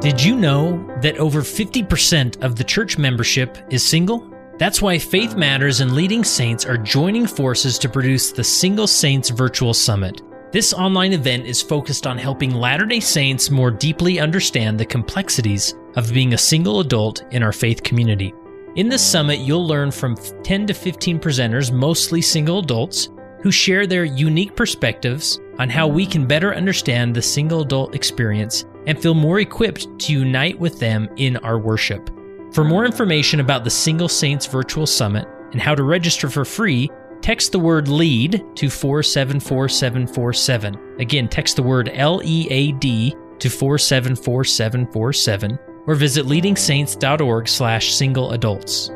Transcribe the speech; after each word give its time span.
Did 0.00 0.22
you 0.22 0.36
know 0.36 0.86
that 1.02 1.18
over 1.18 1.42
50% 1.42 2.44
of 2.44 2.54
the 2.54 2.62
church 2.62 2.98
membership 2.98 3.58
is 3.68 3.84
single? 3.84 4.32
That's 4.56 4.80
why 4.80 4.96
Faith 4.96 5.34
Matters 5.34 5.80
and 5.80 5.92
Leading 5.92 6.22
Saints 6.22 6.64
are 6.64 6.78
joining 6.78 7.26
forces 7.26 7.80
to 7.80 7.88
produce 7.88 8.30
the 8.30 8.44
Single 8.44 8.86
Saints 8.86 9.30
Virtual 9.30 9.74
Summit. 9.74 10.22
This 10.52 10.72
online 10.72 11.12
event 11.14 11.46
is 11.46 11.60
focused 11.60 12.06
on 12.06 12.16
helping 12.16 12.54
Latter 12.54 12.86
day 12.86 13.00
Saints 13.00 13.50
more 13.50 13.72
deeply 13.72 14.20
understand 14.20 14.78
the 14.78 14.86
complexities 14.86 15.74
of 15.96 16.14
being 16.14 16.32
a 16.32 16.38
single 16.38 16.78
adult 16.78 17.24
in 17.32 17.42
our 17.42 17.52
faith 17.52 17.82
community. 17.82 18.32
In 18.76 18.88
this 18.88 19.04
summit, 19.04 19.40
you'll 19.40 19.66
learn 19.66 19.90
from 19.90 20.16
10 20.44 20.68
to 20.68 20.74
15 20.74 21.18
presenters, 21.18 21.72
mostly 21.72 22.22
single 22.22 22.60
adults, 22.60 23.08
who 23.42 23.50
share 23.50 23.84
their 23.84 24.04
unique 24.04 24.54
perspectives 24.54 25.40
on 25.58 25.68
how 25.68 25.88
we 25.88 26.06
can 26.06 26.24
better 26.24 26.54
understand 26.54 27.14
the 27.16 27.22
single 27.22 27.62
adult 27.62 27.96
experience 27.96 28.64
and 28.88 29.00
feel 29.00 29.14
more 29.14 29.38
equipped 29.38 29.86
to 30.00 30.12
unite 30.12 30.58
with 30.58 30.80
them 30.80 31.08
in 31.16 31.36
our 31.38 31.58
worship. 31.58 32.10
For 32.52 32.64
more 32.64 32.84
information 32.86 33.38
about 33.38 33.62
the 33.62 33.70
Single 33.70 34.08
Saints 34.08 34.46
Virtual 34.46 34.86
Summit 34.86 35.28
and 35.52 35.60
how 35.60 35.74
to 35.74 35.82
register 35.82 36.30
for 36.30 36.46
free, 36.46 36.90
text 37.20 37.52
the 37.52 37.58
word 37.58 37.88
LEAD 37.88 38.42
to 38.56 38.70
474747. 38.70 40.96
Again, 40.98 41.28
text 41.28 41.56
the 41.56 41.62
word 41.62 41.90
L 41.92 42.22
E 42.24 42.48
A 42.50 42.72
D 42.72 43.14
to 43.38 43.50
474747 43.50 45.58
or 45.86 45.94
visit 45.94 46.24
leadingsaints.org 46.26 47.46
slash 47.46 47.94
single 47.94 48.32
adults. 48.32 48.90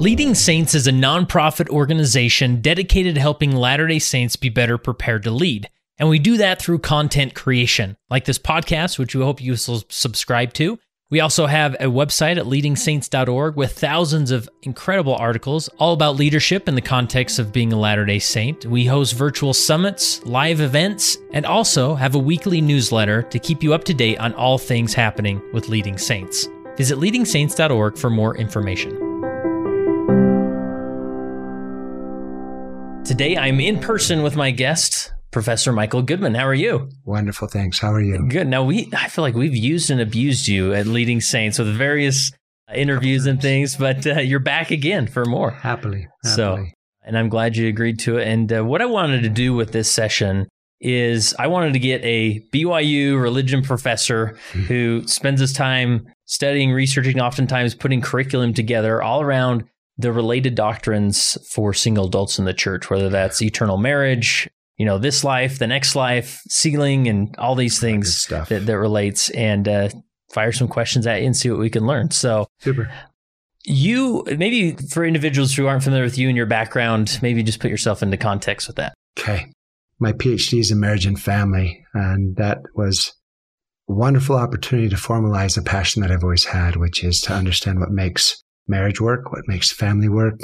Leading 0.00 0.34
Saints 0.34 0.74
is 0.74 0.86
a 0.86 0.92
nonprofit 0.92 1.68
organization 1.68 2.62
dedicated 2.62 3.16
to 3.16 3.20
helping 3.20 3.54
Latter 3.54 3.86
day 3.86 3.98
Saints 3.98 4.34
be 4.34 4.48
better 4.48 4.78
prepared 4.78 5.24
to 5.24 5.30
lead. 5.30 5.68
And 5.98 6.08
we 6.08 6.18
do 6.18 6.38
that 6.38 6.58
through 6.58 6.78
content 6.78 7.34
creation, 7.34 7.98
like 8.08 8.24
this 8.24 8.38
podcast, 8.38 8.98
which 8.98 9.14
we 9.14 9.22
hope 9.22 9.42
you 9.42 9.56
subscribe 9.56 10.54
to. 10.54 10.78
We 11.10 11.20
also 11.20 11.44
have 11.44 11.74
a 11.74 11.84
website 11.84 12.38
at 12.38 12.46
leadingsaints.org 12.46 13.56
with 13.56 13.72
thousands 13.72 14.30
of 14.30 14.48
incredible 14.62 15.16
articles 15.16 15.68
all 15.78 15.92
about 15.92 16.16
leadership 16.16 16.66
in 16.66 16.76
the 16.76 16.80
context 16.80 17.38
of 17.38 17.52
being 17.52 17.70
a 17.70 17.78
Latter 17.78 18.06
day 18.06 18.20
Saint. 18.20 18.64
We 18.64 18.86
host 18.86 19.12
virtual 19.12 19.52
summits, 19.52 20.24
live 20.24 20.62
events, 20.62 21.18
and 21.34 21.44
also 21.44 21.94
have 21.94 22.14
a 22.14 22.18
weekly 22.18 22.62
newsletter 22.62 23.24
to 23.24 23.38
keep 23.38 23.62
you 23.62 23.74
up 23.74 23.84
to 23.84 23.92
date 23.92 24.18
on 24.18 24.32
all 24.32 24.56
things 24.56 24.94
happening 24.94 25.42
with 25.52 25.68
Leading 25.68 25.98
Saints. 25.98 26.48
Visit 26.78 26.96
leadingsaints.org 26.96 27.98
for 27.98 28.08
more 28.08 28.34
information. 28.38 29.09
Today, 33.10 33.36
I'm 33.36 33.58
in 33.58 33.80
person 33.80 34.22
with 34.22 34.36
my 34.36 34.52
guest, 34.52 35.12
Professor 35.32 35.72
Michael 35.72 36.00
Goodman. 36.00 36.36
How 36.36 36.46
are 36.46 36.54
you? 36.54 36.88
Wonderful, 37.04 37.48
thanks. 37.48 37.80
How 37.80 37.90
are 37.90 38.00
you? 38.00 38.24
Good. 38.28 38.46
Now, 38.46 38.62
we 38.62 38.88
I 38.96 39.08
feel 39.08 39.22
like 39.22 39.34
we've 39.34 39.52
used 39.52 39.90
and 39.90 40.00
abused 40.00 40.46
you 40.46 40.72
at 40.72 40.86
Leading 40.86 41.20
Saints 41.20 41.58
with 41.58 41.76
various 41.76 42.30
interviews 42.72 43.26
and 43.26 43.42
things, 43.42 43.74
but 43.74 44.06
uh, 44.06 44.20
you're 44.20 44.38
back 44.38 44.70
again 44.70 45.08
for 45.08 45.24
more. 45.24 45.50
Happily, 45.50 46.06
happily. 46.22 46.36
So, 46.36 46.64
and 47.02 47.18
I'm 47.18 47.28
glad 47.28 47.56
you 47.56 47.66
agreed 47.66 47.98
to 47.98 48.18
it. 48.18 48.28
And 48.28 48.52
uh, 48.52 48.64
what 48.64 48.80
I 48.80 48.86
wanted 48.86 49.24
to 49.24 49.28
do 49.28 49.54
with 49.54 49.72
this 49.72 49.90
session 49.90 50.46
is 50.80 51.34
I 51.36 51.48
wanted 51.48 51.72
to 51.72 51.80
get 51.80 52.04
a 52.04 52.38
BYU 52.52 53.20
religion 53.20 53.62
professor 53.62 54.38
mm-hmm. 54.52 54.62
who 54.66 55.08
spends 55.08 55.40
his 55.40 55.52
time 55.52 56.06
studying, 56.26 56.70
researching, 56.70 57.20
oftentimes 57.20 57.74
putting 57.74 58.02
curriculum 58.02 58.54
together 58.54 59.02
all 59.02 59.20
around 59.20 59.64
the 60.00 60.12
related 60.12 60.54
doctrines 60.54 61.36
for 61.50 61.74
single 61.74 62.06
adults 62.06 62.38
in 62.38 62.44
the 62.44 62.54
church, 62.54 62.90
whether 62.90 63.08
that's 63.08 63.42
eternal 63.42 63.76
marriage, 63.76 64.48
you 64.76 64.86
know, 64.86 64.98
this 64.98 65.24
life, 65.24 65.58
the 65.58 65.66
next 65.66 65.94
life, 65.94 66.40
sealing, 66.48 67.06
and 67.06 67.34
all 67.36 67.54
these 67.54 67.78
things 67.78 68.26
that, 68.26 68.48
that 68.48 68.78
relates, 68.78 69.28
and 69.30 69.68
uh, 69.68 69.88
fire 70.32 70.52
some 70.52 70.68
questions 70.68 71.06
at 71.06 71.20
you 71.20 71.26
and 71.26 71.36
see 71.36 71.50
what 71.50 71.60
we 71.60 71.70
can 71.70 71.86
learn. 71.86 72.10
So, 72.10 72.46
super. 72.60 72.90
You 73.64 74.24
maybe 74.38 74.72
for 74.72 75.04
individuals 75.04 75.54
who 75.54 75.66
aren't 75.66 75.82
familiar 75.82 76.04
with 76.04 76.16
you 76.16 76.28
and 76.28 76.36
your 76.36 76.46
background, 76.46 77.18
maybe 77.20 77.42
just 77.42 77.60
put 77.60 77.70
yourself 77.70 78.02
into 78.02 78.16
context 78.16 78.66
with 78.66 78.76
that. 78.76 78.94
Okay. 79.18 79.52
My 79.98 80.12
PhD 80.12 80.60
is 80.60 80.70
in 80.70 80.80
marriage 80.80 81.04
and 81.04 81.20
family, 81.20 81.84
and 81.92 82.36
that 82.36 82.60
was 82.74 83.12
a 83.86 83.92
wonderful 83.92 84.36
opportunity 84.36 84.88
to 84.88 84.96
formalize 84.96 85.58
a 85.58 85.62
passion 85.62 86.00
that 86.00 86.10
I've 86.10 86.24
always 86.24 86.46
had, 86.46 86.76
which 86.76 87.04
is 87.04 87.20
to 87.22 87.34
understand 87.34 87.80
what 87.80 87.90
makes 87.90 88.42
marriage 88.70 89.00
work, 89.00 89.32
what 89.32 89.46
makes 89.48 89.70
family 89.70 90.08
work. 90.08 90.40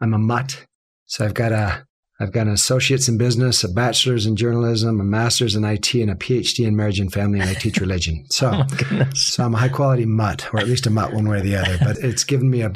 I'm 0.00 0.14
a 0.14 0.18
mutt. 0.18 0.64
So 1.06 1.24
I've 1.24 1.34
got 1.34 1.52
a 1.52 1.84
I've 2.22 2.32
got 2.32 2.46
an 2.46 2.52
associate's 2.52 3.08
in 3.08 3.16
business, 3.16 3.64
a 3.64 3.68
bachelor's 3.68 4.26
in 4.26 4.36
journalism, 4.36 5.00
a 5.00 5.04
master's 5.04 5.56
in 5.56 5.64
IT, 5.64 5.94
and 5.94 6.10
a 6.10 6.14
PhD 6.14 6.66
in 6.66 6.76
marriage 6.76 7.00
and 7.00 7.10
family, 7.10 7.40
and 7.40 7.48
I 7.48 7.54
teach 7.54 7.78
religion. 7.80 8.26
So, 8.28 8.50
oh 8.52 9.10
so 9.14 9.44
I'm 9.44 9.54
a 9.54 9.58
high 9.58 9.70
quality 9.70 10.04
mutt, 10.04 10.52
or 10.52 10.60
at 10.60 10.66
least 10.66 10.86
a 10.86 10.90
mutt 10.90 11.14
one 11.14 11.26
way 11.26 11.38
or 11.38 11.42
the 11.42 11.56
other. 11.56 11.78
But 11.78 11.96
it's 11.98 12.24
given 12.24 12.50
me 12.50 12.60
a 12.60 12.74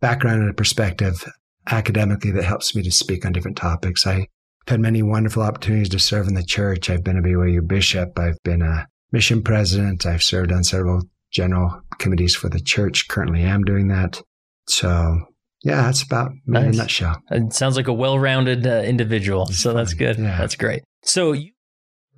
background 0.00 0.40
and 0.40 0.50
a 0.50 0.54
perspective 0.54 1.26
academically 1.70 2.30
that 2.30 2.44
helps 2.44 2.74
me 2.74 2.82
to 2.84 2.90
speak 2.90 3.26
on 3.26 3.32
different 3.32 3.58
topics. 3.58 4.06
I've 4.06 4.26
had 4.66 4.80
many 4.80 5.02
wonderful 5.02 5.42
opportunities 5.42 5.90
to 5.90 5.98
serve 5.98 6.26
in 6.26 6.34
the 6.34 6.42
church. 6.42 6.88
I've 6.88 7.04
been 7.04 7.18
a 7.18 7.22
BYU 7.22 7.66
bishop. 7.66 8.18
I've 8.18 8.42
been 8.44 8.62
a 8.62 8.86
mission 9.12 9.42
president. 9.42 10.06
I've 10.06 10.22
served 10.22 10.52
on 10.52 10.64
several 10.64 11.02
general 11.36 11.82
committees 11.98 12.34
for 12.34 12.48
the 12.48 12.60
church. 12.60 13.08
Currently 13.08 13.42
am 13.42 13.62
doing 13.62 13.88
that. 13.88 14.22
So 14.68 15.20
yeah, 15.62 15.82
that's 15.82 16.02
about 16.02 16.30
me 16.32 16.38
nice. 16.46 16.64
in 16.64 16.74
a 16.74 16.76
nutshell. 16.76 17.22
It 17.30 17.52
sounds 17.52 17.76
like 17.76 17.88
a 17.88 17.92
well-rounded 17.92 18.66
uh, 18.66 18.82
individual. 18.82 19.46
So 19.46 19.72
that's 19.72 19.94
good. 19.94 20.18
Yeah. 20.18 20.38
That's 20.38 20.56
great. 20.56 20.82
So 21.02 21.32
you, 21.32 21.52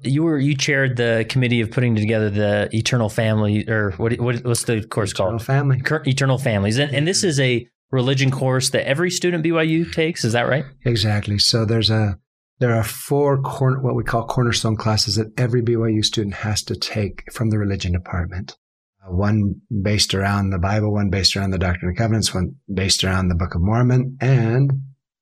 you 0.03 0.23
were 0.23 0.39
you 0.39 0.57
chaired 0.57 0.97
the 0.97 1.27
committee 1.29 1.61
of 1.61 1.71
putting 1.71 1.97
together 1.97 2.31
the 2.31 2.69
Eternal 2.73 3.09
Family, 3.09 3.69
or 3.69 3.93
what? 3.93 4.19
What 4.21 4.45
what's 4.45 4.65
the 4.65 4.83
course 4.83 5.13
Eternal 5.13 5.33
called? 5.33 5.43
Family. 5.43 5.83
Eternal 6.07 6.39
Families, 6.39 6.79
and 6.79 6.95
and 6.95 7.07
this 7.07 7.25
is 7.25 7.41
a 7.41 7.67
religion 7.91 8.31
course 8.31 8.71
that 8.71 8.87
every 8.87 9.11
student 9.11 9.45
BYU 9.45 9.93
takes. 9.93 10.25
Is 10.25 10.35
that 10.35 10.49
right? 10.49 10.65
Exactly. 10.85 11.39
So 11.39 11.65
there's 11.65 11.91
a 11.91 12.19
there 12.61 12.75
are 12.75 12.85
four 12.85 13.41
corner, 13.41 13.81
what 13.81 13.95
we 13.95 14.05
call 14.05 14.27
cornerstone 14.27 14.77
classes 14.77 15.17
that 15.17 15.33
every 15.37 15.63
BYU 15.63 16.05
student 16.05 16.35
has 16.35 16.63
to 16.65 16.77
take 16.77 17.31
from 17.33 17.51
the 17.51 17.59
religion 17.59 17.93
department 17.93 18.57
one 19.11 19.61
based 19.83 20.15
around 20.15 20.51
the 20.51 20.59
Bible, 20.59 20.93
one 20.93 21.11
based 21.11 21.37
around 21.37 21.51
the 21.51 21.59
Doctrine 21.59 21.91
and 21.91 21.99
Covenants, 21.99 22.35
one 22.35 22.57
based 22.73 23.05
around 23.05 23.29
the 23.29 23.35
Book 23.35 23.55
of 23.55 23.61
Mormon 23.61 24.17
and 24.21 24.71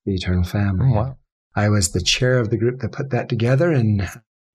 the 0.05 0.15
Eternal 0.15 0.45
Family. 0.45 0.91
Oh, 0.91 0.95
wow. 0.95 1.17
I 1.55 1.69
was 1.69 1.93
the 1.93 2.03
chair 2.03 2.39
of 2.39 2.51
the 2.51 2.59
group 2.59 2.81
that 2.81 2.93
put 2.93 3.11
that 3.11 3.29
together 3.29 3.73
and 3.73 4.09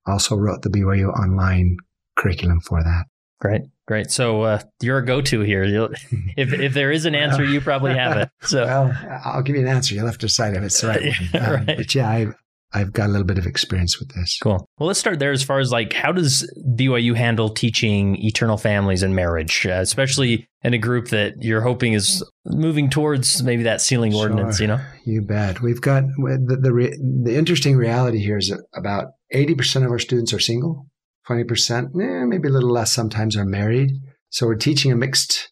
also 0.06 0.36
wrote 0.36 0.62
the 0.62 0.70
BYU 0.70 1.10
online 1.10 1.78
curriculum 2.16 2.62
for 2.62 2.84
that. 2.84 3.06
Great, 3.40 3.62
great. 3.88 4.12
So 4.12 4.44
uh, 4.44 4.60
you're 4.82 5.00
a 5.00 5.06
go-to 5.06 5.42
here. 5.42 5.64
if 6.38 6.54
if 6.54 6.76
there 6.76 6.92
is 6.92 7.06
an 7.06 7.16
answer, 7.16 7.44
you 7.44 7.60
probably 7.60 7.96
have 7.96 8.18
it. 8.18 8.30
So 8.42 8.66
well, 8.66 9.20
I'll 9.26 9.42
give 9.42 9.56
you 9.56 9.64
an 9.64 9.68
answer. 9.68 9.96
You'll 9.96 10.06
have 10.06 10.20
to 10.20 10.28
decide 10.28 10.54
if 10.56 10.62
it's 10.62 10.80
the 10.80 10.88
right 10.88 11.02
one. 11.02 11.14
Um, 11.42 11.66
right. 11.66 11.78
But 11.78 11.96
yeah, 11.96 12.08
I, 12.08 12.28
I've 12.74 12.94
got 12.94 13.08
a 13.08 13.12
little 13.12 13.26
bit 13.26 13.38
of 13.38 13.46
experience 13.46 14.00
with 14.00 14.14
this. 14.16 14.40
Cool. 14.42 14.66
Well, 14.80 14.88
let's 14.88 15.00
start 15.00 15.20
there 15.20 15.32
as 15.32 15.44
far 15.44 15.60
as 15.60 15.72
like 15.72 15.94
how 15.94 16.12
does 16.12 16.50
BYU 16.76 17.16
handle 17.16 17.50
teaching 17.50 18.16
eternal 18.24 18.58
families 18.58 19.04
and 19.04 19.16
marriage, 19.16 19.66
uh, 19.68 19.80
especially 19.82 20.48
in 20.64 20.74
a 20.74 20.78
group 20.78 21.10
that 21.10 21.34
you're 21.42 21.62
hoping 21.62 21.94
is 21.94 22.24
moving 22.46 22.90
towards 22.90 23.44
maybe 23.44 23.64
that 23.64 23.82
sealing 23.82 24.12
sure. 24.12 24.22
ordinance, 24.22 24.60
you 24.60 24.68
know? 24.68 24.80
You 25.06 25.22
bet. 25.22 25.62
We've 25.62 25.82
got 25.82 26.04
the 26.04 26.58
the, 26.62 26.74
re, 26.74 26.98
the 27.24 27.36
interesting 27.36 27.76
reality 27.76 28.20
here 28.20 28.38
is 28.38 28.50
that 28.50 28.64
about 28.74 29.08
80% 29.34 29.86
of 29.86 29.92
our 29.92 30.00
students 30.00 30.34
are 30.34 30.40
single, 30.40 30.88
20%, 31.28 31.84
eh, 31.84 32.26
maybe 32.26 32.48
a 32.48 32.52
little 32.52 32.72
less 32.72 32.92
sometimes 32.92 33.36
are 33.36 33.46
married. 33.46 33.92
So 34.30 34.48
we're 34.48 34.56
teaching 34.56 34.92
a 34.92 34.96
mixed 34.96 35.52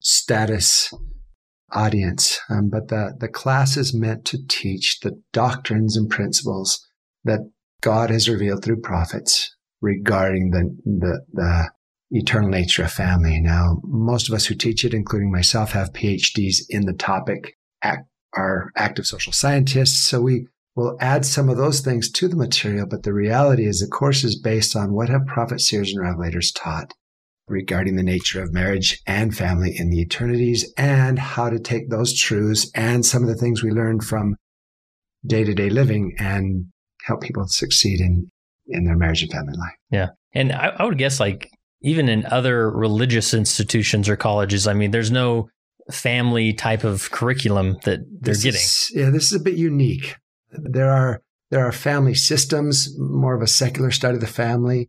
status 0.00 0.92
audience. 1.74 2.40
Um, 2.48 2.70
but 2.70 2.88
the, 2.88 3.14
the 3.18 3.28
class 3.28 3.76
is 3.76 3.94
meant 3.94 4.24
to 4.26 4.38
teach 4.48 5.00
the 5.00 5.20
doctrines 5.32 5.96
and 5.96 6.08
principles 6.08 6.86
that 7.24 7.40
God 7.82 8.10
has 8.10 8.28
revealed 8.28 8.64
through 8.64 8.80
prophets 8.80 9.54
regarding 9.80 10.50
the, 10.50 10.76
the, 10.84 11.20
the 11.32 11.70
eternal 12.10 12.48
nature 12.48 12.84
of 12.84 12.92
family. 12.92 13.40
Now, 13.40 13.80
most 13.84 14.28
of 14.28 14.34
us 14.34 14.46
who 14.46 14.54
teach 14.54 14.84
it, 14.84 14.94
including 14.94 15.30
myself, 15.30 15.72
have 15.72 15.92
PhDs 15.92 16.58
in 16.68 16.86
the 16.86 16.92
topic, 16.94 17.56
act, 17.82 18.06
are 18.36 18.70
active 18.76 19.06
social 19.06 19.32
scientists. 19.32 19.98
So 19.98 20.20
we 20.20 20.46
will 20.74 20.96
add 21.00 21.24
some 21.24 21.48
of 21.48 21.56
those 21.56 21.80
things 21.80 22.10
to 22.12 22.28
the 22.28 22.36
material. 22.36 22.86
But 22.86 23.02
the 23.02 23.12
reality 23.12 23.66
is 23.66 23.80
the 23.80 23.86
course 23.86 24.24
is 24.24 24.40
based 24.40 24.74
on 24.74 24.92
what 24.92 25.08
have 25.08 25.26
prophets, 25.26 25.68
seers, 25.68 25.92
and 25.92 26.02
revelators 26.02 26.52
taught 26.54 26.94
regarding 27.46 27.96
the 27.96 28.02
nature 28.02 28.42
of 28.42 28.52
marriage 28.52 29.00
and 29.06 29.36
family 29.36 29.74
in 29.76 29.90
the 29.90 30.00
eternities 30.00 30.72
and 30.76 31.18
how 31.18 31.50
to 31.50 31.58
take 31.58 31.90
those 31.90 32.18
truths 32.18 32.70
and 32.74 33.04
some 33.04 33.22
of 33.22 33.28
the 33.28 33.34
things 33.34 33.62
we 33.62 33.70
learned 33.70 34.02
from 34.02 34.36
day 35.26 35.44
to 35.44 35.54
day 35.54 35.70
living 35.70 36.14
and 36.18 36.66
help 37.04 37.20
people 37.20 37.44
succeed 37.46 38.00
in, 38.00 38.30
in 38.66 38.84
their 38.84 38.96
marriage 38.96 39.22
and 39.22 39.30
family 39.30 39.54
life. 39.58 39.74
Yeah. 39.90 40.08
And 40.32 40.52
I, 40.52 40.68
I 40.78 40.84
would 40.84 40.98
guess 40.98 41.20
like 41.20 41.50
even 41.82 42.08
in 42.08 42.24
other 42.26 42.70
religious 42.70 43.34
institutions 43.34 44.08
or 44.08 44.16
colleges, 44.16 44.66
I 44.66 44.72
mean, 44.72 44.90
there's 44.90 45.10
no 45.10 45.48
family 45.90 46.54
type 46.54 46.82
of 46.82 47.10
curriculum 47.10 47.76
that 47.84 48.00
they're 48.20 48.32
this 48.32 48.42
getting. 48.42 48.60
Is, 48.60 48.92
yeah, 48.94 49.10
this 49.10 49.24
is 49.24 49.38
a 49.38 49.44
bit 49.44 49.56
unique. 49.56 50.16
There 50.50 50.90
are 50.90 51.20
There 51.50 51.66
are 51.66 51.72
family 51.72 52.14
systems, 52.14 52.88
more 52.98 53.34
of 53.34 53.42
a 53.42 53.46
secular 53.46 53.90
study 53.90 54.14
of 54.14 54.22
the 54.22 54.26
family. 54.26 54.88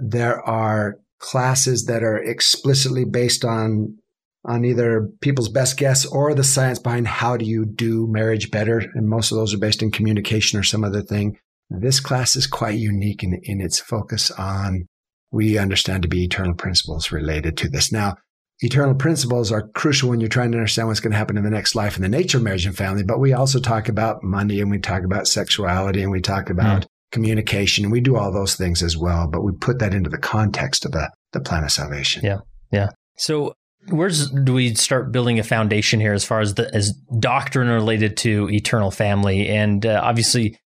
There 0.00 0.40
are 0.40 0.98
classes 1.18 1.86
that 1.86 2.02
are 2.02 2.18
explicitly 2.18 3.04
based 3.04 3.44
on 3.44 3.96
on 4.44 4.64
either 4.64 5.08
people's 5.20 5.48
best 5.48 5.76
guess 5.76 6.06
or 6.06 6.32
the 6.34 6.44
science 6.44 6.78
behind 6.78 7.06
how 7.06 7.36
do 7.36 7.44
you 7.44 7.66
do 7.66 8.06
marriage 8.08 8.50
better. 8.50 8.78
And 8.94 9.08
most 9.08 9.30
of 9.30 9.36
those 9.36 9.52
are 9.52 9.58
based 9.58 9.82
in 9.82 9.90
communication 9.90 10.58
or 10.58 10.62
some 10.62 10.84
other 10.84 11.02
thing. 11.02 11.36
This 11.68 12.00
class 12.00 12.34
is 12.34 12.46
quite 12.46 12.78
unique 12.78 13.22
in, 13.22 13.38
in 13.42 13.60
its 13.60 13.78
focus 13.78 14.30
on 14.30 14.86
we 15.30 15.58
understand 15.58 16.02
to 16.02 16.08
be 16.08 16.24
eternal 16.24 16.54
principles 16.54 17.12
related 17.12 17.58
to 17.58 17.68
this. 17.68 17.92
Now, 17.92 18.16
eternal 18.60 18.94
principles 18.94 19.52
are 19.52 19.68
crucial 19.68 20.08
when 20.08 20.20
you're 20.20 20.30
trying 20.30 20.52
to 20.52 20.58
understand 20.58 20.88
what's 20.88 21.00
going 21.00 21.12
to 21.12 21.18
happen 21.18 21.36
in 21.36 21.44
the 21.44 21.50
next 21.50 21.74
life 21.74 21.96
and 21.96 22.04
the 22.04 22.08
nature 22.08 22.38
of 22.38 22.44
marriage 22.44 22.64
and 22.64 22.76
family. 22.76 23.02
But 23.02 23.20
we 23.20 23.34
also 23.34 23.60
talk 23.60 23.88
about 23.88 24.22
money 24.22 24.60
and 24.60 24.70
we 24.70 24.78
talk 24.78 25.04
about 25.04 25.28
sexuality 25.28 26.02
and 26.02 26.10
we 26.10 26.22
talk 26.22 26.48
about 26.48 26.82
mm. 26.82 26.86
Communication 27.10 27.84
and 27.84 27.92
we 27.92 28.00
do 28.00 28.16
all 28.16 28.32
those 28.32 28.54
things 28.54 28.82
as 28.82 28.96
well. 28.96 29.28
But 29.28 29.42
we 29.42 29.52
put 29.52 29.78
that 29.78 29.94
into 29.94 30.10
the 30.10 30.18
context 30.18 30.84
of 30.84 30.92
the, 30.92 31.10
the 31.32 31.40
plan 31.40 31.64
of 31.64 31.70
salvation. 31.70 32.24
Yeah. 32.24 32.38
Yeah. 32.70 32.88
So 33.16 33.54
where 33.88 34.10
do 34.10 34.52
we 34.52 34.74
start 34.74 35.12
building 35.12 35.38
a 35.38 35.42
foundation 35.42 36.00
here 36.00 36.12
as 36.12 36.24
far 36.24 36.40
as 36.40 36.54
the 36.54 36.72
as 36.74 36.92
doctrine 37.18 37.68
related 37.68 38.16
to 38.18 38.48
eternal 38.50 38.90
family? 38.90 39.48
And 39.48 39.84
uh, 39.86 40.00
obviously, 40.02 40.58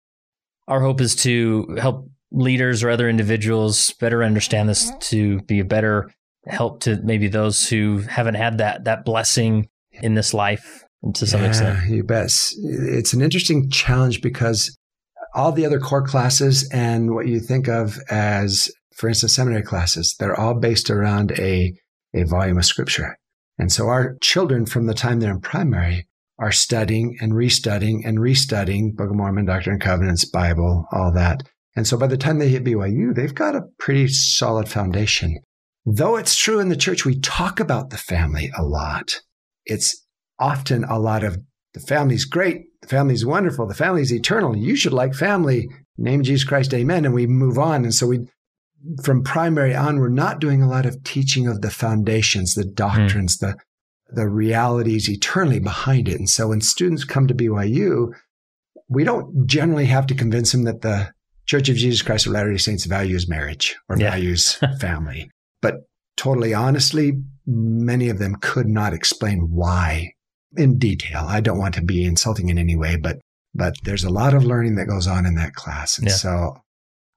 our 0.68 0.82
hope 0.82 1.02
is 1.02 1.16
to 1.18 1.78
help 1.80 2.10
leaders 2.32 2.84
or 2.84 2.90
other 2.90 3.10
individuals 3.10 3.94
better 4.00 4.24
understand 4.24 4.70
this 4.70 4.92
to 5.02 5.42
be 5.42 5.60
a 5.60 5.66
better 5.66 6.10
help 6.48 6.80
to 6.82 7.00
maybe 7.04 7.28
those 7.28 7.68
who 7.68 8.00
haven't 8.00 8.36
had 8.36 8.58
that 8.58 8.86
that 8.86 9.06
blessing 9.06 9.68
in 10.02 10.16
this 10.16 10.34
life 10.34 10.84
to 11.14 11.28
some 11.28 11.42
yeah, 11.42 11.48
extent. 11.48 11.90
You 11.90 12.04
bet. 12.04 12.26
It's 12.58 13.14
an 13.14 13.22
interesting 13.22 13.70
challenge 13.70 14.22
because 14.22 14.76
all 15.34 15.52
the 15.52 15.66
other 15.66 15.80
core 15.80 16.06
classes 16.06 16.70
and 16.72 17.14
what 17.14 17.28
you 17.28 17.40
think 17.40 17.68
of 17.68 17.98
as, 18.10 18.70
for 18.96 19.10
instance, 19.10 19.36
seminary 19.36 19.64
classes, 19.64 20.16
they're 20.20 20.40
all 20.40 20.54
based 20.54 20.90
around 20.90 21.32
a, 21.34 21.74
a 22.14 22.24
volume 22.24 22.58
of 22.58 22.66
scripture. 22.66 23.18
And 23.58 23.72
so 23.72 23.88
our 23.88 24.18
children 24.22 24.66
from 24.66 24.88
the 24.88 24.94
time 24.94 25.20
they're 25.20 25.32
in 25.32 25.42
primary 25.42 26.08
are 26.40 26.52
studying 26.52 27.18
and 27.22 27.34
restudying 27.34 28.02
and 28.04 28.18
restudying 28.18 28.96
Book 28.96 29.12
of 29.12 29.16
Mormon, 29.16 29.46
Doctrine 29.46 29.74
and 29.74 29.82
Covenants, 29.82 30.26
Bible, 30.26 30.86
all 30.92 31.12
that. 31.14 31.44
And 31.76 31.88
so 31.88 31.98
by 31.98 32.08
the 32.08 32.18
time 32.18 32.40
they 32.40 32.50
hit 32.50 32.64
BYU, 32.64 33.16
they've 33.16 33.34
got 33.34 33.56
a 33.56 33.68
pretty 33.78 34.08
solid 34.08 34.68
foundation. 34.68 35.40
Though 35.86 36.18
it's 36.18 36.36
true 36.36 36.60
in 36.60 36.70
the 36.70 36.76
church, 36.76 37.06
we 37.06 37.20
talk 37.20 37.60
about 37.60 37.92
the 37.92 37.98
family 37.98 38.52
a 38.58 38.64
lot. 38.64 39.22
It's 39.66 40.06
often 40.40 40.84
a 40.84 41.00
lot 41.00 41.24
of 41.24 41.38
the 41.74 41.80
family's 41.80 42.26
great, 42.26 42.66
the 42.82 43.08
is 43.10 43.26
wonderful, 43.26 43.68
the 43.68 43.74
family 43.74 44.02
is 44.02 44.14
eternal. 44.14 44.56
You 44.56 44.76
should 44.76 44.94
like 44.94 45.14
family. 45.14 45.70
Name 45.98 46.24
Jesus 46.24 46.48
Christ, 46.48 46.74
amen. 46.74 47.06
And 47.06 47.14
we 47.14 47.28
move 47.28 47.60
on. 47.60 47.84
And 47.84 47.94
so 47.94 48.08
we, 48.08 48.28
from 49.04 49.24
primary 49.24 49.76
on, 49.76 50.00
we're 50.00 50.10
not 50.10 50.40
doing 50.40 50.62
a 50.62 50.70
lot 50.70 50.86
of 50.86 51.04
teaching 51.04 51.48
of 51.48 51.62
the 51.62 51.70
foundations, 51.70 52.56
the 52.56 52.66
doctrines, 52.66 53.38
mm. 53.38 53.52
the 53.52 53.58
the 54.14 54.28
realities 54.28 55.10
eternally 55.10 55.60
behind 55.60 56.10
it. 56.10 56.20
And 56.20 56.30
so 56.30 56.50
when 56.50 56.62
students 56.62 57.04
come 57.04 57.28
to 57.28 57.34
BYU, 57.34 58.14
we 58.90 59.04
don't 59.04 59.48
generally 59.48 59.86
have 59.86 60.06
to 60.08 60.16
convince 60.16 60.52
them 60.52 60.64
that 60.66 60.82
the 60.82 61.14
Church 61.46 61.70
of 61.70 61.76
Jesus 61.76 62.02
Christ 62.02 62.28
of 62.28 62.34
Latter 62.34 62.52
day 62.52 62.58
Saints 62.58 62.86
values 62.86 63.28
marriage 63.28 63.76
or 63.90 63.98
yeah. 63.98 64.12
values 64.12 64.60
family. 64.80 65.30
But 65.62 65.76
totally 66.18 66.54
honestly, 66.54 67.14
many 67.46 68.10
of 68.10 68.20
them 68.20 68.36
could 68.36 68.68
not 68.68 68.94
explain 68.94 69.50
why 69.52 70.14
in 70.58 70.78
detail. 70.78 71.26
I 71.28 71.42
don't 71.42 71.60
want 71.60 71.76
to 71.76 71.82
be 71.82 72.06
insulting 72.06 72.50
in 72.50 72.58
any 72.58 72.76
way, 72.76 72.96
but 72.96 73.20
but 73.54 73.76
there's 73.84 74.04
a 74.04 74.10
lot 74.10 74.34
of 74.34 74.46
learning 74.46 74.76
that 74.76 74.88
goes 74.88 75.08
on 75.08 75.26
in 75.26 75.36
that 75.36 75.54
class. 75.56 75.98
And 75.98 76.08
yeah. 76.08 76.14
so 76.14 76.62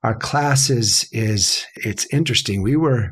our 0.03 0.15
class 0.15 0.69
is 0.69 1.07
is 1.11 1.65
it's 1.75 2.05
interesting. 2.13 2.61
We 2.61 2.75
were 2.75 3.11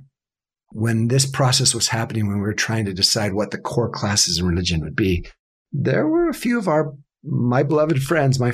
when 0.71 1.07
this 1.07 1.25
process 1.25 1.73
was 1.73 1.87
happening, 1.87 2.27
when 2.27 2.37
we 2.37 2.43
were 2.43 2.53
trying 2.53 2.85
to 2.85 2.93
decide 2.93 3.33
what 3.33 3.51
the 3.51 3.59
core 3.59 3.89
classes 3.89 4.39
in 4.39 4.45
religion 4.45 4.81
would 4.81 4.95
be, 4.95 5.25
there 5.71 6.07
were 6.07 6.29
a 6.29 6.33
few 6.33 6.57
of 6.57 6.67
our 6.67 6.93
my 7.23 7.63
beloved 7.63 8.01
friends, 8.01 8.39
my 8.39 8.53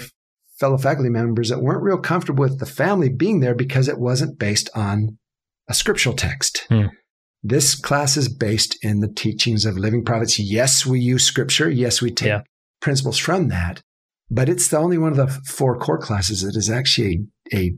fellow 0.60 0.78
faculty 0.78 1.10
members 1.10 1.50
that 1.50 1.62
weren't 1.62 1.84
real 1.84 1.98
comfortable 1.98 2.42
with 2.42 2.60
the 2.60 2.66
family 2.66 3.10
being 3.10 3.40
there 3.40 3.56
because 3.56 3.88
it 3.88 3.98
wasn't 3.98 4.38
based 4.38 4.70
on 4.76 5.18
a 5.68 5.74
scriptural 5.74 6.16
text. 6.16 6.66
Hmm. 6.70 6.88
This 7.42 7.76
class 7.76 8.18
is 8.18 8.28
based 8.28 8.78
in 8.84 9.00
the 9.00 9.08
teachings 9.08 9.66
of 9.66 9.78
living 9.78 10.04
prophets. 10.04 10.40
Yes, 10.40 10.86
we 10.86 11.00
use 11.00 11.24
scripture. 11.24 11.70
Yes, 11.70 12.02
we 12.02 12.12
take 12.12 12.28
yeah. 12.28 12.42
principles 12.82 13.18
from 13.18 13.48
that, 13.48 13.82
but 14.30 14.50
it's 14.50 14.68
the 14.68 14.78
only 14.78 14.98
one 14.98 15.12
of 15.12 15.18
the 15.18 15.28
four 15.46 15.78
core 15.78 15.98
classes 15.98 16.42
that 16.42 16.58
is 16.58 16.70
actually 16.70 17.28
a, 17.54 17.58
a 17.58 17.72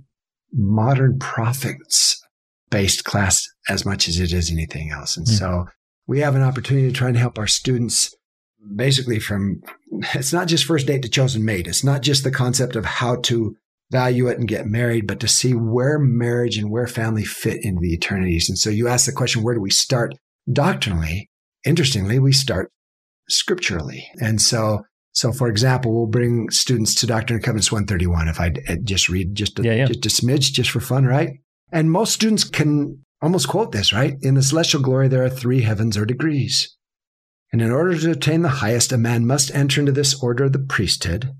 modern 0.53 1.19
prophets 1.19 2.21
based 2.69 3.03
class 3.03 3.47
as 3.69 3.85
much 3.85 4.07
as 4.07 4.19
it 4.19 4.33
is 4.33 4.51
anything 4.51 4.91
else. 4.91 5.15
And 5.15 5.27
hmm. 5.27 5.33
so 5.33 5.65
we 6.07 6.21
have 6.21 6.35
an 6.35 6.41
opportunity 6.41 6.87
to 6.87 6.93
try 6.93 7.09
and 7.09 7.17
help 7.17 7.37
our 7.37 7.47
students 7.47 8.15
basically 8.75 9.19
from 9.19 9.61
it's 10.13 10.33
not 10.33 10.47
just 10.47 10.65
first 10.65 10.87
date 10.87 11.03
to 11.03 11.09
chosen 11.09 11.45
mate. 11.45 11.67
It's 11.67 11.83
not 11.83 12.01
just 12.01 12.23
the 12.23 12.31
concept 12.31 12.75
of 12.75 12.85
how 12.85 13.17
to 13.17 13.55
value 13.91 14.27
it 14.27 14.39
and 14.39 14.47
get 14.47 14.65
married, 14.65 15.05
but 15.05 15.19
to 15.19 15.27
see 15.27 15.53
where 15.53 15.99
marriage 15.99 16.57
and 16.57 16.71
where 16.71 16.87
family 16.87 17.25
fit 17.25 17.63
into 17.63 17.81
the 17.81 17.93
eternities. 17.93 18.49
And 18.49 18.57
so 18.57 18.69
you 18.69 18.87
ask 18.87 19.05
the 19.05 19.11
question, 19.11 19.43
where 19.43 19.53
do 19.53 19.61
we 19.61 19.69
start? 19.69 20.15
Doctrinally, 20.51 21.29
interestingly, 21.65 22.17
we 22.17 22.31
start 22.31 22.71
scripturally. 23.29 24.07
And 24.21 24.41
so, 24.41 24.83
so 25.11 25.31
for 25.31 25.49
example, 25.49 25.93
we'll 25.93 26.07
bring 26.07 26.49
students 26.49 26.95
to 26.95 27.07
Doctrine 27.07 27.35
and 27.35 27.43
Covenants 27.43 27.71
131. 27.71 28.27
If 28.29 28.39
I 28.39 28.53
just 28.83 29.09
read 29.09 29.35
just 29.35 29.59
a, 29.59 29.63
yeah, 29.63 29.73
yeah. 29.73 29.85
just 29.85 30.05
a 30.05 30.09
smidge, 30.09 30.53
just 30.53 30.71
for 30.71 30.79
fun, 30.79 31.05
right? 31.05 31.31
And 31.71 31.91
most 31.91 32.13
students 32.13 32.43
can 32.43 33.03
almost 33.21 33.49
quote 33.49 33.71
this, 33.71 33.93
right? 33.93 34.15
In 34.21 34.35
the 34.35 34.41
celestial 34.41 34.81
glory, 34.81 35.09
there 35.09 35.23
are 35.23 35.29
three 35.29 35.61
heavens 35.61 35.97
or 35.97 36.05
degrees. 36.05 36.75
And 37.51 37.61
in 37.61 37.71
order 37.71 37.97
to 37.97 38.11
attain 38.11 38.41
the 38.41 38.49
highest, 38.49 38.93
a 38.93 38.97
man 38.97 39.27
must 39.27 39.53
enter 39.53 39.81
into 39.81 39.91
this 39.91 40.21
order 40.23 40.45
of 40.45 40.53
the 40.53 40.59
priesthood, 40.59 41.33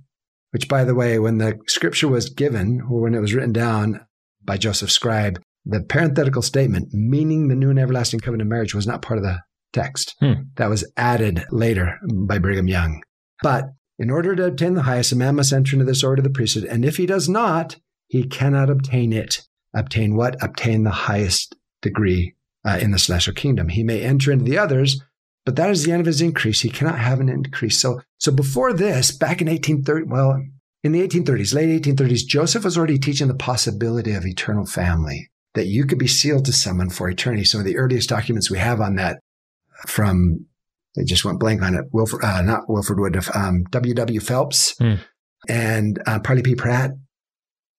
which, 0.51 0.67
by 0.67 0.83
the 0.83 0.95
way, 0.95 1.19
when 1.19 1.37
the 1.37 1.59
scripture 1.67 2.07
was 2.07 2.29
given, 2.29 2.81
or 2.89 3.01
when 3.01 3.15
it 3.15 3.19
was 3.19 3.33
written 3.33 3.53
down 3.53 4.05
by 4.43 4.57
Joseph 4.57 4.91
Scribe, 4.91 5.41
the 5.65 5.81
parenthetical 5.81 6.41
statement, 6.41 6.89
meaning 6.91 7.47
the 7.47 7.55
new 7.55 7.69
and 7.69 7.79
everlasting 7.79 8.19
covenant 8.19 8.47
of 8.47 8.49
marriage, 8.49 8.73
was 8.73 8.87
not 8.87 9.01
part 9.01 9.17
of 9.17 9.23
the 9.23 9.39
text. 9.73 10.15
Hmm. 10.19 10.33
That 10.57 10.69
was 10.69 10.89
added 10.97 11.45
later 11.51 11.99
by 12.27 12.39
Brigham 12.39 12.67
Young. 12.67 13.01
But 13.41 13.65
in 13.97 14.09
order 14.09 14.35
to 14.35 14.45
obtain 14.45 14.73
the 14.73 14.83
highest, 14.83 15.11
a 15.11 15.15
man 15.15 15.35
must 15.35 15.53
enter 15.53 15.75
into 15.75 15.85
this 15.85 16.03
order 16.03 16.21
of 16.21 16.23
the 16.23 16.29
priesthood. 16.29 16.65
And 16.65 16.83
if 16.83 16.97
he 16.97 17.05
does 17.05 17.29
not, 17.29 17.77
he 18.07 18.23
cannot 18.23 18.69
obtain 18.69 19.13
it. 19.13 19.43
Obtain 19.73 20.15
what? 20.15 20.41
Obtain 20.43 20.83
the 20.83 20.91
highest 20.91 21.55
degree 21.81 22.35
uh, 22.65 22.77
in 22.81 22.91
the 22.91 22.99
celestial 22.99 23.33
kingdom. 23.33 23.69
He 23.69 23.83
may 23.83 24.01
enter 24.01 24.31
into 24.31 24.45
the 24.45 24.57
others, 24.57 25.01
but 25.45 25.55
that 25.55 25.69
is 25.69 25.83
the 25.83 25.91
end 25.91 26.01
of 26.01 26.05
his 26.05 26.21
increase. 26.21 26.61
He 26.61 26.69
cannot 26.69 26.99
have 26.99 27.19
an 27.19 27.29
increase. 27.29 27.79
So, 27.79 28.01
so 28.19 28.31
before 28.31 28.73
this, 28.73 29.11
back 29.11 29.41
in 29.41 29.47
1830, 29.47 30.05
well, 30.05 30.43
in 30.83 30.91
the 30.91 31.07
1830s, 31.07 31.53
late 31.53 31.83
1830s, 31.83 32.25
Joseph 32.25 32.63
was 32.63 32.77
already 32.77 32.99
teaching 32.99 33.27
the 33.27 33.35
possibility 33.35 34.13
of 34.13 34.25
eternal 34.25 34.65
family, 34.65 35.29
that 35.53 35.67
you 35.67 35.85
could 35.85 35.99
be 35.99 36.07
sealed 36.07 36.45
to 36.45 36.53
someone 36.53 36.89
for 36.89 37.09
eternity. 37.09 37.43
Some 37.43 37.59
of 37.59 37.65
the 37.65 37.77
earliest 37.77 38.09
documents 38.09 38.49
we 38.49 38.57
have 38.59 38.81
on 38.81 38.95
that 38.95 39.19
from, 39.87 40.45
they 40.95 41.03
just 41.03 41.25
went 41.25 41.39
blank 41.39 41.61
on 41.61 41.75
it, 41.75 41.85
Wilford, 41.91 42.23
uh, 42.23 42.41
not 42.41 42.69
Wilford 42.69 42.99
Wood, 42.99 43.19
um, 43.33 43.63
W.W. 43.71 44.19
Phelps 44.19 44.75
hmm. 44.77 44.95
and 45.47 46.01
uh, 46.05 46.19
Parley 46.19 46.43
P. 46.43 46.55
Pratt 46.55 46.91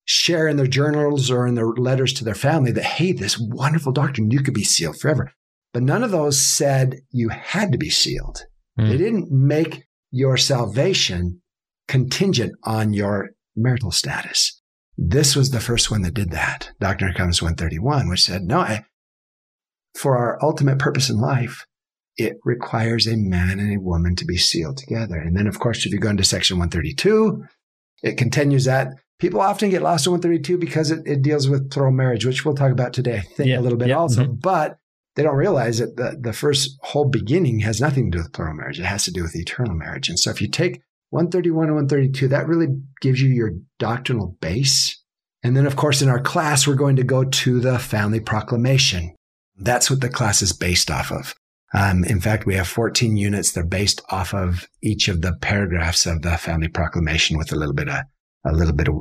share 0.06 0.48
in 0.48 0.58
their 0.58 0.68
journals 0.68 1.30
or 1.30 1.48
in 1.48 1.56
their 1.56 1.68
letters 1.68 2.12
to 2.14 2.24
their 2.24 2.36
family 2.36 2.72
that, 2.72 2.84
hey, 2.84 3.12
this 3.12 3.40
wonderful 3.40 3.92
doctrine, 3.92 4.32
you 4.32 4.42
could 4.42 4.54
be 4.54 4.64
sealed 4.64 5.00
forever. 5.00 5.32
But 5.74 5.84
none 5.84 6.04
of 6.04 6.12
those 6.12 6.40
said 6.40 7.02
you 7.12 7.30
had 7.30 7.72
to 7.72 7.78
be 7.78 7.90
sealed. 7.90 8.44
Mm. 8.80 8.90
They 8.90 8.98
didn't 8.98 9.32
make 9.32 9.86
your 10.12 10.38
salvation 10.38 11.42
contingent 11.88 12.54
on 12.64 12.94
your 12.94 13.32
marital 13.56 13.92
status. 13.92 14.62
This 14.98 15.36
was 15.36 15.52
the 15.52 15.60
first 15.60 15.90
one 15.90 16.02
that 16.02 16.14
did 16.14 16.32
that. 16.32 16.72
Doctrine 16.80 17.14
Comes 17.14 17.42
131, 17.42 18.10
which 18.10 18.22
said, 18.22 18.44
no, 18.44 18.60
I, 18.60 18.86
for 19.96 20.18
our 20.18 20.38
ultimate 20.42 20.80
purpose 20.80 21.10
in 21.10 21.20
life, 21.20 21.66
it 22.18 22.38
requires 22.44 23.08
a 23.08 23.16
man 23.16 23.60
and 23.60 23.74
a 23.74 23.82
woman 23.82 24.16
to 24.18 24.26
be 24.26 24.38
sealed 24.38 24.78
together. 24.78 25.16
And 25.16 25.36
then, 25.36 25.48
of 25.48 25.60
course, 25.60 25.86
if 25.86 25.94
you 25.94 26.00
go 26.00 26.10
into 26.10 26.24
section 26.24 26.58
132, 26.58 27.46
it 28.04 28.18
continues 28.18 28.66
that 28.66 28.90
people 29.20 29.40
often 29.40 29.70
get 29.70 29.82
lost 29.82 30.06
in 30.06 30.12
132 30.12 30.58
because 30.58 30.92
it, 30.92 31.00
it 31.06 31.22
deals 31.22 31.48
with 31.48 31.72
plural 31.72 31.92
marriage, 31.92 32.26
which 32.26 32.44
we'll 32.44 32.56
talk 32.56 32.72
about 32.72 32.94
today, 32.94 33.18
I 33.18 33.22
think, 33.22 33.50
yeah, 33.50 33.60
a 33.60 33.62
little 33.62 33.78
bit 33.78 33.90
yeah, 33.90 33.98
also. 33.98 34.24
Mm-hmm. 34.24 34.34
But 34.42 34.78
they 35.16 35.24
don't 35.24 35.36
realize 35.36 35.80
that 35.80 35.98
the, 35.98 36.18
the 36.20 36.34
first 36.34 36.78
whole 36.82 37.10
beginning 37.10 37.60
has 37.60 37.82
nothing 37.82 38.12
to 38.12 38.18
do 38.18 38.24
with 38.24 38.34
plural 38.34 38.56
marriage. 38.56 38.80
It 38.80 38.86
has 38.86 39.04
to 39.06 39.12
do 39.12 39.24
with 39.24 39.36
eternal 39.36 39.76
marriage. 39.76 40.10
And 40.10 40.18
so 40.18 40.30
if 40.30 40.42
you 40.42 40.48
take 40.48 40.82
131 41.10 41.66
and 41.66 41.76
132, 41.76 42.30
that 42.30 42.48
really 42.48 42.68
gives 43.02 43.22
you 43.22 43.30
your 43.30 43.52
doctrinal 43.78 44.38
base. 44.40 45.02
And 45.44 45.58
then, 45.58 45.66
of 45.66 45.76
course, 45.76 46.02
in 46.02 46.10
our 46.10 46.22
class, 46.22 46.66
we're 46.66 46.76
going 46.76 46.96
to 46.96 47.04
go 47.04 47.24
to 47.26 47.60
the 47.60 47.80
family 47.80 48.20
proclamation. 48.20 49.14
That's 49.58 49.90
what 49.90 50.02
the 50.02 50.10
class 50.10 50.42
is 50.42 50.54
based 50.54 50.90
off 50.90 51.12
of. 51.12 51.36
Um, 51.74 52.04
in 52.04 52.20
fact, 52.20 52.46
we 52.46 52.56
have 52.56 52.68
14 52.68 53.16
units. 53.18 53.52
They're 53.52 53.66
based 53.66 54.02
off 54.10 54.34
of 54.34 54.68
each 54.82 55.08
of 55.08 55.22
the 55.22 55.34
paragraphs 55.42 56.06
of 56.06 56.22
the 56.22 56.38
family 56.38 56.68
proclamation 56.68 57.38
with 57.38 57.52
a 57.52 57.56
little 57.56 57.74
bit 57.74 57.90
of 57.90 57.96
a 58.44 58.52
little 58.52 58.74
bit 58.74 58.88
of 58.88 58.96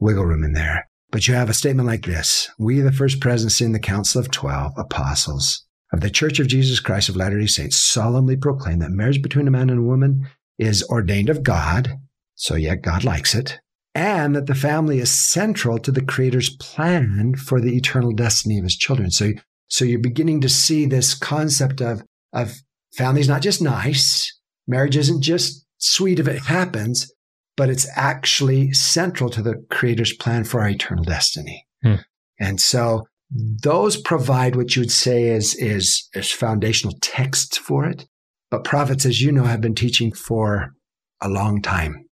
wiggle 0.00 0.24
room 0.24 0.42
in 0.42 0.52
there. 0.52 0.87
But 1.10 1.26
you 1.26 1.34
have 1.34 1.48
a 1.48 1.54
statement 1.54 1.86
like 1.86 2.04
this 2.04 2.50
We, 2.58 2.80
the 2.80 2.92
first 2.92 3.20
presidency 3.20 3.64
in 3.64 3.72
the 3.72 3.78
Council 3.78 4.20
of 4.20 4.30
Twelve 4.30 4.72
Apostles 4.76 5.64
of 5.92 6.00
the 6.00 6.10
Church 6.10 6.38
of 6.38 6.48
Jesus 6.48 6.80
Christ 6.80 7.08
of 7.08 7.16
Latter 7.16 7.40
day 7.40 7.46
Saints, 7.46 7.76
solemnly 7.76 8.36
proclaim 8.36 8.80
that 8.80 8.90
marriage 8.90 9.22
between 9.22 9.48
a 9.48 9.50
man 9.50 9.70
and 9.70 9.80
a 9.80 9.82
woman 9.82 10.28
is 10.58 10.84
ordained 10.84 11.30
of 11.30 11.42
God, 11.42 11.98
so 12.34 12.54
yet 12.54 12.82
God 12.82 13.04
likes 13.04 13.34
it, 13.34 13.58
and 13.94 14.36
that 14.36 14.46
the 14.46 14.54
family 14.54 14.98
is 14.98 15.10
central 15.10 15.78
to 15.78 15.90
the 15.90 16.04
Creator's 16.04 16.54
plan 16.56 17.34
for 17.36 17.60
the 17.60 17.74
eternal 17.74 18.12
destiny 18.12 18.58
of 18.58 18.64
his 18.64 18.76
children. 18.76 19.10
So, 19.10 19.32
so 19.68 19.84
you're 19.86 19.98
beginning 19.98 20.42
to 20.42 20.48
see 20.48 20.84
this 20.84 21.14
concept 21.14 21.80
of, 21.80 22.02
of 22.34 22.54
family's 22.94 23.28
not 23.28 23.40
just 23.42 23.62
nice, 23.62 24.38
marriage 24.66 24.96
isn't 24.96 25.22
just 25.22 25.64
sweet 25.78 26.18
if 26.18 26.28
it 26.28 26.42
happens, 26.42 27.10
but 27.58 27.68
it's 27.68 27.88
actually 27.96 28.72
central 28.72 29.28
to 29.28 29.42
the 29.42 29.56
Creator's 29.68 30.14
plan 30.14 30.44
for 30.44 30.60
our 30.60 30.68
eternal 30.68 31.02
destiny. 31.02 31.66
Hmm. 31.82 31.96
And 32.38 32.60
so 32.60 33.08
those 33.30 33.96
provide 33.96 34.54
what 34.54 34.76
you 34.76 34.82
would 34.82 34.92
say 34.92 35.24
is, 35.24 35.56
is, 35.56 36.08
is 36.14 36.30
foundational 36.30 36.96
texts 37.02 37.58
for 37.58 37.84
it. 37.84 38.06
But 38.48 38.62
prophets, 38.62 39.04
as 39.04 39.20
you 39.20 39.32
know, 39.32 39.42
have 39.42 39.60
been 39.60 39.74
teaching 39.74 40.12
for 40.12 40.72
a 41.20 41.28
long 41.28 41.60
time. 41.60 42.06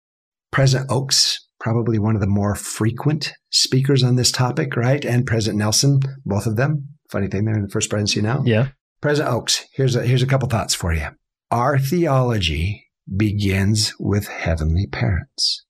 President 0.51 0.91
Oaks, 0.91 1.47
probably 1.61 1.99
one 1.99 2.15
of 2.15 2.23
the 2.23 2.27
more 2.27 2.55
frequent 2.55 3.35
speakers 3.51 4.03
on 4.03 4.17
this 4.17 4.33
topic, 4.33 4.77
right? 4.77 5.05
And 5.05 5.27
President 5.27 5.59
Nelson, 5.59 6.01
both 6.25 6.47
of 6.47 6.57
them. 6.57 6.89
Funny 7.11 7.29
thing, 7.29 7.45
they're 7.45 7.55
in 7.55 7.65
the 7.65 7.69
first 7.69 7.91
presidency 7.91 8.23
now. 8.23 8.43
Yeah. 8.47 8.69
President 9.03 9.35
Oaks, 9.35 9.67
here's 9.75 9.95
a, 9.95 10.07
here's 10.07 10.23
a 10.23 10.27
couple 10.27 10.49
thoughts 10.49 10.75
for 10.75 10.95
you. 10.95 11.09
Our 11.51 11.79
theology 11.79 12.84
begins 13.13 13.95
with 13.99 14.29
heavenly 14.29 14.87
parents. 14.87 15.65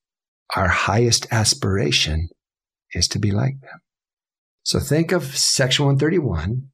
Our 0.57 0.69
highest 0.69 1.27
aspiration 1.31 2.29
is 2.93 3.09
to 3.09 3.19
be 3.19 3.31
like 3.31 3.61
them. 3.61 3.81
So 4.63 4.79
think 4.79 5.13
of 5.13 5.37
section 5.37 5.85
131. 5.85 6.69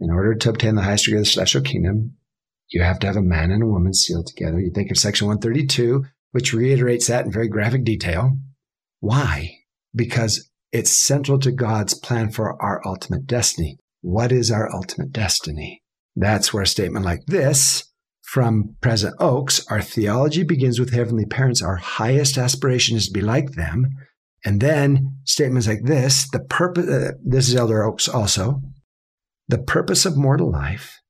In 0.00 0.10
order 0.10 0.34
to 0.34 0.50
obtain 0.50 0.76
the 0.76 0.82
highest 0.82 1.04
degree 1.04 1.18
of 1.18 1.24
the 1.24 1.30
celestial 1.30 1.62
kingdom, 1.62 2.14
you 2.70 2.82
have 2.82 2.98
to 3.00 3.06
have 3.06 3.16
a 3.16 3.22
man 3.22 3.50
and 3.50 3.62
a 3.62 3.66
woman 3.66 3.94
sealed 3.94 4.26
together. 4.26 4.60
You 4.60 4.70
think 4.74 4.90
of 4.90 4.98
section 4.98 5.26
132, 5.26 6.04
which 6.32 6.52
reiterates 6.52 7.06
that 7.06 7.26
in 7.26 7.32
very 7.32 7.48
graphic 7.48 7.84
detail. 7.84 8.36
Why? 9.00 9.50
Because 9.94 10.50
it's 10.70 10.96
central 10.96 11.38
to 11.40 11.50
God's 11.50 11.94
plan 11.94 12.30
for 12.30 12.60
our 12.62 12.80
ultimate 12.86 13.26
destiny. 13.26 13.78
What 14.02 14.32
is 14.32 14.50
our 14.50 14.72
ultimate 14.72 15.12
destiny? 15.12 15.82
That's 16.14 16.52
where 16.52 16.62
a 16.62 16.66
statement 16.66 17.04
like 17.04 17.24
this 17.26 17.87
from 18.28 18.76
President 18.82 19.16
Oaks, 19.20 19.66
our 19.68 19.80
theology 19.80 20.42
begins 20.42 20.78
with 20.78 20.92
heavenly 20.92 21.24
parents. 21.24 21.62
Our 21.62 21.76
highest 21.76 22.36
aspiration 22.36 22.94
is 22.94 23.06
to 23.06 23.12
be 23.12 23.22
like 23.22 23.52
them. 23.52 23.86
And 24.44 24.60
then 24.60 25.16
statements 25.24 25.66
like 25.66 25.84
this, 25.84 26.28
the 26.30 26.40
purpose, 26.40 26.86
uh, 26.90 27.12
this 27.24 27.48
is 27.48 27.56
Elder 27.56 27.82
Oaks 27.82 28.06
also, 28.06 28.60
the 29.48 29.56
purpose 29.56 30.04
of 30.04 30.18
mortal 30.18 30.52
life 30.52 31.00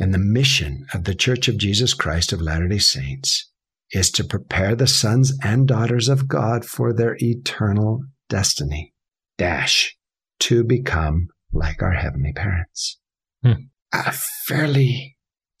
and 0.00 0.12
the 0.12 0.18
mission 0.18 0.84
of 0.92 1.04
the 1.04 1.14
Church 1.14 1.46
of 1.46 1.58
Jesus 1.58 1.94
Christ 1.94 2.32
of 2.32 2.40
Latter 2.40 2.66
day 2.66 2.78
Saints 2.78 3.52
is 3.92 4.10
to 4.10 4.24
prepare 4.24 4.74
the 4.74 4.88
sons 4.88 5.32
and 5.44 5.68
daughters 5.68 6.08
of 6.08 6.26
God 6.26 6.64
for 6.64 6.92
their 6.92 7.16
eternal 7.20 8.00
destiny. 8.28 8.92
Dash, 9.38 9.96
to 10.40 10.64
become 10.64 11.28
like 11.52 11.80
our 11.84 11.92
heavenly 11.92 12.32
parents. 12.32 12.98
Hmm. 13.44 13.68
A 13.92 14.10
fairly 14.48 15.13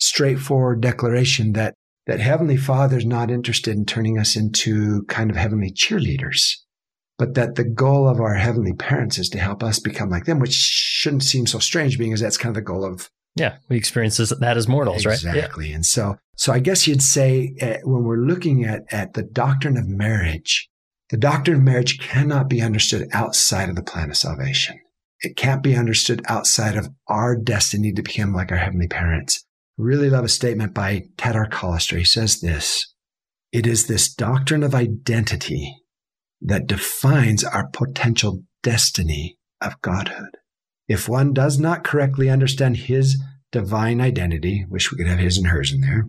straightforward 0.04 0.80
declaration 0.80 1.52
that 1.52 1.74
that 2.06 2.20
Heavenly 2.20 2.58
Father's 2.58 3.06
not 3.06 3.30
interested 3.30 3.74
in 3.74 3.86
turning 3.86 4.18
us 4.18 4.36
into 4.36 5.04
kind 5.04 5.30
of 5.30 5.36
heavenly 5.36 5.70
cheerleaders, 5.70 6.52
but 7.16 7.32
that 7.34 7.54
the 7.54 7.64
goal 7.64 8.06
of 8.06 8.20
our 8.20 8.34
heavenly 8.34 8.74
parents 8.74 9.18
is 9.18 9.30
to 9.30 9.38
help 9.38 9.62
us 9.62 9.78
become 9.78 10.10
like 10.10 10.26
them, 10.26 10.38
which 10.38 10.52
shouldn't 10.52 11.22
seem 11.22 11.46
so 11.46 11.58
strange, 11.58 11.98
being 11.98 12.12
as 12.12 12.20
that's 12.20 12.36
kind 12.36 12.50
of 12.50 12.56
the 12.56 12.62
goal 12.62 12.84
of 12.84 13.08
yeah, 13.36 13.56
we 13.68 13.76
experience 13.76 14.18
that 14.18 14.56
as 14.56 14.68
mortals, 14.68 15.04
exactly. 15.04 15.28
right? 15.28 15.36
Exactly, 15.36 15.72
and 15.72 15.86
so 15.86 16.16
so 16.36 16.52
I 16.52 16.58
guess 16.60 16.86
you'd 16.86 17.02
say 17.02 17.54
uh, 17.60 17.76
when 17.82 18.04
we're 18.04 18.16
looking 18.16 18.64
at 18.64 18.82
at 18.90 19.14
the 19.14 19.22
doctrine 19.22 19.76
of 19.76 19.88
marriage, 19.88 20.68
the 21.10 21.16
doctrine 21.16 21.56
of 21.56 21.62
marriage 21.62 21.98
cannot 21.98 22.48
be 22.48 22.62
understood 22.62 23.08
outside 23.12 23.68
of 23.68 23.76
the 23.76 23.82
plan 23.82 24.10
of 24.10 24.16
salvation. 24.16 24.78
It 25.20 25.36
can't 25.36 25.62
be 25.62 25.74
understood 25.74 26.22
outside 26.28 26.76
of 26.76 26.90
our 27.08 27.36
destiny 27.36 27.92
to 27.92 28.02
become 28.02 28.34
like 28.34 28.52
our 28.52 28.58
heavenly 28.58 28.88
parents. 28.88 29.44
Really 29.76 30.08
love 30.08 30.24
a 30.24 30.28
statement 30.28 30.72
by 30.72 31.04
Tad 31.16 31.34
R. 31.34 31.48
Callister. 31.48 31.98
He 31.98 32.04
says 32.04 32.40
this 32.40 32.94
It 33.52 33.66
is 33.66 33.86
this 33.86 34.12
doctrine 34.12 34.62
of 34.62 34.74
identity 34.74 35.74
that 36.40 36.66
defines 36.66 37.42
our 37.42 37.68
potential 37.68 38.44
destiny 38.62 39.38
of 39.60 39.80
godhood. 39.80 40.36
If 40.86 41.08
one 41.08 41.32
does 41.32 41.58
not 41.58 41.84
correctly 41.84 42.28
understand 42.28 42.76
his 42.76 43.20
divine 43.50 44.00
identity, 44.00 44.66
wish 44.68 44.90
we 44.90 44.98
could 44.98 45.06
have 45.06 45.18
his 45.18 45.38
and 45.38 45.46
hers 45.46 45.72
in 45.72 45.80
there, 45.80 46.06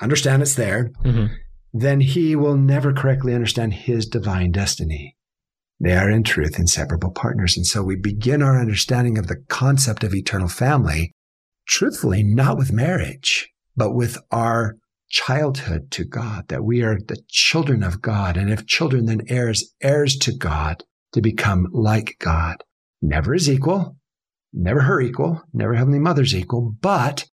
understand 0.00 0.42
it's 0.42 0.54
there, 0.54 0.90
mm-hmm. 1.04 1.26
then 1.72 2.00
he 2.00 2.34
will 2.34 2.56
never 2.56 2.92
correctly 2.92 3.34
understand 3.34 3.74
his 3.74 4.06
divine 4.06 4.50
destiny. 4.50 5.16
They 5.80 5.96
are 5.96 6.10
in 6.10 6.24
truth 6.24 6.58
inseparable 6.58 7.12
partners. 7.12 7.56
And 7.56 7.64
so 7.64 7.84
we 7.84 7.94
begin 7.94 8.42
our 8.42 8.60
understanding 8.60 9.16
of 9.16 9.28
the 9.28 9.44
concept 9.48 10.02
of 10.02 10.14
eternal 10.14 10.48
family 10.48 11.12
truthfully, 11.68 12.22
not 12.24 12.58
with 12.58 12.72
marriage, 12.72 13.48
but 13.76 13.92
with 13.94 14.18
our 14.30 14.74
childhood 15.08 15.90
to 15.92 16.04
God, 16.04 16.48
that 16.48 16.64
we 16.64 16.82
are 16.82 16.98
the 16.98 17.22
children 17.28 17.82
of 17.82 18.02
God. 18.02 18.36
And 18.36 18.50
if 18.50 18.66
children, 18.66 19.06
then 19.06 19.22
heirs, 19.28 19.72
heirs 19.82 20.16
to 20.18 20.36
God 20.36 20.82
to 21.12 21.20
become 21.20 21.66
like 21.72 22.16
God. 22.18 22.64
Never 23.00 23.34
is 23.34 23.48
equal, 23.48 23.96
never 24.52 24.82
her 24.82 25.00
equal, 25.00 25.42
never 25.52 25.74
Heavenly 25.74 26.00
Mother's 26.00 26.34
equal, 26.34 26.74
but 26.80 27.26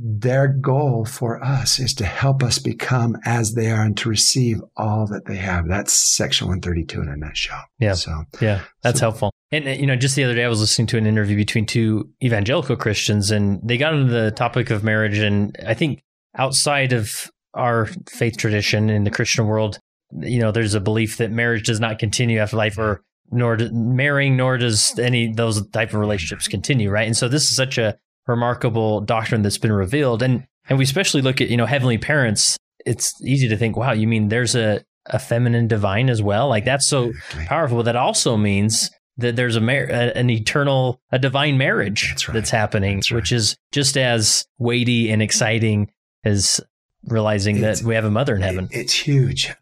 their 0.00 0.46
goal 0.46 1.04
for 1.04 1.42
us 1.42 1.80
is 1.80 1.92
to 1.94 2.04
help 2.04 2.42
us 2.42 2.60
become 2.60 3.16
as 3.24 3.54
they 3.54 3.68
are 3.70 3.82
and 3.82 3.96
to 3.98 4.08
receive 4.08 4.60
all 4.76 5.06
that 5.08 5.26
they 5.26 5.36
have. 5.36 5.66
That's 5.66 5.92
section 5.92 6.46
132 6.46 7.02
in 7.02 7.08
a 7.08 7.16
nutshell. 7.16 7.64
Yeah. 7.80 7.94
So, 7.94 8.24
yeah, 8.40 8.62
that's 8.82 9.00
so, 9.00 9.06
helpful. 9.06 9.32
And, 9.50 9.66
uh, 9.66 9.70
you 9.72 9.86
know, 9.86 9.96
just 9.96 10.14
the 10.14 10.22
other 10.22 10.36
day, 10.36 10.44
I 10.44 10.48
was 10.48 10.60
listening 10.60 10.86
to 10.88 10.98
an 10.98 11.06
interview 11.06 11.36
between 11.36 11.66
two 11.66 12.08
evangelical 12.22 12.76
Christians 12.76 13.32
and 13.32 13.60
they 13.62 13.76
got 13.76 13.92
into 13.92 14.12
the 14.12 14.30
topic 14.30 14.70
of 14.70 14.84
marriage. 14.84 15.18
And 15.18 15.56
I 15.66 15.74
think 15.74 16.00
outside 16.36 16.92
of 16.92 17.28
our 17.54 17.86
faith 18.08 18.36
tradition 18.36 18.90
in 18.90 19.02
the 19.02 19.10
Christian 19.10 19.46
world, 19.46 19.80
you 20.20 20.38
know, 20.38 20.52
there's 20.52 20.74
a 20.74 20.80
belief 20.80 21.16
that 21.16 21.32
marriage 21.32 21.66
does 21.66 21.80
not 21.80 21.98
continue 21.98 22.38
after 22.38 22.56
life 22.56 22.78
or 22.78 23.02
nor 23.30 23.56
do, 23.56 23.70
marrying, 23.72 24.36
nor 24.36 24.56
does 24.58 24.98
any 24.98 25.32
those 25.32 25.66
type 25.70 25.92
of 25.92 26.00
relationships 26.00 26.46
continue. 26.46 26.88
Right. 26.88 27.06
And 27.06 27.16
so 27.16 27.28
this 27.28 27.50
is 27.50 27.56
such 27.56 27.78
a 27.78 27.98
remarkable 28.28 29.00
doctrine 29.00 29.42
that's 29.42 29.58
been 29.58 29.72
revealed. 29.72 30.22
And 30.22 30.46
and 30.68 30.78
we 30.78 30.84
especially 30.84 31.22
look 31.22 31.40
at, 31.40 31.48
you 31.48 31.56
know, 31.56 31.66
heavenly 31.66 31.98
parents, 31.98 32.56
it's 32.84 33.12
easy 33.22 33.48
to 33.48 33.56
think, 33.56 33.76
wow, 33.76 33.92
you 33.92 34.06
mean 34.06 34.28
there's 34.28 34.54
a, 34.54 34.84
a 35.06 35.18
feminine 35.18 35.66
divine 35.66 36.10
as 36.10 36.22
well? 36.22 36.48
Like 36.48 36.64
that's 36.64 36.86
so 36.86 37.12
powerful. 37.46 37.82
That 37.82 37.96
also 37.96 38.36
means 38.36 38.90
that 39.16 39.34
there's 39.34 39.56
a, 39.56 39.60
mar- 39.60 39.88
an 39.90 40.30
eternal, 40.30 41.00
a 41.10 41.18
divine 41.18 41.58
marriage 41.58 42.10
that's, 42.10 42.28
right. 42.28 42.34
that's 42.34 42.50
happening, 42.50 42.98
that's 42.98 43.10
right. 43.10 43.16
which 43.16 43.32
is 43.32 43.56
just 43.72 43.96
as 43.96 44.46
weighty 44.58 45.10
and 45.10 45.22
exciting 45.22 45.90
as 46.24 46.60
realizing 47.04 47.56
it's, 47.56 47.80
that 47.80 47.86
we 47.86 47.94
have 47.94 48.04
a 48.04 48.10
mother 48.10 48.36
in 48.36 48.42
heaven. 48.42 48.68
It's 48.70 48.92
huge. 48.92 49.54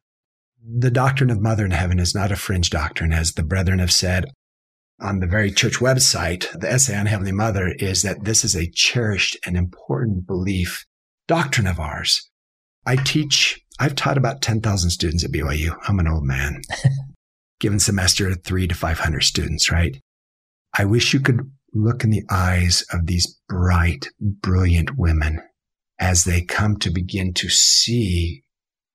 The 0.68 0.90
doctrine 0.90 1.30
of 1.30 1.40
mother 1.40 1.64
in 1.64 1.70
heaven 1.70 2.00
is 2.00 2.14
not 2.14 2.32
a 2.32 2.36
fringe 2.36 2.70
doctrine, 2.70 3.12
as 3.12 3.32
the 3.32 3.44
brethren 3.44 3.78
have 3.78 3.92
said 3.92 4.26
on 5.00 5.20
the 5.20 5.26
very 5.26 5.50
church 5.50 5.74
website, 5.74 6.50
the 6.58 6.70
essay 6.70 6.96
on 6.96 7.06
Heavenly 7.06 7.32
Mother 7.32 7.68
is 7.78 8.02
that 8.02 8.24
this 8.24 8.44
is 8.44 8.56
a 8.56 8.70
cherished 8.70 9.36
and 9.44 9.56
important 9.56 10.26
belief, 10.26 10.86
doctrine 11.28 11.66
of 11.66 11.78
ours. 11.78 12.30
I 12.86 12.96
teach, 12.96 13.60
I've 13.78 13.94
taught 13.94 14.16
about 14.16 14.42
10,000 14.42 14.90
students 14.90 15.24
at 15.24 15.32
BYU. 15.32 15.76
I'm 15.86 15.98
an 15.98 16.08
old 16.08 16.24
man, 16.24 16.62
given 17.60 17.78
semester 17.78 18.34
three 18.34 18.66
to 18.68 18.74
500 18.74 19.22
students, 19.22 19.70
right? 19.70 20.00
I 20.78 20.84
wish 20.84 21.12
you 21.12 21.20
could 21.20 21.50
look 21.74 22.04
in 22.04 22.10
the 22.10 22.24
eyes 22.30 22.84
of 22.92 23.06
these 23.06 23.38
bright, 23.48 24.08
brilliant 24.20 24.96
women 24.96 25.40
as 25.98 26.24
they 26.24 26.42
come 26.42 26.76
to 26.78 26.90
begin 26.90 27.32
to 27.34 27.48
see 27.48 28.42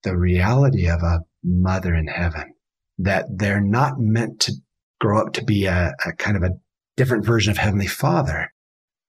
the 0.03 0.17
reality 0.17 0.88
of 0.88 1.01
a 1.03 1.22
mother 1.43 1.93
in 1.93 2.08
heaven, 2.08 2.53
that 2.98 3.25
they're 3.29 3.62
not 3.62 4.00
meant 4.00 4.39
to 4.41 4.53
grow 5.01 5.20
up 5.20 5.34
to 5.34 5.43
be 5.43 5.65
a, 5.65 5.93
a 6.05 6.13
kind 6.13 6.38
of 6.38 6.43
a 6.43 6.53
different 6.96 7.25
version 7.25 7.51
of 7.51 7.58
Heavenly 7.58 7.88
Father, 7.88 8.53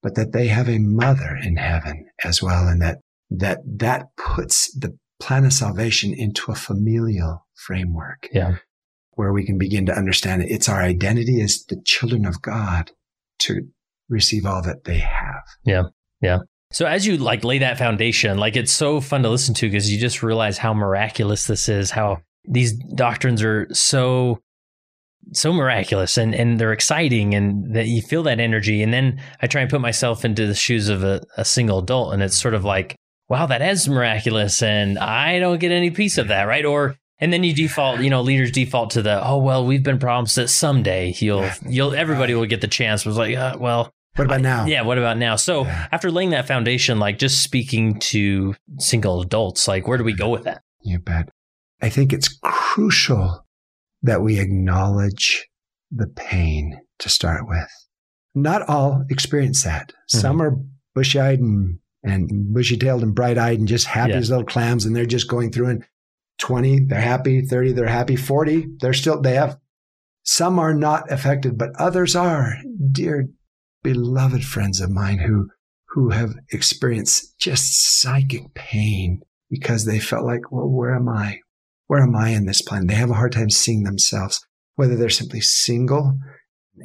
but 0.03 0.15
that 0.17 0.33
they 0.33 0.49
have 0.49 0.69
a 0.69 0.79
mother 0.79 1.39
in 1.41 1.57
heaven 1.57 2.07
as 2.25 2.43
well. 2.43 2.67
And 2.67 2.81
that, 2.81 2.99
that, 3.31 3.59
that 3.65 4.07
puts 4.17 4.73
the 4.75 4.97
plan 5.21 5.45
of 5.45 5.53
salvation 5.53 6.15
into 6.15 6.51
a 6.51 6.57
familial 6.57 7.47
framework. 7.55 8.29
Yeah. 8.33 8.57
Where 9.13 9.33
we 9.33 9.45
can 9.45 9.59
begin 9.59 9.85
to 9.87 9.93
understand 9.93 10.41
that 10.41 10.51
it's 10.51 10.71
our 10.71 10.81
identity 10.81 11.43
as 11.43 11.63
the 11.69 11.81
children 11.85 12.25
of 12.25 12.41
God 12.41 12.93
to 13.41 13.69
receive 14.09 14.47
all 14.47 14.63
that 14.63 14.85
they 14.85 14.99
have. 14.99 15.43
Yeah. 15.65 15.83
Yeah. 16.23 16.39
So 16.73 16.87
as 16.87 17.07
you 17.07 17.19
like 17.19 17.45
lay 17.45 17.59
that 17.59 17.77
foundation, 17.77 18.39
like 18.39 18.57
it's 18.57 18.73
so 18.73 19.03
fun 19.03 19.23
to 19.25 19.29
listen 19.29 19.55
to 19.57 19.69
because 19.69 19.93
you 19.93 20.01
just 20.01 20.23
realize 20.23 20.57
how 20.57 20.73
miraculous 20.73 21.47
this 21.47 21.69
is, 21.69 21.91
how 21.91 22.23
these 22.49 22.73
doctrines 22.73 23.43
are 23.43 23.69
so 23.75 24.39
so 25.33 25.53
miraculous 25.53 26.19
and, 26.19 26.35
and 26.35 26.59
they're 26.59 26.73
exciting 26.73 27.35
and 27.35 27.75
that 27.75 27.87
you 27.87 28.03
feel 28.03 28.23
that 28.25 28.41
energy. 28.41 28.83
And 28.83 28.93
then 28.93 29.21
I 29.41 29.47
try 29.47 29.61
and 29.61 29.71
put 29.71 29.81
myself 29.81 30.25
into 30.25 30.47
the 30.47 30.55
shoes 30.55 30.89
of 30.89 31.03
a, 31.05 31.23
a 31.37 31.45
single 31.45 31.79
adult 31.79 32.15
and 32.15 32.23
it's 32.23 32.41
sort 32.41 32.55
of 32.55 32.65
like, 32.65 32.97
wow, 33.29 33.47
that 33.47 33.63
is 33.63 33.89
miraculous. 33.89 34.63
And 34.63 34.99
I 34.99 35.39
don't 35.39 35.59
get 35.59 35.73
any 35.73 35.91
piece 35.91 36.19
of 36.19 36.29
that. 36.29 36.45
Right. 36.45 36.65
Or, 36.65 36.97
and 37.19 37.33
then 37.33 37.45
you 37.45 37.55
default, 37.55 38.01
you 38.01 38.11
know, 38.11 38.23
leaders 38.23 38.51
default 38.51 38.91
to 38.91 39.03
the, 39.03 39.25
oh, 39.27 39.39
well, 39.39 39.65
we've 39.65 39.83
been 39.83 39.99
promised 39.99 40.37
that 40.37 40.49
someday 40.49 41.15
you'll, 41.19 41.49
you'll, 41.67 41.95
everybody 41.95 42.35
will 42.35 42.47
get 42.47 42.61
the 42.61 42.69
chance. 42.69 43.07
It 43.07 43.09
was 43.09 43.19
like, 43.19 43.37
uh, 43.37 43.57
well, 43.59 43.91
what 44.17 44.27
about 44.27 44.43
now? 44.43 44.67
Yeah, 44.67 44.83
what 44.83 44.99
about 44.99 45.17
now? 45.17 45.37
So 45.37 45.65
yeah. 45.65 45.89
after 45.91 46.11
laying 46.11 46.31
that 46.31 46.47
foundation, 46.47 46.99
like 46.99 47.19
just 47.19 47.43
speaking 47.43 47.99
to 48.01 48.55
single 48.79 49.23
adults, 49.23 49.67
like 49.67 49.89
where 49.89 49.97
do 49.97 50.05
we 50.05 50.13
go 50.13 50.29
with 50.29 50.45
that? 50.45 50.63
You 50.83 50.99
bet. 50.99 51.31
I 51.81 51.89
think 51.89 52.13
it's 52.13 52.29
crucial 52.43 53.47
that 54.03 54.23
we 54.23 54.39
acknowledge 54.39 55.49
the 55.91 56.07
pain 56.07 56.81
to 56.99 57.09
start 57.09 57.47
with. 57.47 57.69
Not 58.35 58.69
all 58.69 59.05
experience 59.11 59.63
that. 59.65 59.89
Mm-hmm. 59.89 60.19
Some 60.19 60.43
are 60.43 60.57
bushy 60.95 61.21
eyed 61.21 61.41
and, 61.41 61.79
and 62.03 62.53
bushy 62.53 62.77
tailed 62.77 63.03
and 63.03 63.15
bright 63.15 63.39
eyed 63.39 63.59
and 63.59 63.69
just 63.69 63.87
happy 63.87 64.13
yeah. 64.13 64.19
as 64.19 64.31
little 64.31 64.45
clams, 64.45 64.85
and 64.85 64.97
they're 64.97 65.07
just 65.07 65.29
going 65.29 65.53
through 65.53 65.69
and 65.69 65.85
20, 66.39 66.87
they're 66.87 67.01
happy, 67.01 67.43
30, 67.43 67.73
they're 67.73 67.87
happy, 67.87 68.17
40, 68.17 68.67
they're 68.81 68.93
still, 68.93 69.21
they 69.21 69.35
have, 69.35 69.59
some 70.25 70.59
are 70.59 70.75
not 70.75 71.11
affected, 71.11 71.59
but 71.59 71.71
others 71.79 72.17
are. 72.17 72.57
Dear 72.91 73.29
beloved 73.83 74.45
friends 74.45 74.81
of 74.81 74.91
mine 74.91 75.19
who, 75.19 75.51
who 75.89 76.11
have 76.11 76.35
experienced 76.51 77.39
just 77.39 78.01
psychic 78.01 78.55
pain 78.55 79.21
because 79.51 79.85
they 79.85 79.99
felt 79.99 80.25
like, 80.25 80.51
well, 80.51 80.69
where 80.69 80.95
am 80.95 81.09
I? 81.09 81.41
Where 81.93 82.01
am 82.01 82.17
I 82.17 82.31
in 82.31 82.47
this 82.47 82.63
plan? 82.63 82.87
They 82.87 82.95
have 82.95 83.11
a 83.11 83.15
hard 83.21 83.33
time 83.33 83.51
seeing 83.51 83.83
themselves, 83.83 84.43
whether 84.77 84.97
they're 84.97 85.11
simply 85.11 85.43
single 85.43 86.19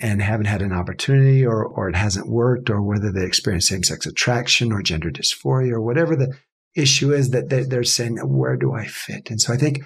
and 0.02 0.22
haven't 0.22 0.48
had 0.48 0.62
an 0.62 0.74
opportunity 0.74 1.46
or, 1.46 1.64
or 1.64 1.88
it 1.88 1.96
hasn't 1.96 2.28
worked, 2.28 2.70
or 2.70 2.82
whether 2.82 3.10
they 3.10 3.24
experience 3.24 3.70
same 3.70 3.86
sex 3.86 4.06
attraction 4.06 4.74
or 4.74 4.82
gender 4.82 5.10
dysphoria 5.10 5.72
or 5.72 5.82
whatever 5.82 6.18
the 6.18 6.36
issue 6.76 7.14
is 7.14 7.30
that 7.30 7.48
they're 7.48 7.86
saying, 7.86 8.18
where 8.18 8.58
do 8.58 8.74
I 8.74 8.86
fit? 8.86 9.32
And 9.32 9.40
so 9.40 9.54
I 9.54 9.56
think, 9.56 9.80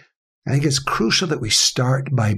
I 0.47 0.53
think 0.53 0.65
it's 0.65 0.79
crucial 0.79 1.27
that 1.27 1.39
we 1.39 1.51
start 1.51 2.09
by, 2.11 2.33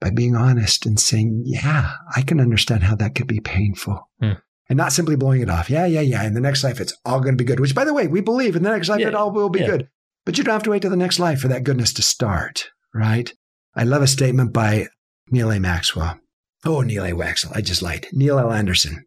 by 0.00 0.10
being 0.10 0.36
honest 0.36 0.86
and 0.86 1.00
saying, 1.00 1.42
yeah, 1.44 1.94
I 2.14 2.22
can 2.22 2.38
understand 2.38 2.84
how 2.84 2.94
that 2.94 3.16
could 3.16 3.26
be 3.26 3.40
painful. 3.40 4.08
Hmm. 4.20 4.34
And 4.68 4.76
not 4.76 4.92
simply 4.92 5.16
blowing 5.16 5.42
it 5.42 5.50
off. 5.50 5.68
Yeah, 5.68 5.86
yeah, 5.86 6.02
yeah. 6.02 6.22
In 6.22 6.34
the 6.34 6.40
next 6.40 6.62
life, 6.62 6.80
it's 6.80 6.96
all 7.04 7.18
going 7.18 7.36
to 7.36 7.42
be 7.42 7.44
good, 7.44 7.58
which 7.58 7.74
by 7.74 7.84
the 7.84 7.92
way, 7.92 8.06
we 8.06 8.20
believe 8.20 8.54
in 8.54 8.62
the 8.62 8.70
next 8.70 8.88
life, 8.88 9.00
yeah. 9.00 9.08
it 9.08 9.16
all 9.16 9.32
will 9.32 9.48
be 9.48 9.62
yeah. 9.62 9.66
good. 9.66 9.88
But 10.24 10.38
you 10.38 10.44
don't 10.44 10.54
have 10.54 10.62
to 10.64 10.70
wait 10.70 10.82
till 10.82 10.90
the 10.90 10.96
next 10.96 11.18
life 11.18 11.40
for 11.40 11.48
that 11.48 11.64
goodness 11.64 11.92
to 11.94 12.02
start, 12.02 12.70
right? 12.94 13.32
I 13.74 13.84
love 13.84 14.02
a 14.02 14.06
statement 14.06 14.52
by 14.52 14.88
Neal 15.30 15.50
A. 15.50 15.60
Maxwell. 15.60 16.18
Oh, 16.64 16.80
Neil 16.80 17.04
A. 17.04 17.12
Waxel. 17.12 17.54
I 17.54 17.60
just 17.60 17.82
lied. 17.82 18.06
Neil 18.12 18.38
L. 18.38 18.52
Andersen. 18.52 19.04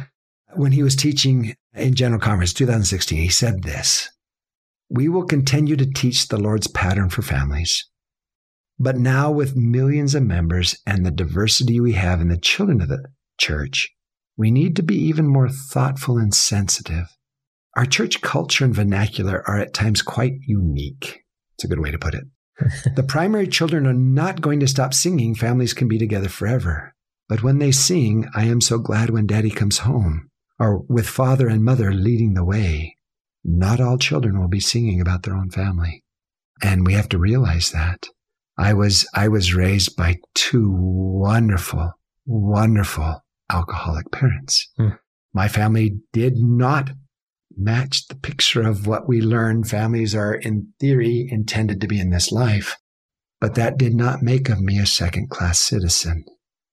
when 0.54 0.72
he 0.72 0.82
was 0.82 0.94
teaching 0.94 1.54
in 1.74 1.94
General 1.94 2.20
Conference 2.20 2.52
2016, 2.52 3.18
he 3.18 3.28
said 3.28 3.62
this 3.62 4.10
We 4.90 5.08
will 5.08 5.24
continue 5.24 5.76
to 5.76 5.90
teach 5.90 6.28
the 6.28 6.38
Lord's 6.38 6.66
pattern 6.66 7.08
for 7.08 7.22
families. 7.22 7.88
But 8.78 8.96
now, 8.96 9.30
with 9.30 9.56
millions 9.56 10.14
of 10.14 10.22
members 10.22 10.80
and 10.86 11.04
the 11.04 11.10
diversity 11.10 11.80
we 11.80 11.92
have 11.92 12.20
in 12.20 12.28
the 12.28 12.36
children 12.38 12.80
of 12.80 12.88
the 12.88 13.04
church, 13.38 13.88
we 14.36 14.50
need 14.50 14.76
to 14.76 14.82
be 14.82 14.96
even 14.96 15.26
more 15.26 15.48
thoughtful 15.48 16.18
and 16.18 16.32
sensitive 16.32 17.06
our 17.76 17.86
church 17.86 18.20
culture 18.20 18.64
and 18.64 18.74
vernacular 18.74 19.42
are 19.46 19.58
at 19.58 19.74
times 19.74 20.02
quite 20.02 20.34
unique. 20.46 21.22
It's 21.54 21.64
a 21.64 21.68
good 21.68 21.80
way 21.80 21.90
to 21.90 21.98
put 21.98 22.14
it. 22.14 22.24
the 22.96 23.02
primary 23.02 23.46
children 23.46 23.86
are 23.86 23.94
not 23.94 24.40
going 24.40 24.60
to 24.60 24.68
stop 24.68 24.94
singing. 24.94 25.34
Families 25.34 25.74
can 25.74 25.88
be 25.88 25.98
together 25.98 26.28
forever. 26.28 26.94
But 27.28 27.42
when 27.42 27.58
they 27.58 27.72
sing, 27.72 28.26
I 28.34 28.44
am 28.44 28.60
so 28.60 28.78
glad 28.78 29.10
when 29.10 29.26
daddy 29.26 29.50
comes 29.50 29.78
home, 29.78 30.30
or 30.58 30.78
with 30.88 31.06
father 31.06 31.48
and 31.48 31.64
mother 31.64 31.92
leading 31.92 32.34
the 32.34 32.44
way. 32.44 32.96
Not 33.44 33.80
all 33.80 33.98
children 33.98 34.40
will 34.40 34.48
be 34.48 34.60
singing 34.60 35.00
about 35.00 35.22
their 35.22 35.36
own 35.36 35.50
family. 35.50 36.02
And 36.62 36.86
we 36.86 36.94
have 36.94 37.08
to 37.10 37.18
realize 37.18 37.70
that. 37.70 38.08
I 38.58 38.74
was, 38.74 39.06
I 39.14 39.28
was 39.28 39.54
raised 39.54 39.94
by 39.94 40.16
two 40.34 40.74
wonderful, 40.74 41.92
wonderful 42.26 43.24
alcoholic 43.50 44.10
parents. 44.10 44.68
Hmm. 44.76 44.88
My 45.32 45.48
family 45.48 45.98
did 46.12 46.36
not 46.36 46.90
match 47.58 48.06
the 48.08 48.16
picture 48.16 48.62
of 48.62 48.86
what 48.86 49.08
we 49.08 49.20
learn 49.20 49.64
families 49.64 50.14
are, 50.14 50.34
in 50.34 50.72
theory, 50.80 51.28
intended 51.30 51.80
to 51.80 51.86
be 51.86 52.00
in 52.00 52.10
this 52.10 52.32
life. 52.32 52.76
But 53.40 53.54
that 53.54 53.78
did 53.78 53.94
not 53.94 54.22
make 54.22 54.48
of 54.48 54.60
me 54.60 54.78
a 54.78 54.86
second 54.86 55.30
class 55.30 55.60
citizen. 55.60 56.24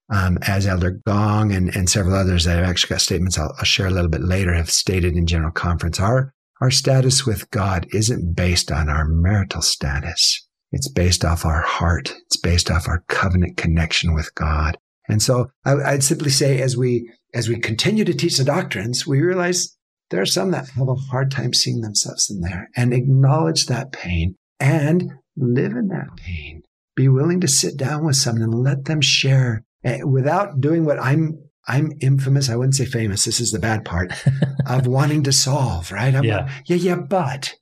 Um, 0.09 0.37
as 0.43 0.67
Elder 0.67 0.99
Gong 1.05 1.51
and, 1.51 1.75
and 1.75 1.89
several 1.89 2.15
others 2.15 2.43
that 2.43 2.57
have 2.57 2.69
actually 2.69 2.93
got 2.93 3.01
statements 3.01 3.39
I'll, 3.39 3.53
I'll 3.57 3.65
share 3.65 3.87
a 3.87 3.91
little 3.91 4.09
bit 4.09 4.21
later 4.21 4.53
have 4.53 4.69
stated 4.69 5.15
in 5.15 5.25
General 5.25 5.51
Conference, 5.51 5.99
our, 5.99 6.31
our 6.61 6.69
status 6.69 7.25
with 7.25 7.49
God 7.49 7.87
isn't 7.91 8.35
based 8.35 8.71
on 8.71 8.87
our 8.87 9.05
marital 9.07 9.63
status. 9.63 10.47
It's 10.71 10.89
based 10.89 11.25
off 11.25 11.45
our 11.45 11.61
heart. 11.61 12.13
It's 12.27 12.37
based 12.37 12.69
off 12.69 12.87
our 12.87 13.03
covenant 13.07 13.57
connection 13.57 14.13
with 14.13 14.33
God. 14.35 14.77
And 15.07 15.21
so 15.21 15.49
I, 15.63 15.75
would 15.75 16.03
simply 16.03 16.29
say, 16.29 16.61
as 16.61 16.75
we 16.75 17.11
as 17.33 17.49
we 17.49 17.59
continue 17.59 18.05
to 18.05 18.13
teach 18.13 18.37
the 18.37 18.43
doctrines, 18.43 19.05
we 19.05 19.21
realize 19.21 19.75
there 20.15 20.21
are 20.21 20.25
some 20.25 20.51
that 20.51 20.69
have 20.69 20.87
a 20.87 20.95
hard 20.95 21.29
time 21.29 21.53
seeing 21.53 21.81
themselves 21.81 22.29
in 22.29 22.39
there 22.39 22.69
and 22.73 22.93
acknowledge 22.93 23.65
that 23.65 23.91
pain 23.91 24.35
and 24.61 25.11
live 25.35 25.73
in 25.73 25.89
that 25.89 26.15
pain. 26.15 26.63
Be 26.95 27.09
willing 27.09 27.41
to 27.41 27.49
sit 27.49 27.75
down 27.75 28.05
with 28.05 28.15
someone 28.15 28.43
and 28.43 28.63
let 28.63 28.85
them 28.85 29.01
share 29.01 29.65
eh, 29.83 30.03
without 30.03 30.61
doing 30.61 30.85
what 30.85 30.99
I'm 30.99 31.37
I'm 31.67 31.91
infamous. 31.99 32.49
I 32.49 32.55
wouldn't 32.55 32.75
say 32.75 32.85
famous. 32.85 33.25
This 33.25 33.41
is 33.41 33.51
the 33.51 33.59
bad 33.59 33.83
part 33.83 34.13
of 34.65 34.87
wanting 34.87 35.23
to 35.23 35.33
solve, 35.33 35.91
right? 35.91 36.15
I'm 36.15 36.23
yeah. 36.23 36.43
Like, 36.43 36.51
yeah, 36.67 36.77
yeah, 36.77 36.95
but 36.95 37.53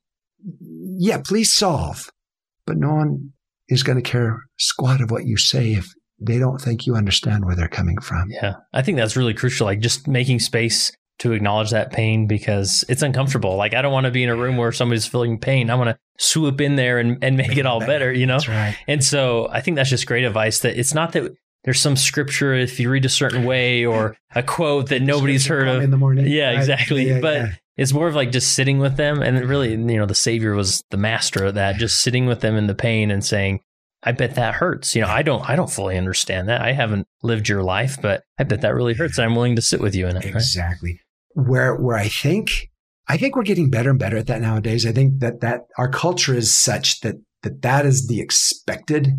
yeah, 0.60 1.20
please 1.26 1.52
solve. 1.52 2.12
But 2.68 2.78
no 2.78 2.94
one 2.94 3.34
is 3.68 3.82
going 3.82 3.96
to 3.96 4.08
care 4.08 4.42
squat 4.60 5.02
of 5.02 5.10
what 5.10 5.26
you 5.26 5.38
say 5.38 5.74
if 5.74 5.88
they 6.20 6.38
don't 6.38 6.62
think 6.62 6.86
you 6.86 6.94
understand 6.94 7.46
where 7.46 7.56
they're 7.56 7.68
coming 7.68 8.00
from. 8.00 8.30
Yeah. 8.30 8.58
I 8.74 8.84
think 8.84 8.98
that's 8.98 9.18
really 9.18 9.34
crucial. 9.34 9.66
Like 9.66 9.80
just 9.80 10.08
making 10.08 10.38
space 10.38 10.92
to 11.24 11.32
acknowledge 11.32 11.70
that 11.70 11.94
pain 11.94 12.28
because 12.28 12.84
it's 12.90 13.02
uncomfortable. 13.02 13.56
Like 13.56 13.74
I 13.74 13.82
don't 13.82 13.94
want 13.94 14.08
to 14.08 14.12
be 14.12 14.24
in 14.24 14.30
a 14.30 14.36
room 14.36 14.58
where 14.58 14.74
somebody's 14.74 15.08
feeling 15.08 15.40
pain. 15.40 15.70
I 15.70 15.76
want 15.76 15.90
to 15.90 15.98
swoop 16.18 16.60
in 16.60 16.76
there 16.76 17.00
and, 17.00 17.24
and 17.24 17.38
make, 17.38 17.56
it 17.56 17.66
all 17.66 17.80
better, 17.86 18.12
you 18.12 18.26
know? 18.26 18.40
Right. 18.46 18.76
And 18.90 19.02
so 19.02 19.48
I 19.50 19.62
think 19.62 19.76
that's 19.76 19.90
just 19.90 20.06
great 20.06 20.26
advice 20.26 20.60
that 20.60 20.78
it's 20.78 20.94
not 20.94 21.14
that 21.14 21.34
there's 21.64 21.80
some 21.80 21.96
scripture 21.96 22.54
if 22.54 22.78
you 22.78 22.90
read 22.90 23.06
a 23.06 23.10
certain 23.10 23.46
way 23.46 23.86
or 23.86 24.18
a 24.36 24.44
quote 24.44 24.90
that 24.90 25.02
nobody's 25.02 25.48
heard 25.48 25.70
of 25.70 25.82
in 25.82 25.92
the 25.92 25.98
morning. 25.98 26.28
Yeah, 26.28 26.52
exactly. 26.52 27.08
Yeah, 27.08 27.22
but 27.22 27.36
yeah. 27.36 27.52
it's 27.78 27.94
more 27.94 28.10
of 28.10 28.16
like 28.16 28.34
just 28.34 28.52
sitting 28.52 28.80
with 28.80 28.98
them 28.98 29.22
and 29.22 29.48
really, 29.48 29.72
you 29.72 29.78
know, 29.78 30.06
the 30.06 30.14
savior 30.14 30.56
was 30.56 30.84
the 30.92 30.98
master 30.98 31.46
of 31.46 31.54
that, 31.54 31.78
just 31.78 32.02
sitting 32.02 32.26
with 32.26 32.42
them 32.42 32.58
in 32.58 32.68
the 32.68 32.76
pain 32.76 33.12
and 33.12 33.24
saying, 33.24 33.62
I 34.06 34.12
bet 34.12 34.36
that 34.36 34.56
hurts. 34.56 34.94
You 34.94 35.04
know, 35.04 35.08
I 35.08 35.22
don't 35.22 35.50
I 35.50 35.56
don't 35.56 35.72
fully 35.72 35.98
understand 35.98 36.50
that. 36.50 36.62
I 36.62 36.74
haven't 36.74 37.08
lived 37.22 37.48
your 37.48 37.64
life, 37.64 37.98
but 38.02 38.24
I 38.38 38.44
bet 38.44 38.60
that 38.60 38.76
really 38.76 38.94
hurts. 38.94 39.18
I'm 39.18 39.34
willing 39.34 39.56
to 39.56 39.62
sit 39.62 39.80
with 39.80 39.96
you 39.96 40.08
in 40.08 40.18
it. 40.18 40.26
Exactly. 40.26 40.92
Right? 40.92 41.00
Where 41.34 41.76
where 41.76 41.98
I 41.98 42.08
think 42.08 42.70
I 43.08 43.18
think 43.18 43.36
we're 43.36 43.44
getting 43.44 43.70
better 43.70 43.90
and 43.90 44.00
better 44.00 44.18
at 44.18 44.28
that 44.28 44.42
nowadays. 44.42 44.86
I 44.86 44.92
think 44.92 45.20
that 45.20 45.42
that 45.42 45.62
our 45.78 45.90
culture 45.90 46.34
is 46.34 46.54
such 46.54 47.02
that 47.02 47.16
that 47.44 47.62
that 47.62 47.86
is 47.86 48.08
the 48.08 48.22
expected 48.22 49.10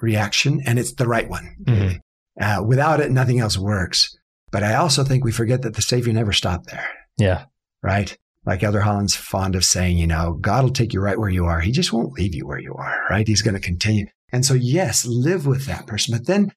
reaction 0.00 0.60
and 0.66 0.78
it's 0.78 0.94
the 0.94 1.06
right 1.06 1.28
one. 1.28 1.56
Mm-hmm. 1.64 1.96
Uh, 2.40 2.62
without 2.62 3.00
it, 3.00 3.10
nothing 3.10 3.40
else 3.40 3.56
works. 3.56 4.16
But 4.50 4.62
I 4.62 4.74
also 4.74 5.04
think 5.04 5.24
we 5.24 5.32
forget 5.32 5.62
that 5.62 5.74
the 5.74 5.82
Savior 5.82 6.12
never 6.12 6.32
stopped 6.32 6.70
there. 6.70 6.88
Yeah. 7.16 7.44
Right. 7.82 8.16
Like 8.44 8.62
Elder 8.62 8.80
Holland's 8.80 9.14
fond 9.14 9.54
of 9.54 9.64
saying, 9.64 9.98
you 9.98 10.06
know, 10.06 10.38
God 10.40 10.64
will 10.64 10.72
take 10.72 10.92
you 10.92 11.00
right 11.00 11.18
where 11.18 11.30
you 11.30 11.46
are. 11.46 11.60
He 11.60 11.70
just 11.70 11.92
won't 11.92 12.12
leave 12.12 12.34
you 12.34 12.46
where 12.46 12.58
you 12.58 12.74
are. 12.74 13.06
Right. 13.08 13.26
He's 13.26 13.42
going 13.42 13.54
to 13.54 13.60
continue. 13.60 14.06
And 14.32 14.44
so, 14.44 14.54
yes, 14.54 15.06
live 15.06 15.46
with 15.46 15.66
that 15.66 15.86
person. 15.86 16.16
But 16.16 16.26
then 16.26 16.52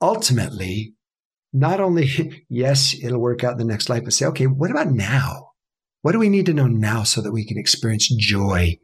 ultimately, 0.00 0.94
not 1.56 1.80
only, 1.80 2.44
yes, 2.48 2.94
it'll 3.02 3.20
work 3.20 3.42
out 3.42 3.52
in 3.52 3.58
the 3.58 3.64
next 3.64 3.88
life, 3.88 4.04
but 4.04 4.12
say, 4.12 4.26
okay, 4.26 4.46
what 4.46 4.70
about 4.70 4.88
now? 4.88 5.50
What 6.02 6.12
do 6.12 6.18
we 6.18 6.28
need 6.28 6.46
to 6.46 6.54
know 6.54 6.66
now 6.66 7.02
so 7.02 7.20
that 7.22 7.32
we 7.32 7.44
can 7.44 7.58
experience 7.58 8.08
joy 8.14 8.78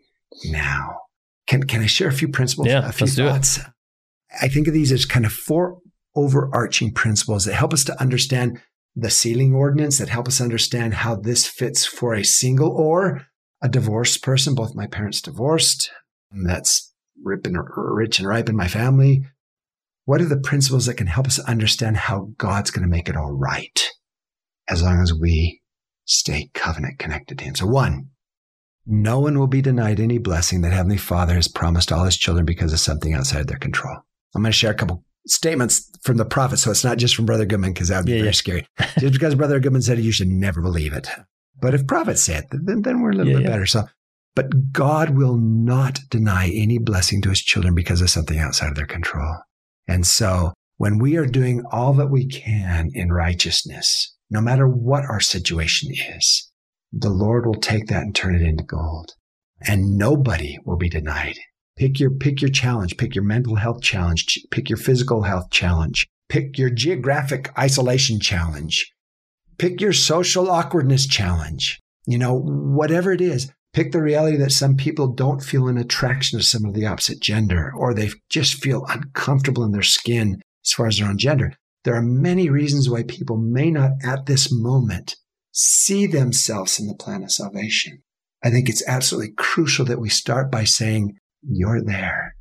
now? 0.47 0.99
Can, 1.47 1.65
can 1.65 1.83
I 1.83 1.87
share 1.87 2.09
a 2.09 2.13
few 2.13 2.29
principles? 2.29 2.69
Yeah, 2.69 2.89
a 2.89 2.93
few 2.93 3.07
let's 3.07 3.17
thoughts? 3.17 3.57
Do 3.57 3.63
it. 3.63 3.69
I 4.41 4.49
think 4.49 4.67
of 4.67 4.75
these 4.75 4.91
as 4.91 5.05
kind 5.05 5.27
of 5.27 5.33
four 5.33 5.79
overarching 6.17 6.93
principles 6.93 7.45
that 7.45 7.55
help 7.55 7.73
us 7.73 7.85
to 7.85 8.01
understand 8.01 8.61
the 8.97 9.11
sealing 9.11 9.55
ordinance, 9.55 9.99
that 9.99 10.09
help 10.09 10.27
us 10.27 10.41
understand 10.41 10.95
how 10.95 11.15
this 11.15 11.47
fits 11.47 11.85
for 11.85 12.15
a 12.15 12.25
single 12.25 12.71
or 12.71 13.27
a 13.63 13.69
divorced 13.69 14.23
person. 14.23 14.55
Both 14.55 14.75
my 14.75 14.87
parents 14.87 15.21
divorced. 15.21 15.91
That's 16.31 16.93
ripping, 17.23 17.57
rich 17.77 18.19
and 18.19 18.29
ripe 18.29 18.49
in 18.49 18.57
my 18.57 18.69
family. 18.69 19.25
What 20.05 20.21
are 20.21 20.27
the 20.27 20.41
principles 20.41 20.87
that 20.87 20.97
can 20.97 21.07
help 21.07 21.27
us 21.27 21.39
understand 21.41 21.97
how 21.97 22.33
God's 22.37 22.71
going 22.71 22.83
to 22.83 22.91
make 22.91 23.09
it 23.09 23.17
all 23.17 23.33
right 23.33 23.89
as 24.69 24.83
long 24.83 25.01
as 25.01 25.13
we 25.13 25.61
stay 26.05 26.51
covenant 26.55 26.99
connected 26.99 27.39
to 27.39 27.45
Him? 27.45 27.55
So, 27.55 27.67
one, 27.67 28.09
no 28.87 29.21
one 29.21 29.39
will 29.39 29.47
be 29.47 29.63
denied 29.63 30.01
any 30.01 30.19
blessing 30.19 30.63
that 30.63 30.73
Heavenly 30.73 30.97
Father 30.97 31.35
has 31.35 31.47
promised 31.47 31.93
all 31.93 32.05
his 32.05 32.17
children 32.17 32.45
because 32.45 32.73
of 32.73 32.81
something 32.81 33.15
outside 33.15 33.47
their 33.47 33.59
control. 33.59 33.97
I'm 34.35 34.43
going 34.43 34.51
to 34.51 34.59
share 34.59 34.73
a 34.73 34.75
couple 34.75 35.05
statements 35.27 35.89
from 36.03 36.17
the 36.17 36.25
prophet. 36.25 36.59
So 36.59 36.71
it's 36.71 36.85
not 36.85 36.99
just 36.99 37.15
from 37.15 37.27
Brother 37.27 37.47
Goodman 37.47 37.73
because 37.73 37.89
that 37.89 37.99
would 37.99 38.07
be 38.07 38.13
yeah, 38.13 38.19
very 38.19 38.29
yeah. 38.29 38.33
scary. 38.33 38.67
just 38.99 39.13
because 39.13 39.35
Brother 39.35 39.61
Goodman 39.61 39.83
said 39.83 39.99
it, 39.99 40.03
you 40.03 40.13
should 40.13 40.29
never 40.29 40.61
believe 40.61 40.93
it. 40.93 41.09
But 41.61 41.75
if 41.75 41.87
prophets 41.87 42.23
say 42.23 42.37
it, 42.37 42.47
then, 42.51 42.83
then 42.83 43.01
we're 43.01 43.13
a 43.13 43.15
little 43.15 43.33
yeah, 43.33 43.39
bit 43.39 43.47
better. 43.47 43.67
So, 43.67 43.85
but 44.35 44.73
God 44.73 45.11
will 45.11 45.37
not 45.37 46.01
deny 46.11 46.51
any 46.53 46.79
blessing 46.79 47.23
to 47.23 47.29
his 47.29 47.41
children 47.41 47.75
because 47.75 48.01
of 48.01 48.11
something 48.11 48.39
outside 48.39 48.71
of 48.71 48.75
their 48.75 48.87
control. 48.87 49.37
And 49.89 50.07
so 50.07 50.53
when 50.77 50.99
we 50.99 51.17
are 51.17 51.27
doing 51.27 51.63
all 51.71 51.93
that 51.95 52.11
we 52.11 52.27
can 52.27 52.91
in 52.95 53.13
righteousness, 53.13 54.17
no 54.31 54.41
matter 54.41 54.67
what 54.67 55.05
our 55.05 55.21
situation 55.21 55.93
is, 55.93 56.51
the 56.93 57.11
Lord 57.11 57.47
will 57.47 57.61
take 57.61 57.87
that 57.87 58.03
and 58.03 58.15
turn 58.15 58.35
it 58.35 58.43
into 58.43 58.65
gold. 58.65 59.13
And 59.61 59.97
nobody 59.97 60.59
will 60.65 60.77
be 60.77 60.89
denied. 60.89 61.37
Pick 61.77 62.01
your, 62.01 62.11
pick 62.11 62.41
your 62.43 62.51
challenge, 62.51 62.97
pick 62.97 63.15
your 63.15 63.25
mental 63.25 63.57
health 63.57 63.81
challenge, 63.81 64.39
pick 64.51 64.69
your 64.69 64.77
physical 64.77 65.23
health 65.23 65.51
challenge, 65.51 66.07
pick 66.29 66.59
your 66.59 66.71
geographic 66.71 67.51
isolation 67.59 68.21
challenge, 68.21 68.93
pick 69.59 69.81
your 69.81 69.93
social 69.93 70.51
awkwardness 70.51 71.07
challenge. 71.07 71.81
You 72.07 72.19
know, 72.19 72.35
whatever 72.35 73.13
it 73.13 73.21
is, 73.21 73.53
pick 73.73 73.93
the 73.93 74.03
reality 74.03 74.37
that 74.37 74.53
some 74.53 74.77
people 74.77 75.09
don't 75.09 75.43
feel 75.43 75.69
an 75.69 75.79
attraction 75.79 76.39
to 76.39 76.45
some 76.45 76.65
of 76.65 76.75
the 76.75 76.87
opposite 76.87 77.21
gender, 77.21 77.73
or 77.77 77.95
they 77.95 78.11
just 78.29 78.63
feel 78.63 78.85
uncomfortable 78.89 79.65
in 79.65 79.73
their 79.73 79.83
skin 79.83 80.41
as 80.65 80.73
far 80.73 80.87
as 80.87 80.99
their 80.99 81.09
own 81.09 81.19
gender. 81.19 81.55
There 81.85 81.95
are 81.95 82.03
many 82.03 82.49
reasons 82.49 82.89
why 82.89 83.03
people 83.03 83.37
may 83.37 83.71
not 83.71 83.93
at 84.05 84.27
this 84.27 84.53
moment 84.53 85.17
see 85.51 86.07
themselves 86.07 86.79
in 86.79 86.87
the 86.87 86.95
plan 86.95 87.23
of 87.23 87.33
salvation. 87.33 88.03
I 88.45 88.51
think 88.51 88.69
it's 88.69 88.87
absolutely 88.87 89.35
crucial 89.37 89.85
that 89.87 90.01
we 90.01 90.09
start 90.09 90.51
by 90.51 90.65
saying, 90.65 91.17
you're 91.43 91.83
there. 91.83 92.35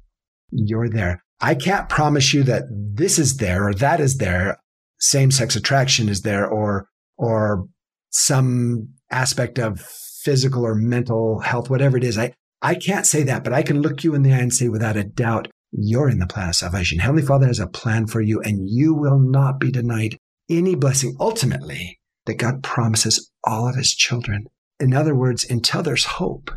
You're 0.51 0.89
there. 0.89 1.23
I 1.39 1.55
can't 1.55 1.89
promise 1.89 2.33
you 2.33 2.43
that 2.43 2.63
this 2.69 3.17
is 3.17 3.37
there 3.37 3.67
or 3.67 3.73
that 3.75 3.99
is 3.99 4.17
there. 4.17 4.57
Same 4.99 5.31
sex 5.31 5.55
attraction 5.55 6.07
is 6.09 6.21
there 6.21 6.47
or, 6.47 6.87
or 7.17 7.65
some 8.11 8.89
aspect 9.09 9.57
of 9.57 9.81
physical 10.23 10.65
or 10.65 10.75
mental 10.75 11.39
health, 11.39 11.69
whatever 11.69 11.97
it 11.97 12.03
is. 12.03 12.17
I, 12.17 12.33
I 12.61 12.75
can't 12.75 13.05
say 13.05 13.23
that, 13.23 13.43
but 13.43 13.53
I 13.53 13.63
can 13.63 13.81
look 13.81 14.03
you 14.03 14.13
in 14.13 14.21
the 14.23 14.33
eye 14.33 14.39
and 14.39 14.53
say 14.53 14.69
without 14.69 14.97
a 14.97 15.03
doubt, 15.03 15.47
you're 15.71 16.09
in 16.09 16.19
the 16.19 16.27
plan 16.27 16.49
of 16.49 16.55
salvation. 16.55 16.99
Heavenly 16.99 17.23
Father 17.23 17.47
has 17.47 17.59
a 17.59 17.67
plan 17.67 18.07
for 18.07 18.21
you 18.21 18.41
and 18.41 18.69
you 18.69 18.93
will 18.93 19.19
not 19.19 19.59
be 19.59 19.71
denied 19.71 20.17
any 20.49 20.75
blessing 20.75 21.15
ultimately 21.19 21.99
that 22.25 22.35
God 22.35 22.61
promises 22.61 23.31
all 23.43 23.67
of 23.67 23.75
his 23.75 23.93
children. 23.93 24.45
In 24.79 24.93
other 24.93 25.15
words, 25.15 25.49
until 25.49 25.81
there's 25.81 26.05
hope, 26.05 26.51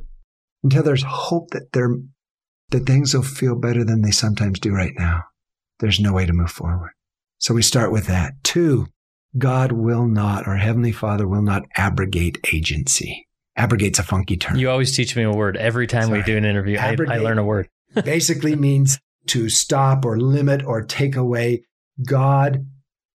until 0.62 0.82
there's 0.82 1.04
hope 1.06 1.50
that 1.50 1.72
they're, 1.72 1.96
that 2.70 2.86
things 2.86 3.14
will 3.14 3.22
feel 3.22 3.54
better 3.54 3.84
than 3.84 4.02
they 4.02 4.10
sometimes 4.10 4.58
do 4.58 4.74
right 4.74 4.94
now, 4.96 5.22
there's 5.78 6.00
no 6.00 6.12
way 6.12 6.26
to 6.26 6.32
move 6.32 6.50
forward. 6.50 6.90
So 7.38 7.54
we 7.54 7.62
start 7.62 7.92
with 7.92 8.06
that. 8.06 8.32
Two, 8.42 8.86
God 9.36 9.72
will 9.72 10.06
not, 10.06 10.46
or 10.46 10.56
Heavenly 10.56 10.92
Father 10.92 11.26
will 11.26 11.42
not 11.42 11.64
abrogate 11.76 12.38
agency. 12.52 13.23
Abrogate's 13.56 13.98
a 13.98 14.02
funky 14.02 14.36
term. 14.36 14.56
You 14.56 14.70
always 14.70 14.94
teach 14.94 15.14
me 15.14 15.22
a 15.22 15.30
word 15.30 15.56
every 15.56 15.86
time 15.86 16.04
Sorry. 16.04 16.18
we 16.18 16.24
do 16.24 16.36
an 16.36 16.44
interview. 16.44 16.78
I, 16.78 16.96
I 17.08 17.18
learn 17.18 17.38
a 17.38 17.44
word. 17.44 17.68
basically 18.04 18.56
means 18.56 18.98
to 19.28 19.48
stop 19.48 20.04
or 20.04 20.18
limit 20.18 20.64
or 20.64 20.82
take 20.82 21.16
away. 21.16 21.64
God 22.06 22.66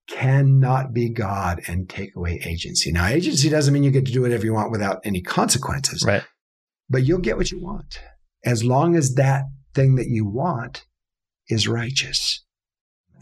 cannot 0.09 0.93
be 0.93 1.09
God 1.09 1.61
and 1.67 1.89
take 1.89 2.15
away 2.15 2.41
agency. 2.45 2.91
Now, 2.91 3.07
agency 3.07 3.49
doesn't 3.49 3.73
mean 3.73 3.83
you 3.83 3.91
get 3.91 4.05
to 4.05 4.11
do 4.11 4.21
whatever 4.21 4.45
you 4.45 4.53
want 4.53 4.71
without 4.71 4.99
any 5.03 5.21
consequences. 5.21 6.03
Right. 6.05 6.23
But 6.89 7.03
you'll 7.03 7.19
get 7.19 7.37
what 7.37 7.51
you 7.51 7.59
want 7.61 7.99
as 8.43 8.63
long 8.63 8.95
as 8.95 9.15
that 9.15 9.43
thing 9.73 9.95
that 9.95 10.07
you 10.07 10.25
want 10.25 10.85
is 11.47 11.67
righteous. 11.67 12.43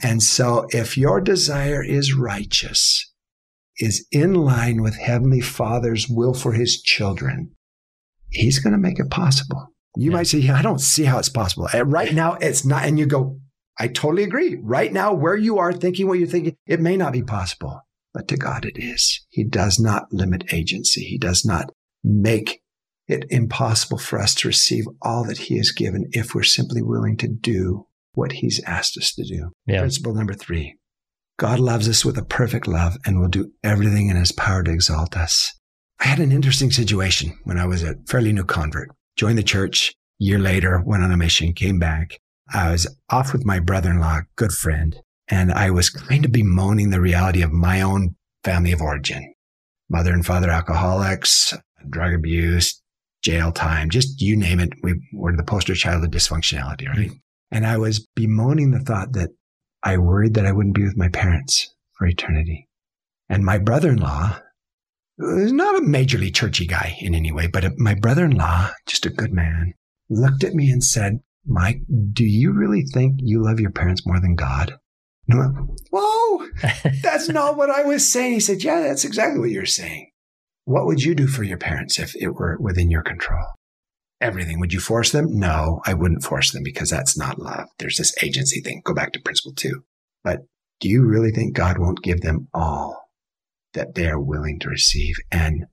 And 0.01 0.21
so 0.21 0.67
if 0.69 0.97
your 0.97 1.19
desire 1.19 1.83
is 1.83 2.13
righteous, 2.13 3.11
is 3.79 4.07
in 4.11 4.33
line 4.33 4.81
with 4.81 4.95
Heavenly 4.95 5.41
Father's 5.41 6.07
will 6.09 6.33
for 6.33 6.53
his 6.53 6.81
children, 6.81 7.51
he's 8.29 8.59
going 8.59 8.73
to 8.73 8.79
make 8.79 8.99
it 8.99 9.09
possible. 9.09 9.67
You 9.95 10.11
yeah. 10.11 10.17
might 10.17 10.27
say, 10.27 10.47
I 10.49 10.61
don't 10.61 10.81
see 10.81 11.03
how 11.03 11.19
it's 11.19 11.29
possible. 11.29 11.67
Eh, 11.73 11.83
right 11.85 12.13
now, 12.13 12.33
it's 12.33 12.65
not. 12.65 12.85
And 12.85 12.99
you 12.99 13.05
go, 13.05 13.39
I 13.79 13.87
totally 13.87 14.23
agree. 14.23 14.59
Right 14.61 14.91
now, 14.91 15.13
where 15.13 15.35
you 15.35 15.57
are 15.59 15.73
thinking 15.73 16.07
what 16.07 16.19
you're 16.19 16.27
thinking, 16.27 16.55
it 16.65 16.79
may 16.79 16.97
not 16.97 17.13
be 17.13 17.23
possible, 17.23 17.81
but 18.13 18.27
to 18.29 18.37
God 18.37 18.65
it 18.65 18.77
is. 18.77 19.25
He 19.29 19.43
does 19.43 19.79
not 19.79 20.11
limit 20.11 20.53
agency. 20.53 21.01
He 21.01 21.17
does 21.17 21.45
not 21.45 21.71
make 22.03 22.61
it 23.07 23.25
impossible 23.29 23.97
for 23.97 24.19
us 24.19 24.35
to 24.35 24.47
receive 24.47 24.85
all 25.01 25.23
that 25.25 25.37
He 25.37 25.57
has 25.57 25.71
given 25.71 26.07
if 26.11 26.35
we're 26.35 26.43
simply 26.43 26.81
willing 26.81 27.17
to 27.17 27.27
do 27.27 27.87
what 28.13 28.33
He's 28.33 28.61
asked 28.65 28.97
us 28.97 29.13
to 29.15 29.23
do. 29.23 29.51
Yeah. 29.65 29.79
Principle 29.79 30.13
number 30.13 30.33
three 30.33 30.75
God 31.37 31.59
loves 31.59 31.87
us 31.87 32.03
with 32.03 32.17
a 32.17 32.25
perfect 32.25 32.67
love 32.67 32.97
and 33.05 33.19
will 33.19 33.27
do 33.27 33.51
everything 33.63 34.09
in 34.09 34.17
His 34.17 34.31
power 34.31 34.63
to 34.63 34.71
exalt 34.71 35.15
us. 35.15 35.53
I 35.99 36.07
had 36.07 36.19
an 36.19 36.31
interesting 36.31 36.71
situation 36.71 37.37
when 37.43 37.57
I 37.57 37.65
was 37.65 37.83
a 37.83 37.95
fairly 38.07 38.33
new 38.33 38.43
convert. 38.43 38.89
Joined 39.15 39.37
the 39.37 39.43
church, 39.43 39.93
year 40.19 40.39
later, 40.39 40.81
went 40.83 41.03
on 41.03 41.11
a 41.11 41.17
mission, 41.17 41.53
came 41.53 41.79
back, 41.79 42.19
I 42.53 42.71
was 42.71 42.87
off 43.09 43.33
with 43.33 43.45
my 43.45 43.59
brother-in-law, 43.59 44.21
good 44.35 44.51
friend, 44.51 44.95
and 45.27 45.51
I 45.51 45.69
was 45.69 45.89
kind 45.89 46.23
of 46.23 46.31
bemoaning 46.31 46.89
the 46.89 47.01
reality 47.01 47.41
of 47.41 47.51
my 47.51 47.81
own 47.81 48.15
family 48.43 48.71
of 48.71 48.81
origin. 48.81 49.33
Mother 49.89 50.13
and 50.13 50.25
father 50.25 50.49
alcoholics, 50.49 51.53
drug 51.89 52.13
abuse, 52.13 52.81
jail 53.21 53.51
time, 53.51 53.89
just 53.89 54.21
you 54.21 54.37
name 54.37 54.59
it. 54.59 54.69
We 54.81 54.95
were 55.13 55.35
the 55.35 55.43
poster 55.43 55.75
child 55.75 56.03
of 56.03 56.11
dysfunctionality, 56.11 56.87
right? 56.87 57.09
Mm-hmm. 57.09 57.13
And 57.51 57.65
I 57.65 57.77
was 57.77 58.05
bemoaning 58.15 58.71
the 58.71 58.79
thought 58.79 59.13
that 59.13 59.31
I 59.87 59.95
worried 59.95 60.33
that 60.33 60.45
I 60.45 60.51
wouldn't 60.51 60.75
be 60.75 60.83
with 60.83 60.97
my 60.97 61.07
parents 61.07 61.73
for 61.93 62.07
eternity. 62.07 62.67
And 63.29 63.45
my 63.45 63.57
brother-in-law 63.57 64.37
was 65.17 65.53
not 65.53 65.77
a 65.77 65.81
majorly 65.81 66.35
churchy 66.35 66.67
guy 66.67 66.97
in 66.99 67.15
any 67.15 67.31
way, 67.31 67.47
but 67.47 67.77
my 67.77 67.93
brother-in-law, 67.93 68.71
just 68.85 69.05
a 69.05 69.09
good 69.09 69.31
man, 69.31 69.75
looked 70.09 70.43
at 70.43 70.53
me 70.53 70.69
and 70.71 70.83
said, 70.83 71.21
Mike, 71.45 71.83
do 72.11 72.25
you 72.25 72.51
really 72.51 72.81
think 72.81 73.21
you 73.23 73.41
love 73.41 73.61
your 73.61 73.71
parents 73.71 74.05
more 74.05 74.19
than 74.19 74.35
God? 74.35 74.77
No, 75.29 75.77
whoa, 75.89 76.47
that's 77.01 77.29
not 77.29 77.55
what 77.55 77.69
I 77.69 77.83
was 77.83 78.05
saying. 78.05 78.33
He 78.33 78.39
said, 78.41 78.65
yeah, 78.65 78.81
that's 78.81 79.05
exactly 79.05 79.39
what 79.39 79.51
you're 79.51 79.65
saying. 79.65 80.11
What 80.65 80.85
would 80.85 81.01
you 81.01 81.15
do 81.15 81.27
for 81.27 81.43
your 81.43 81.57
parents 81.57 81.97
if 81.97 82.13
it 82.17 82.35
were 82.35 82.57
within 82.59 82.91
your 82.91 83.03
control? 83.03 83.45
Everything. 84.19 84.59
Would 84.59 84.73
you 84.73 84.79
force 84.79 85.11
them? 85.11 85.37
No, 85.37 85.81
I 85.85 85.93
wouldn't 85.93 86.23
force 86.23 86.51
them 86.51 86.63
because 86.63 86.89
that's 86.89 87.17
not 87.17 87.39
love. 87.39 87.67
There's 87.77 87.97
this 87.97 88.15
agency 88.23 88.61
thing. 88.61 88.81
Go 88.83 88.93
back 88.93 89.13
to 89.13 89.21
principle 89.21 89.53
two. 89.53 89.83
But 90.23 90.39
do 90.79 90.89
you 90.89 91.05
really 91.05 91.31
think 91.31 91.55
God 91.55 91.77
won't 91.77 92.01
give 92.01 92.21
them 92.21 92.47
all 92.53 93.09
that 93.73 93.95
they 93.95 94.07
are 94.07 94.19
willing 94.19 94.59
to 94.59 94.69
receive? 94.69 95.15
And 95.31 95.65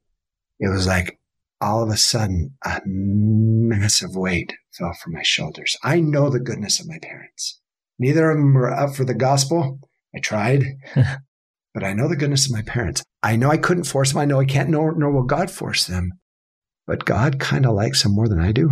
it 0.60 0.68
was 0.68 0.86
like, 0.86 1.18
all 1.60 1.82
of 1.82 1.88
a 1.88 1.96
sudden, 1.96 2.54
a 2.64 2.80
massive 2.84 4.14
weight 4.14 4.54
fell 4.72 4.92
from 5.02 5.14
my 5.14 5.22
shoulders. 5.22 5.76
I 5.82 6.00
know 6.00 6.28
the 6.28 6.40
goodness 6.40 6.78
of 6.78 6.86
my 6.86 6.98
parents. 7.00 7.60
Neither 7.98 8.30
of 8.30 8.36
them 8.36 8.52
were 8.52 8.70
up 8.70 8.94
for 8.94 9.04
the 9.04 9.14
gospel. 9.14 9.78
I 10.14 10.18
tried, 10.20 10.64
but 10.94 11.82
I 11.82 11.94
know 11.94 12.06
the 12.06 12.16
goodness 12.16 12.46
of 12.46 12.52
my 12.52 12.62
parents. 12.62 13.02
I 13.22 13.36
know 13.36 13.50
I 13.50 13.56
couldn't 13.56 13.84
force 13.84 14.12
them. 14.12 14.20
I 14.20 14.26
know 14.26 14.40
I 14.40 14.44
can't, 14.44 14.68
nor, 14.68 14.94
nor 14.94 15.10
will 15.10 15.22
God 15.22 15.50
force 15.50 15.86
them. 15.86 16.12
But 16.86 17.04
God 17.04 17.40
kind 17.40 17.66
of 17.66 17.74
likes 17.74 18.02
them 18.02 18.14
more 18.14 18.28
than 18.28 18.40
I 18.40 18.52
do 18.52 18.70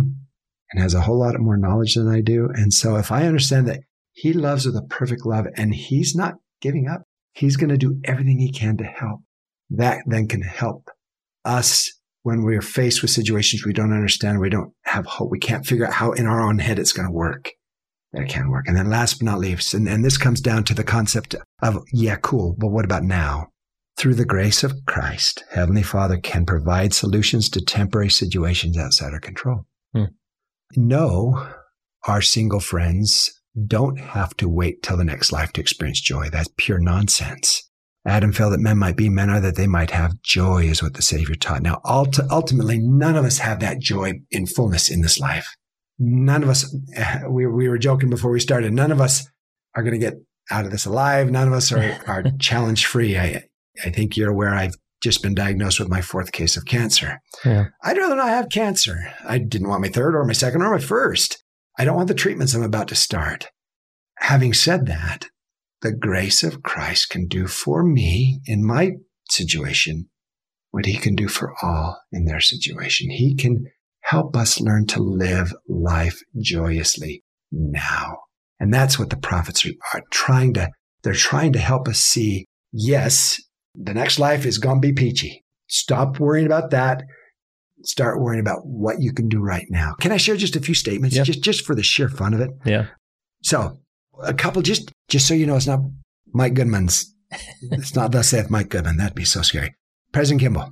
and 0.71 0.81
has 0.81 0.93
a 0.93 1.01
whole 1.01 1.19
lot 1.19 1.39
more 1.39 1.57
knowledge 1.57 1.95
than 1.95 2.07
I 2.07 2.21
do. 2.21 2.49
And 2.53 2.73
so 2.73 2.95
if 2.95 3.11
I 3.11 3.25
understand 3.25 3.67
that 3.67 3.81
He 4.11 4.33
loves 4.33 4.65
with 4.65 4.75
a 4.75 4.83
perfect 4.83 5.25
love 5.25 5.47
and 5.55 5.73
He's 5.73 6.15
not 6.15 6.35
giving 6.61 6.87
up, 6.87 7.03
He's 7.33 7.57
going 7.57 7.69
to 7.69 7.77
do 7.77 7.99
everything 8.03 8.39
He 8.39 8.51
can 8.51 8.77
to 8.77 8.83
help. 8.83 9.21
That 9.69 10.03
then 10.05 10.27
can 10.27 10.41
help 10.41 10.89
us 11.45 11.91
when 12.23 12.43
we're 12.43 12.61
faced 12.61 13.01
with 13.01 13.11
situations 13.11 13.65
we 13.65 13.73
don't 13.73 13.93
understand, 13.93 14.39
we 14.39 14.49
don't 14.49 14.73
have 14.83 15.05
hope, 15.05 15.29
we 15.29 15.39
can't 15.39 15.65
figure 15.65 15.85
out 15.85 15.93
how 15.93 16.13
in 16.13 16.25
our 16.25 16.41
own 16.41 16.59
head 16.59 16.79
it's 16.79 16.93
going 16.93 17.07
to 17.07 17.13
work. 17.13 17.51
That 18.13 18.29
can 18.29 18.49
work. 18.49 18.67
And 18.67 18.77
then 18.77 18.89
last 18.91 19.15
but 19.15 19.25
not 19.25 19.39
least, 19.39 19.73
and, 19.73 19.87
and 19.89 20.05
this 20.05 20.19
comes 20.19 20.39
down 20.39 20.63
to 20.65 20.75
the 20.75 20.83
concept 20.83 21.35
of, 21.61 21.83
yeah, 21.91 22.15
cool, 22.17 22.55
but 22.59 22.67
what 22.67 22.85
about 22.85 23.03
now? 23.03 23.47
Through 23.97 24.15
the 24.15 24.25
grace 24.25 24.63
of 24.63 24.73
Christ, 24.87 25.43
Heavenly 25.51 25.83
Father 25.83 26.17
can 26.17 26.45
provide 26.45 26.93
solutions 26.93 27.49
to 27.49 27.63
temporary 27.63 28.09
situations 28.09 28.77
outside 28.77 29.13
our 29.13 29.19
control. 29.19 29.67
Hmm. 29.93 30.05
No, 30.75 31.47
our 32.07 32.21
single 32.21 32.59
friends 32.59 33.39
don't 33.67 33.99
have 33.99 34.35
to 34.37 34.49
wait 34.49 34.81
till 34.81 34.97
the 34.97 35.03
next 35.03 35.31
life 35.31 35.53
to 35.53 35.61
experience 35.61 36.01
joy. 36.01 36.29
That's 36.31 36.49
pure 36.57 36.79
nonsense. 36.79 37.69
Adam 38.05 38.33
felt 38.33 38.51
that 38.51 38.59
men 38.59 38.77
might 38.77 38.97
be 38.97 39.07
men 39.07 39.29
are 39.29 39.39
that 39.39 39.55
they 39.55 39.67
might 39.67 39.91
have 39.91 40.21
joy 40.21 40.63
is 40.63 40.83
what 40.83 40.95
the 40.95 41.01
Savior 41.01 41.35
taught. 41.35 41.61
Now, 41.61 41.79
ultimately, 41.85 42.77
none 42.79 43.15
of 43.15 43.23
us 43.23 43.37
have 43.37 43.59
that 43.61 43.79
joy 43.79 44.13
in 44.29 44.45
fullness 44.45 44.91
in 44.91 45.01
this 45.01 45.19
life. 45.19 45.55
None 45.99 46.43
of 46.43 46.49
us, 46.49 46.75
we, 47.29 47.45
we 47.47 47.69
were 47.69 47.77
joking 47.77 48.09
before 48.09 48.31
we 48.31 48.41
started, 48.41 48.73
none 48.73 48.91
of 48.91 48.99
us 48.99 49.25
are 49.75 49.83
going 49.83 49.93
to 49.93 50.05
get 50.05 50.15
out 50.51 50.65
of 50.65 50.71
this 50.71 50.85
alive. 50.85 51.31
None 51.31 51.47
of 51.47 51.53
us 51.53 51.71
are, 51.71 51.97
are 52.05 52.23
challenge 52.39 52.85
free. 52.85 53.17
I, 53.83 53.89
think 53.89 54.15
you're 54.15 54.31
aware 54.31 54.53
I've 54.53 54.75
just 55.01 55.21
been 55.21 55.35
diagnosed 55.35 55.79
with 55.79 55.89
my 55.89 56.01
fourth 56.01 56.31
case 56.31 56.55
of 56.57 56.65
cancer. 56.65 57.19
Yeah. 57.43 57.67
I'd 57.83 57.97
rather 57.97 58.15
not 58.15 58.29
have 58.29 58.49
cancer. 58.49 59.13
I 59.27 59.37
didn't 59.37 59.67
want 59.67 59.81
my 59.81 59.89
third 59.89 60.15
or 60.15 60.25
my 60.25 60.33
second 60.33 60.61
or 60.61 60.71
my 60.71 60.79
first. 60.79 61.43
I 61.77 61.85
don't 61.85 61.95
want 61.95 62.07
the 62.07 62.13
treatments 62.13 62.53
I'm 62.53 62.63
about 62.63 62.87
to 62.89 62.95
start. 62.95 63.47
Having 64.19 64.53
said 64.53 64.85
that, 64.85 65.27
the 65.81 65.91
grace 65.91 66.43
of 66.43 66.63
Christ 66.63 67.09
can 67.09 67.27
do 67.27 67.47
for 67.47 67.83
me 67.83 68.39
in 68.45 68.65
my 68.65 68.91
situation 69.29 70.09
what 70.71 70.85
he 70.85 70.95
can 70.95 71.15
do 71.15 71.27
for 71.27 71.53
all 71.61 71.99
in 72.11 72.25
their 72.25 72.39
situation. 72.39 73.09
He 73.11 73.35
can 73.35 73.65
help 74.01 74.35
us 74.35 74.59
learn 74.59 74.87
to 74.87 75.01
live 75.01 75.53
life 75.67 76.19
joyously 76.41 77.23
now. 77.51 78.17
And 78.59 78.73
that's 78.73 78.97
what 78.97 79.09
the 79.09 79.17
prophets 79.17 79.65
are 79.93 80.01
trying 80.09 80.53
to, 80.55 80.69
they're 81.03 81.13
trying 81.13 81.53
to 81.53 81.59
help 81.59 81.87
us 81.87 81.99
see. 81.99 82.47
Yes, 82.71 83.39
the 83.75 83.93
next 83.93 84.19
life 84.19 84.45
is 84.45 84.57
going 84.57 84.81
to 84.81 84.87
be 84.87 84.93
peachy. 84.93 85.43
Stop 85.67 86.19
worrying 86.19 86.45
about 86.45 86.71
that. 86.71 87.03
Start 87.83 88.21
worrying 88.21 88.39
about 88.39 88.65
what 88.65 89.01
you 89.01 89.11
can 89.13 89.27
do 89.27 89.39
right 89.39 89.65
now. 89.69 89.93
Can 89.99 90.11
I 90.11 90.17
share 90.17 90.37
just 90.37 90.55
a 90.55 90.61
few 90.61 90.75
statements 90.75 91.15
Yeah. 91.15 91.23
just, 91.23 91.41
just 91.41 91.65
for 91.65 91.75
the 91.75 91.83
sheer 91.83 92.07
fun 92.09 92.33
of 92.33 92.39
it? 92.39 92.51
Yeah. 92.65 92.87
So 93.41 93.79
a 94.21 94.33
couple, 94.33 94.61
just, 94.61 94.91
just 95.09 95.27
so 95.27 95.33
you 95.33 95.45
know, 95.45 95.55
it's 95.55 95.67
not 95.67 95.79
Mike 96.33 96.53
Goodman's. 96.53 97.13
it's 97.71 97.95
not 97.95 98.11
thus 98.11 98.29
saith 98.29 98.49
Mike 98.49 98.69
Goodman. 98.69 98.97
That'd 98.97 99.15
be 99.15 99.25
so 99.25 99.41
scary. 99.41 99.73
President 100.11 100.41
Kimball, 100.41 100.69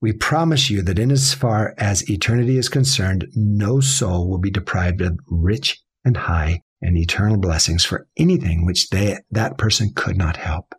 we 0.00 0.12
promise 0.12 0.70
you 0.70 0.82
that 0.82 0.98
in 0.98 1.10
as 1.10 1.34
far 1.34 1.74
as 1.78 2.08
eternity 2.10 2.56
is 2.58 2.68
concerned, 2.68 3.26
no 3.34 3.80
soul 3.80 4.28
will 4.28 4.38
be 4.38 4.50
deprived 4.50 5.02
of 5.02 5.18
rich 5.28 5.82
and 6.04 6.16
high 6.16 6.60
and 6.80 6.96
eternal 6.96 7.36
blessings 7.38 7.84
for 7.84 8.06
anything 8.16 8.64
which 8.66 8.88
they, 8.90 9.18
that 9.30 9.56
person 9.58 9.92
could 9.94 10.16
not 10.16 10.36
help. 10.36 10.74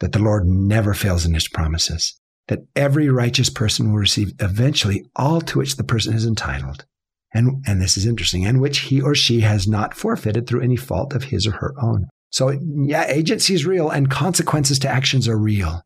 That 0.00 0.12
the 0.12 0.18
Lord 0.18 0.46
never 0.46 0.94
fails 0.94 1.24
in 1.24 1.34
his 1.34 1.48
promises. 1.48 2.18
That 2.48 2.60
every 2.74 3.08
righteous 3.08 3.50
person 3.50 3.90
will 3.90 3.98
receive 3.98 4.32
eventually 4.40 5.04
all 5.14 5.40
to 5.42 5.58
which 5.58 5.76
the 5.76 5.84
person 5.84 6.14
is 6.14 6.26
entitled. 6.26 6.84
And, 7.32 7.62
and 7.66 7.80
this 7.80 7.96
is 7.96 8.06
interesting, 8.06 8.44
and 8.44 8.60
which 8.60 8.80
he 8.80 9.00
or 9.00 9.14
she 9.14 9.40
has 9.40 9.68
not 9.68 9.94
forfeited 9.94 10.46
through 10.46 10.62
any 10.62 10.76
fault 10.76 11.14
of 11.14 11.24
his 11.24 11.46
or 11.46 11.52
her 11.52 11.74
own. 11.80 12.08
So, 12.30 12.50
yeah, 12.50 13.06
agency 13.06 13.54
is 13.54 13.66
real 13.66 13.90
and 13.90 14.10
consequences 14.10 14.78
to 14.80 14.88
actions 14.88 15.28
are 15.28 15.38
real. 15.38 15.82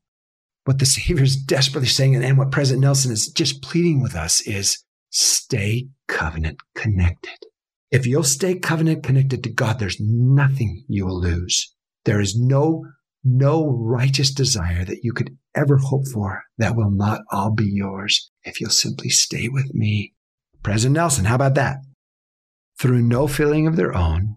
What 0.64 0.78
the 0.78 0.86
Savior 0.86 1.22
is 1.22 1.36
desperately 1.36 1.88
saying, 1.88 2.16
and 2.16 2.38
what 2.38 2.50
President 2.50 2.82
Nelson 2.82 3.12
is 3.12 3.28
just 3.28 3.62
pleading 3.62 4.02
with 4.02 4.14
us, 4.14 4.40
is 4.46 4.82
stay 5.10 5.88
covenant 6.08 6.58
connected. 6.74 7.36
If 7.90 8.06
you'll 8.06 8.24
stay 8.24 8.58
covenant 8.58 9.02
connected 9.02 9.44
to 9.44 9.50
God, 9.50 9.78
there's 9.78 10.00
nothing 10.00 10.84
you 10.88 11.04
will 11.06 11.20
lose. 11.20 11.74
There 12.04 12.20
is 12.20 12.34
no, 12.38 12.86
no 13.24 13.66
righteous 13.66 14.32
desire 14.32 14.84
that 14.84 15.02
you 15.02 15.12
could 15.12 15.36
ever 15.54 15.78
hope 15.78 16.06
for 16.12 16.42
that 16.58 16.76
will 16.76 16.90
not 16.90 17.22
all 17.32 17.50
be 17.50 17.64
yours 17.66 18.30
if 18.42 18.60
you'll 18.60 18.70
simply 18.70 19.08
stay 19.08 19.48
with 19.48 19.74
me. 19.74 20.12
President 20.62 20.94
Nelson, 20.94 21.24
how 21.24 21.34
about 21.36 21.54
that? 21.54 21.78
Through 22.78 23.02
no 23.02 23.26
feeling 23.26 23.66
of 23.66 23.76
their 23.76 23.94
own, 23.94 24.36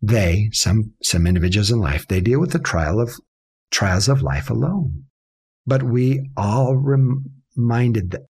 they, 0.00 0.50
some, 0.52 0.92
some 1.02 1.26
individuals 1.26 1.70
in 1.70 1.80
life, 1.80 2.06
they 2.06 2.20
deal 2.20 2.40
with 2.40 2.52
the 2.52 2.58
trial 2.58 3.00
of, 3.00 3.12
trials 3.70 4.08
of 4.08 4.22
life 4.22 4.50
alone. 4.50 5.04
But 5.66 5.82
we 5.82 6.30
all 6.36 6.76
reminded 6.76 8.12
that, 8.12 8.22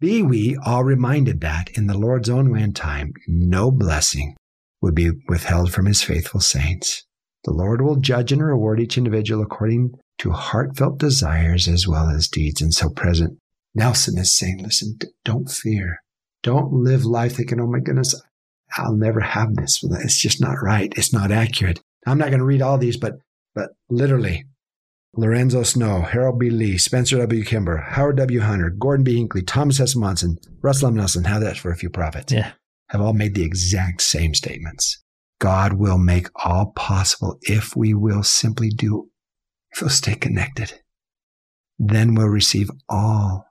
be 0.00 0.22
we 0.22 0.56
all 0.64 0.84
reminded 0.84 1.40
that 1.40 1.70
in 1.70 1.88
the 1.88 1.98
Lord's 1.98 2.30
own 2.30 2.52
way 2.52 2.62
and 2.62 2.76
time, 2.76 3.12
no 3.26 3.70
blessing 3.70 4.36
would 4.80 4.94
be 4.94 5.10
withheld 5.28 5.72
from 5.72 5.86
his 5.86 6.02
faithful 6.02 6.40
saints. 6.40 7.04
The 7.48 7.54
Lord 7.54 7.80
will 7.80 7.96
judge 7.96 8.30
and 8.30 8.44
reward 8.44 8.78
each 8.78 8.98
individual 8.98 9.42
according 9.42 9.94
to 10.18 10.32
heartfelt 10.32 10.98
desires 10.98 11.66
as 11.66 11.88
well 11.88 12.10
as 12.10 12.28
deeds. 12.28 12.60
And 12.60 12.74
so 12.74 12.90
present 12.90 13.38
Nelson 13.74 14.18
is 14.18 14.36
saying, 14.36 14.62
listen, 14.62 14.98
don't 15.24 15.50
fear. 15.50 16.02
Don't 16.42 16.70
live 16.70 17.06
life 17.06 17.36
thinking, 17.36 17.58
oh 17.58 17.66
my 17.66 17.80
goodness, 17.80 18.14
I'll 18.76 18.94
never 18.94 19.20
have 19.20 19.54
this. 19.54 19.82
It's 19.82 20.20
just 20.20 20.42
not 20.42 20.56
right. 20.62 20.92
It's 20.94 21.10
not 21.10 21.32
accurate. 21.32 21.80
I'm 22.06 22.18
not 22.18 22.28
going 22.28 22.40
to 22.40 22.44
read 22.44 22.60
all 22.60 22.76
these, 22.76 22.98
but, 22.98 23.14
but 23.54 23.70
literally, 23.88 24.44
Lorenzo 25.14 25.62
Snow, 25.62 26.02
Harold 26.02 26.38
B. 26.38 26.50
Lee, 26.50 26.76
Spencer 26.76 27.16
W. 27.16 27.44
Kimball, 27.44 27.78
Howard 27.78 28.18
W. 28.18 28.40
Hunter, 28.40 28.68
Gordon 28.68 29.04
B. 29.04 29.16
Hinckley, 29.16 29.40
Thomas 29.40 29.80
S. 29.80 29.96
Monson, 29.96 30.36
Russell 30.60 30.88
M. 30.88 30.96
Nelson, 30.96 31.24
how 31.24 31.38
that's 31.38 31.58
for 31.58 31.70
a 31.70 31.76
few 31.76 31.88
prophets, 31.88 32.30
Yeah. 32.30 32.52
have 32.90 33.00
all 33.00 33.14
made 33.14 33.34
the 33.34 33.44
exact 33.44 34.02
same 34.02 34.34
statements. 34.34 35.02
God 35.38 35.74
will 35.74 35.98
make 35.98 36.28
all 36.44 36.72
possible 36.74 37.38
if 37.42 37.76
we 37.76 37.94
will 37.94 38.22
simply 38.22 38.70
do, 38.70 39.08
if 39.72 39.80
we'll 39.80 39.90
stay 39.90 40.14
connected. 40.14 40.72
Then 41.78 42.14
we'll 42.14 42.26
receive 42.28 42.70
all, 42.88 43.46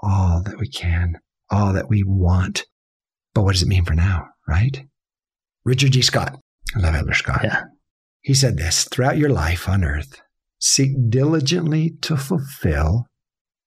all 0.00 0.42
that 0.44 0.58
we 0.58 0.68
can, 0.68 1.18
all 1.50 1.72
that 1.72 1.88
we 1.88 2.04
want. 2.04 2.66
But 3.34 3.42
what 3.42 3.52
does 3.52 3.62
it 3.62 3.68
mean 3.68 3.84
for 3.84 3.94
now, 3.94 4.28
right? 4.46 4.86
Richard 5.64 5.92
G. 5.92 6.02
Scott. 6.02 6.38
I 6.76 6.78
love 6.78 6.94
Elder 6.94 7.14
Scott. 7.14 7.40
Yeah. 7.42 7.64
He 8.20 8.34
said 8.34 8.56
this 8.56 8.84
throughout 8.84 9.18
your 9.18 9.30
life 9.30 9.68
on 9.68 9.84
earth, 9.84 10.20
seek 10.58 10.90
diligently 11.08 11.96
to 12.02 12.16
fulfill 12.16 13.06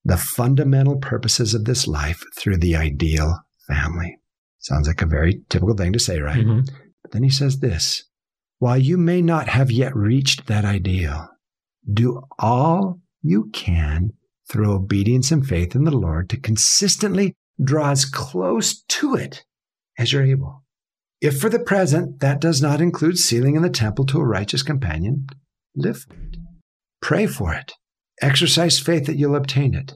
the 0.06 0.18
fundamental 0.18 0.98
purposes 0.98 1.54
of 1.54 1.66
this 1.66 1.88
life 1.88 2.24
through 2.38 2.58
the 2.58 2.76
ideal 2.76 3.40
family. 3.68 4.18
Sounds 4.60 4.88
like 4.88 5.02
a 5.02 5.06
very 5.06 5.42
typical 5.50 5.76
thing 5.76 5.94
to 5.94 6.00
say, 6.00 6.20
right? 6.20 6.46
Mhm. 6.46 6.70
Then 7.12 7.24
he 7.24 7.30
says 7.30 7.60
this 7.60 8.10
while 8.60 8.78
you 8.78 8.98
may 8.98 9.22
not 9.22 9.48
have 9.48 9.72
yet 9.72 9.96
reached 9.96 10.48
that 10.48 10.66
ideal, 10.66 11.30
do 11.92 12.22
all 12.38 13.00
you 13.22 13.50
can 13.54 14.12
through 14.50 14.74
obedience 14.74 15.32
and 15.32 15.48
faith 15.48 15.76
in 15.76 15.86
the 15.86 15.96
Lord 15.96 16.30
to 16.30 16.38
consistently 16.38 17.34
draw 17.64 17.92
as 17.92 18.04
close 18.04 18.82
to 18.82 19.16
it 19.16 19.46
as 19.98 20.12
you're 20.12 20.26
able. 20.26 20.64
If 21.22 21.40
for 21.40 21.50
the 21.50 21.60
present 21.60 22.20
that 22.20 22.42
does 22.42 22.62
not 22.62 22.82
include 22.82 23.18
sealing 23.18 23.56
in 23.56 23.62
the 23.62 23.70
temple 23.70 24.06
to 24.08 24.20
a 24.20 24.26
righteous 24.26 24.64
companion, 24.64 25.28
live 25.76 26.02
for 26.02 26.14
it. 26.14 26.38
Pray 27.02 27.28
for 27.28 27.54
it. 27.54 27.74
Exercise 28.22 28.80
faith 28.80 29.06
that 29.06 29.18
you'll 29.18 29.36
obtain 29.36 29.74
it. 29.74 29.94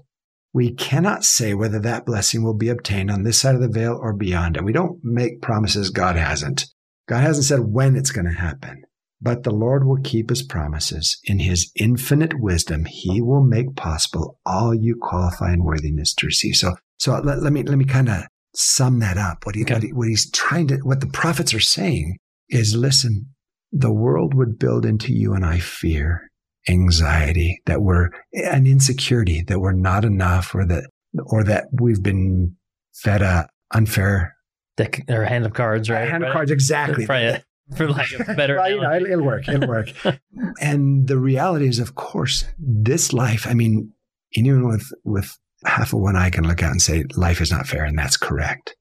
We 0.53 0.71
cannot 0.71 1.25
say 1.25 1.53
whether 1.53 1.79
that 1.79 2.05
blessing 2.05 2.43
will 2.43 2.53
be 2.53 2.69
obtained 2.69 3.11
on 3.11 3.23
this 3.23 3.39
side 3.39 3.55
of 3.55 3.61
the 3.61 3.67
veil 3.67 3.97
or 3.99 4.13
beyond 4.13 4.55
it. 4.55 4.63
We 4.63 4.71
don't 4.71 4.99
make 5.03 5.41
promises 5.41 5.89
God 5.89 6.15
hasn't. 6.15 6.65
God 7.07 7.21
hasn't 7.21 7.45
said 7.45 7.59
when 7.61 7.95
it's 7.95 8.11
going 8.11 8.25
to 8.25 8.31
happen. 8.31 8.83
But 9.21 9.43
the 9.43 9.51
Lord 9.51 9.85
will 9.85 10.01
keep 10.03 10.29
his 10.29 10.43
promises. 10.43 11.17
In 11.23 11.39
his 11.39 11.71
infinite 11.79 12.39
wisdom, 12.39 12.83
he 12.85 13.21
will 13.21 13.41
make 13.41 13.75
possible 13.75 14.37
all 14.45 14.75
you 14.75 14.97
qualify 15.01 15.53
in 15.53 15.63
worthiness 15.63 16.13
to 16.15 16.25
receive. 16.25 16.55
So, 16.55 16.75
so 16.99 17.17
let, 17.19 17.41
let 17.41 17.53
me, 17.53 17.63
let 17.63 17.77
me 17.77 17.85
kind 17.85 18.09
of 18.09 18.23
sum 18.53 18.99
that 18.99 19.17
up. 19.17 19.45
What, 19.45 19.55
he, 19.55 19.61
Okay. 19.61 19.75
what, 19.75 19.83
he, 19.83 19.93
what 19.93 20.07
he's 20.09 20.29
trying 20.29 20.67
to, 20.67 20.77
what 20.77 20.99
the 20.99 21.07
prophets 21.07 21.53
are 21.53 21.61
saying 21.61 22.17
is 22.49 22.75
listen, 22.75 23.27
the 23.71 23.93
world 23.93 24.33
would 24.33 24.59
build 24.59 24.85
into 24.85 25.13
you 25.13 25.33
and 25.33 25.45
I 25.45 25.59
fear, 25.59 26.29
anxiety, 26.67 27.61
that 27.65 27.81
we're 27.81 28.09
an 28.33 28.67
insecurity, 28.67 29.41
that 29.47 29.59
we're 29.59 29.71
not 29.71 30.03
enough 30.03 30.53
or 30.53 30.65
that, 30.67 30.83
or 31.27 31.45
that 31.45 31.67
we've 31.79 32.03
been 32.03 32.57
fed 32.93 33.21
a 33.21 33.47
unfair 33.73 34.35
Deck 34.77 35.05
or 35.09 35.23
hand 35.23 35.45
of 35.45 35.53
cards, 35.53 35.89
right? 35.89 36.09
hand 36.09 36.23
of 36.23 36.27
Right. 36.27 36.33
cards. 36.33 36.51
Exactly. 36.51 37.05
For, 37.05 37.41
for 37.77 37.89
lack 37.89 38.11
of 38.13 38.27
a 38.27 38.33
better 38.33 38.55
well, 38.55 38.69
you 38.69 38.81
know, 38.81 38.93
it'll, 38.95 39.07
it'll 39.07 39.25
work. 39.25 39.47
It'll 39.47 39.67
work. 39.67 39.89
and 40.61 41.07
the 41.07 41.17
reality 41.17 41.67
is, 41.67 41.79
of 41.79 41.95
course, 41.95 42.45
this 42.57 43.13
life. 43.13 43.45
I 43.47 43.53
mean, 43.53 43.93
anyone 44.35 44.67
with 44.67 44.91
with 45.03 45.37
half 45.65 45.93
of 45.93 45.99
one 45.99 46.15
eye 46.15 46.29
can 46.29 46.45
look 46.47 46.61
out 46.63 46.71
and 46.71 46.81
say 46.81 47.05
life 47.15 47.39
is 47.39 47.51
not 47.51 47.67
fair, 47.67 47.85
and 47.85 47.97
that's 47.97 48.17
correct. 48.17 48.75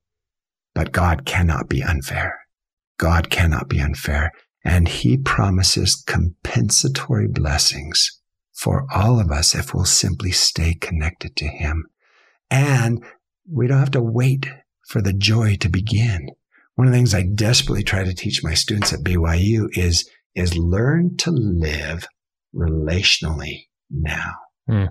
But 0.74 0.92
God 0.92 1.26
cannot 1.26 1.68
be 1.68 1.82
unfair. 1.82 2.40
God 2.98 3.28
cannot 3.30 3.68
be 3.68 3.78
unfair, 3.80 4.32
and 4.64 4.88
He 4.88 5.16
promises 5.18 5.94
compensatory 6.06 7.28
blessings 7.28 8.20
for 8.54 8.86
all 8.94 9.20
of 9.20 9.30
us 9.30 9.54
if 9.54 9.74
we'll 9.74 9.84
simply 9.84 10.30
stay 10.30 10.74
connected 10.74 11.36
to 11.36 11.46
Him, 11.46 11.84
and 12.50 13.04
we 13.50 13.66
don't 13.66 13.78
have 13.78 13.90
to 13.92 14.02
wait 14.02 14.48
for 14.92 15.02
the 15.02 15.12
joy 15.12 15.56
to 15.56 15.68
begin 15.68 16.28
one 16.74 16.86
of 16.86 16.92
the 16.92 16.98
things 16.98 17.14
I 17.14 17.22
desperately 17.22 17.82
try 17.82 18.04
to 18.04 18.14
teach 18.14 18.42
my 18.42 18.54
students 18.54 18.92
at 18.92 19.00
BYU 19.00 19.68
is, 19.76 20.08
is 20.34 20.56
learn 20.56 21.16
to 21.18 21.30
live 21.30 22.06
relationally 22.54 23.66
now. 23.90 24.32
Hmm. 24.66 24.86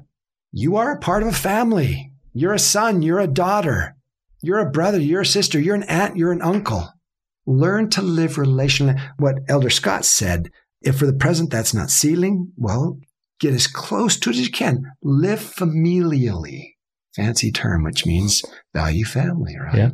You 0.52 0.76
are 0.76 0.94
a 0.94 1.00
part 1.00 1.24
of 1.24 1.30
a 1.30 1.34
family. 1.34 2.12
You're 2.34 2.54
a 2.54 2.60
son. 2.60 3.02
You're 3.02 3.20
a 3.20 3.28
daughter. 3.28 3.96
You're 4.42 4.60
a 4.60 4.70
brother. 4.70 5.00
You're 5.00 5.22
a 5.22 5.26
sister. 5.26 5.60
You're 5.60 5.76
an 5.76 5.84
aunt. 5.84 6.18
You're 6.18 6.32
an 6.32 6.42
uncle. 6.42 6.88
Learn 7.48 7.90
to 7.92 8.02
live 8.02 8.36
relationally. 8.36 9.00
What 9.18 9.40
Elder 9.48 9.70
Scott 9.70 10.06
said, 10.06 10.52
if 10.82 10.98
for 10.98 11.08
the 11.08 11.14
present 11.14 11.50
that's 11.50 11.74
not 11.74 11.90
sealing, 11.90 12.52
well, 12.58 13.00
get 13.40 13.54
as 13.54 13.66
close 13.66 14.18
to 14.20 14.30
it 14.30 14.36
as 14.36 14.46
you 14.46 14.52
can. 14.52 14.92
Live 15.02 15.40
familially. 15.40 16.71
Fancy 17.16 17.52
term, 17.52 17.84
which 17.84 18.06
means 18.06 18.44
value 18.74 19.06
family, 19.06 19.56
right? 19.60 19.76
Yeah. 19.76 19.92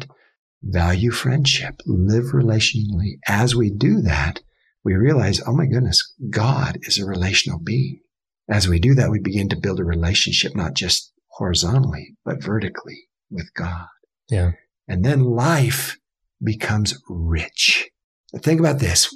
value 0.64 1.12
friendship, 1.12 1.82
live 1.86 2.32
relationally. 2.34 3.20
As 3.28 3.56
we 3.56 3.70
do 3.70 4.02
that, 4.02 4.42
we 4.84 4.94
realize, 4.96 5.42
oh 5.46 5.54
my 5.56 5.66
goodness, 5.66 6.14
God 6.30 6.78
is 6.82 6.98
a 7.00 7.06
relational 7.06 7.60
being. 7.60 8.00
As 8.50 8.68
we 8.68 8.80
do 8.80 8.94
that, 8.96 9.12
we 9.12 9.20
begin 9.20 9.50
to 9.50 9.56
build 9.58 9.80
a 9.80 9.84
relationship, 9.84 10.56
not 10.56 10.74
just 10.74 11.12
horizontally, 11.28 12.16
but 12.24 12.42
vertically 12.44 13.08
with 13.30 13.54
God. 13.54 13.88
Yeah. 14.30 14.52
And 14.88 15.04
then 15.04 15.24
life 15.24 15.98
becomes 16.44 16.98
rich. 17.10 17.90
Think 18.38 18.60
about 18.60 18.80
this. 18.80 19.14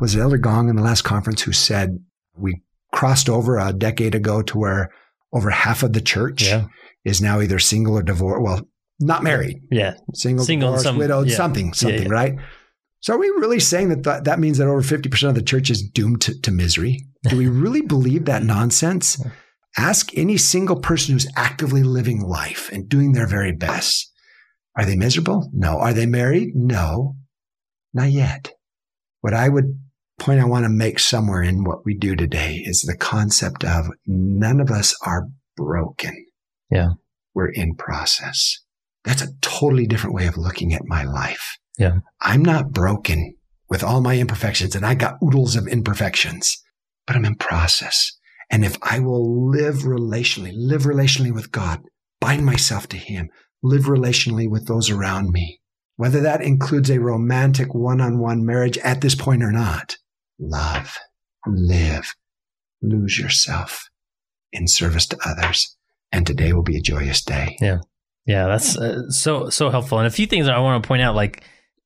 Was 0.00 0.14
it 0.14 0.20
Elder 0.20 0.38
Gong 0.38 0.68
in 0.68 0.76
the 0.76 0.82
last 0.82 1.02
conference 1.02 1.42
who 1.42 1.52
said 1.52 1.98
we 2.36 2.62
crossed 2.92 3.28
over 3.28 3.58
a 3.58 3.72
decade 3.72 4.14
ago 4.14 4.42
to 4.42 4.58
where 4.58 4.90
over 5.32 5.50
half 5.50 5.82
of 5.82 5.92
the 5.94 6.00
church 6.00 6.44
Yeah. 6.46 6.66
Is 7.04 7.20
now 7.20 7.40
either 7.40 7.58
single 7.58 7.96
or 7.98 8.02
divorced? 8.02 8.42
Well, 8.42 8.68
not 9.00 9.22
married, 9.22 9.60
Yeah. 9.70 9.94
single, 10.14 10.44
Single 10.44 10.68
divorced, 10.70 10.84
some- 10.84 10.98
widowed, 10.98 11.28
yeah. 11.28 11.36
something, 11.36 11.66
Yeah, 11.66 11.72
something, 11.72 12.02
yeah. 12.06 12.12
right? 12.12 12.34
So 13.00 13.14
are 13.14 13.18
we 13.18 13.28
really 13.28 13.58
saying 13.58 13.88
that 13.88 14.04
th- 14.04 14.24
that 14.24 14.38
means 14.38 14.58
that 14.58 14.68
over 14.68 14.80
50% 14.82 15.28
of 15.28 15.34
the 15.34 15.42
church 15.42 15.70
is 15.70 15.82
doomed 15.82 16.20
to, 16.22 16.40
to 16.42 16.50
misery? 16.52 17.00
Do 17.28 17.36
we 17.36 17.48
really 17.64 17.80
believe 17.82 18.26
that 18.26 18.44
nonsense? 18.44 19.20
Ask 19.76 20.16
any 20.16 20.36
single 20.36 20.76
person 20.80 21.14
who's 21.14 21.26
actively 21.36 21.82
living 21.82 22.20
life 22.20 22.70
and 22.72 22.88
doing 22.88 23.12
their 23.12 23.26
very 23.26 23.52
best. 23.52 24.10
Are 24.76 24.84
they 24.84 24.96
miserable? 24.96 25.50
No. 25.52 25.78
Are 25.78 25.92
they 25.92 26.06
married? 26.06 26.50
No. 26.54 27.16
Not 27.92 28.10
yet. 28.10 28.52
What 29.20 29.34
I 29.34 29.48
would 29.48 29.78
point 30.18 30.40
I 30.40 30.44
want 30.44 30.64
to 30.64 30.68
make 30.70 30.98
somewhere 31.00 31.42
in 31.42 31.64
what 31.64 31.84
we 31.84 31.94
do 31.96 32.14
today 32.14 32.62
is 32.64 32.82
the 32.82 32.96
concept 32.96 33.64
of 33.64 33.86
none 34.06 34.60
of 34.60 34.70
us 34.70 34.94
are 35.04 35.28
broken. 35.56 36.26
Yeah. 36.72 36.92
We're 37.34 37.50
in 37.50 37.74
process. 37.74 38.58
That's 39.04 39.22
a 39.22 39.32
totally 39.40 39.86
different 39.86 40.14
way 40.14 40.26
of 40.26 40.38
looking 40.38 40.72
at 40.72 40.86
my 40.86 41.04
life. 41.04 41.58
Yeah. 41.78 41.98
I'm 42.20 42.42
not 42.42 42.72
broken 42.72 43.34
with 43.68 43.82
all 43.82 44.00
my 44.00 44.18
imperfections 44.18 44.74
and 44.74 44.84
I 44.84 44.94
got 44.94 45.18
oodles 45.22 45.54
of 45.54 45.68
imperfections, 45.68 46.62
but 47.06 47.14
I'm 47.14 47.24
in 47.24 47.34
process. 47.34 48.12
And 48.50 48.64
if 48.64 48.76
I 48.82 49.00
will 49.00 49.50
live 49.50 49.82
relationally, 49.82 50.52
live 50.54 50.82
relationally 50.82 51.32
with 51.32 51.52
God, 51.52 51.80
bind 52.20 52.44
myself 52.44 52.86
to 52.88 52.96
Him, 52.96 53.28
live 53.62 53.84
relationally 53.84 54.48
with 54.48 54.66
those 54.66 54.90
around 54.90 55.30
me, 55.30 55.60
whether 55.96 56.20
that 56.20 56.42
includes 56.42 56.90
a 56.90 57.00
romantic 57.00 57.74
one 57.74 58.00
on 58.00 58.18
one 58.18 58.44
marriage 58.44 58.78
at 58.78 59.00
this 59.00 59.14
point 59.14 59.42
or 59.42 59.52
not, 59.52 59.96
love, 60.38 60.98
live, 61.46 62.14
lose 62.82 63.18
yourself 63.18 63.88
in 64.52 64.66
service 64.66 65.06
to 65.06 65.18
others. 65.24 65.76
And 66.12 66.26
today 66.26 66.52
will 66.52 66.62
be 66.62 66.76
a 66.76 66.80
joyous 66.80 67.22
day. 67.24 67.56
Yeah, 67.60 67.78
Yeah, 68.26 68.46
that's 68.46 68.76
uh, 68.76 69.08
so 69.08 69.48
so 69.50 69.70
helpful. 69.70 69.98
And 69.98 70.06
a 70.06 70.10
few 70.10 70.26
things 70.26 70.46
that 70.46 70.54
I 70.54 70.60
want 70.60 70.82
to 70.82 70.86
point 70.86 71.02
out, 71.02 71.14
like 71.14 71.44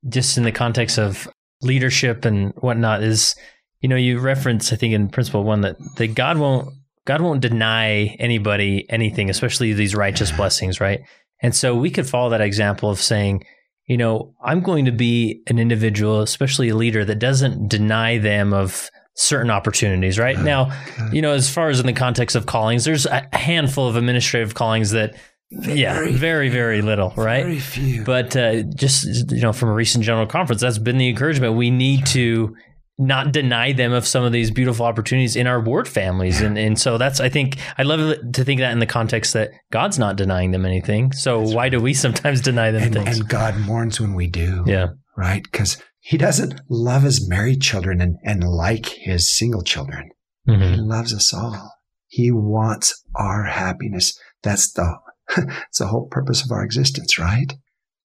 just 0.09 0.37
in 0.37 0.45
the 0.45 0.53
context 0.53 0.99
of 0.99 1.29
leadership 1.63 2.25
and 2.25 2.53
whatnot, 2.57 3.03
is 3.03 3.35
you 3.81 3.89
know 3.89 3.97
you 3.97 4.19
reference 4.19 4.73
I 4.73 4.77
think 4.77 4.95
in 4.95 5.09
principle 5.09 5.45
one 5.45 5.63
that 5.63 5.77
that 5.97 6.15
God 6.15 6.39
won't 6.39 6.69
God 7.07 7.21
won't 7.21 7.41
deny 7.41 8.17
anybody 8.19 8.85
anything, 8.91 9.31
especially 9.31 9.73
these 9.73 9.95
righteous 9.95 10.33
blessings, 10.33 10.81
right? 10.81 11.01
And 11.41 11.55
so 11.55 11.75
we 11.75 11.91
could 11.91 12.09
follow 12.09 12.31
that 12.31 12.41
example 12.41 12.91
of 12.91 13.01
saying, 13.01 13.45
you 13.87 13.97
know, 13.97 14.35
I'm 14.43 14.61
going 14.61 14.87
to 14.87 14.93
be 14.93 15.43
an 15.47 15.59
individual, 15.59 16.21
especially 16.21 16.71
a 16.71 16.77
leader 16.77 17.05
that 17.05 17.19
doesn't 17.19 17.69
deny 17.69 18.19
them 18.19 18.53
of 18.53 18.91
certain 19.17 19.51
opportunities, 19.51 20.19
right? 20.19 20.39
Now, 20.39 20.71
you 21.13 21.23
know, 21.23 21.33
as 21.33 21.49
far 21.53 21.69
as 21.69 21.81
in 21.81 21.87
the 21.87 21.93
context 21.93 22.37
of 22.37 22.47
callings, 22.47 22.85
there's 22.85 23.07
a 23.07 23.27
handful 23.33 23.89
of 23.89 23.97
administrative 23.97 24.55
callings 24.55 24.91
that, 24.93 25.17
yeah, 25.51 25.95
Very 25.95 26.13
very, 26.13 26.49
very 26.49 26.83
little, 26.83 27.13
right? 27.17 27.45
Very 27.45 27.61
few. 27.61 28.05
But 28.05 28.37
uh, 28.37 28.63
just 28.63 29.31
you 29.31 29.41
know, 29.41 29.53
from 29.53 29.69
a 29.69 29.75
recent 29.75 30.03
general 30.05 30.27
conference, 30.27 30.61
that's 30.61 30.79
been 30.79 30.99
the 30.99 31.09
encouragement. 31.09 31.55
We 31.55 31.71
need 31.71 32.05
to 32.07 32.57
not 32.99 33.31
deny 33.31 33.73
them 33.73 33.93
of 33.93 34.07
some 34.07 34.25
of 34.25 34.33
these 34.33 34.51
beautiful 34.51 34.87
opportunities 34.87 35.37
in 35.37 35.47
our 35.47 35.61
ward 35.61 35.87
families, 35.87 36.41
and 36.41 36.59
and 36.59 36.77
so 36.79 36.99
that's 36.99 37.21
I 37.21 37.29
think 37.29 37.59
I 37.79 37.85
love 37.85 38.17
to 38.33 38.45
think 38.45 38.59
that 38.61 38.73
in 38.73 38.81
the 38.81 38.87
context 38.87 39.35
that 39.35 39.51
God's 39.71 39.99
not 40.01 40.17
denying 40.17 40.51
them 40.51 40.67
anything. 40.67 41.13
So 41.13 41.41
That's 41.43 41.55
why 41.55 41.69
do 41.69 41.79
we 41.81 41.95
sometimes 41.95 42.41
deny 42.41 42.73
them 42.73 42.83
and, 42.83 42.95
things? 42.95 43.21
and 43.21 43.29
God 43.29 43.57
mourns 43.61 44.01
when 44.01 44.15
we 44.15 44.27
do. 44.27 44.65
yeah, 44.67 44.89
Right? 45.17 45.43
Because 45.45 45.81
he 46.09 46.17
doesn't 46.17 46.61
love 46.69 47.03
his 47.03 47.29
married 47.29 47.61
children 47.61 48.01
and, 48.01 48.17
and 48.23 48.45
like 48.45 48.87
his 48.87 49.33
single 49.33 49.63
children. 49.63 50.11
He 50.45 50.53
Mhm. 50.53 50.87
loves 50.87 51.13
us 51.13 51.35
all. 51.35 51.75
He 52.07 52.31
wants 52.31 53.03
our 53.17 53.43
happiness. 53.45 54.17
That's 54.45 54.71
the, 54.73 54.99
that's 55.37 55.79
the 55.79 55.89
whole 55.89 56.07
purpose 56.07 56.45
of 56.45 56.53
our 56.53 56.63
existence, 56.65 57.19
right? 57.19 57.53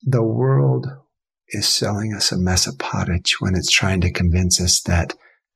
The 0.02 0.24
world 0.24 0.88
is 1.50 1.68
selling 1.68 2.12
us 2.16 2.32
a 2.32 2.38
mess 2.40 2.66
of 2.66 2.80
pottage 2.80 3.36
when 3.40 3.54
it's 3.56 3.70
trying 3.70 4.02
to 4.02 4.12
convince 4.12 4.60
us 4.60 4.82
that 4.82 5.14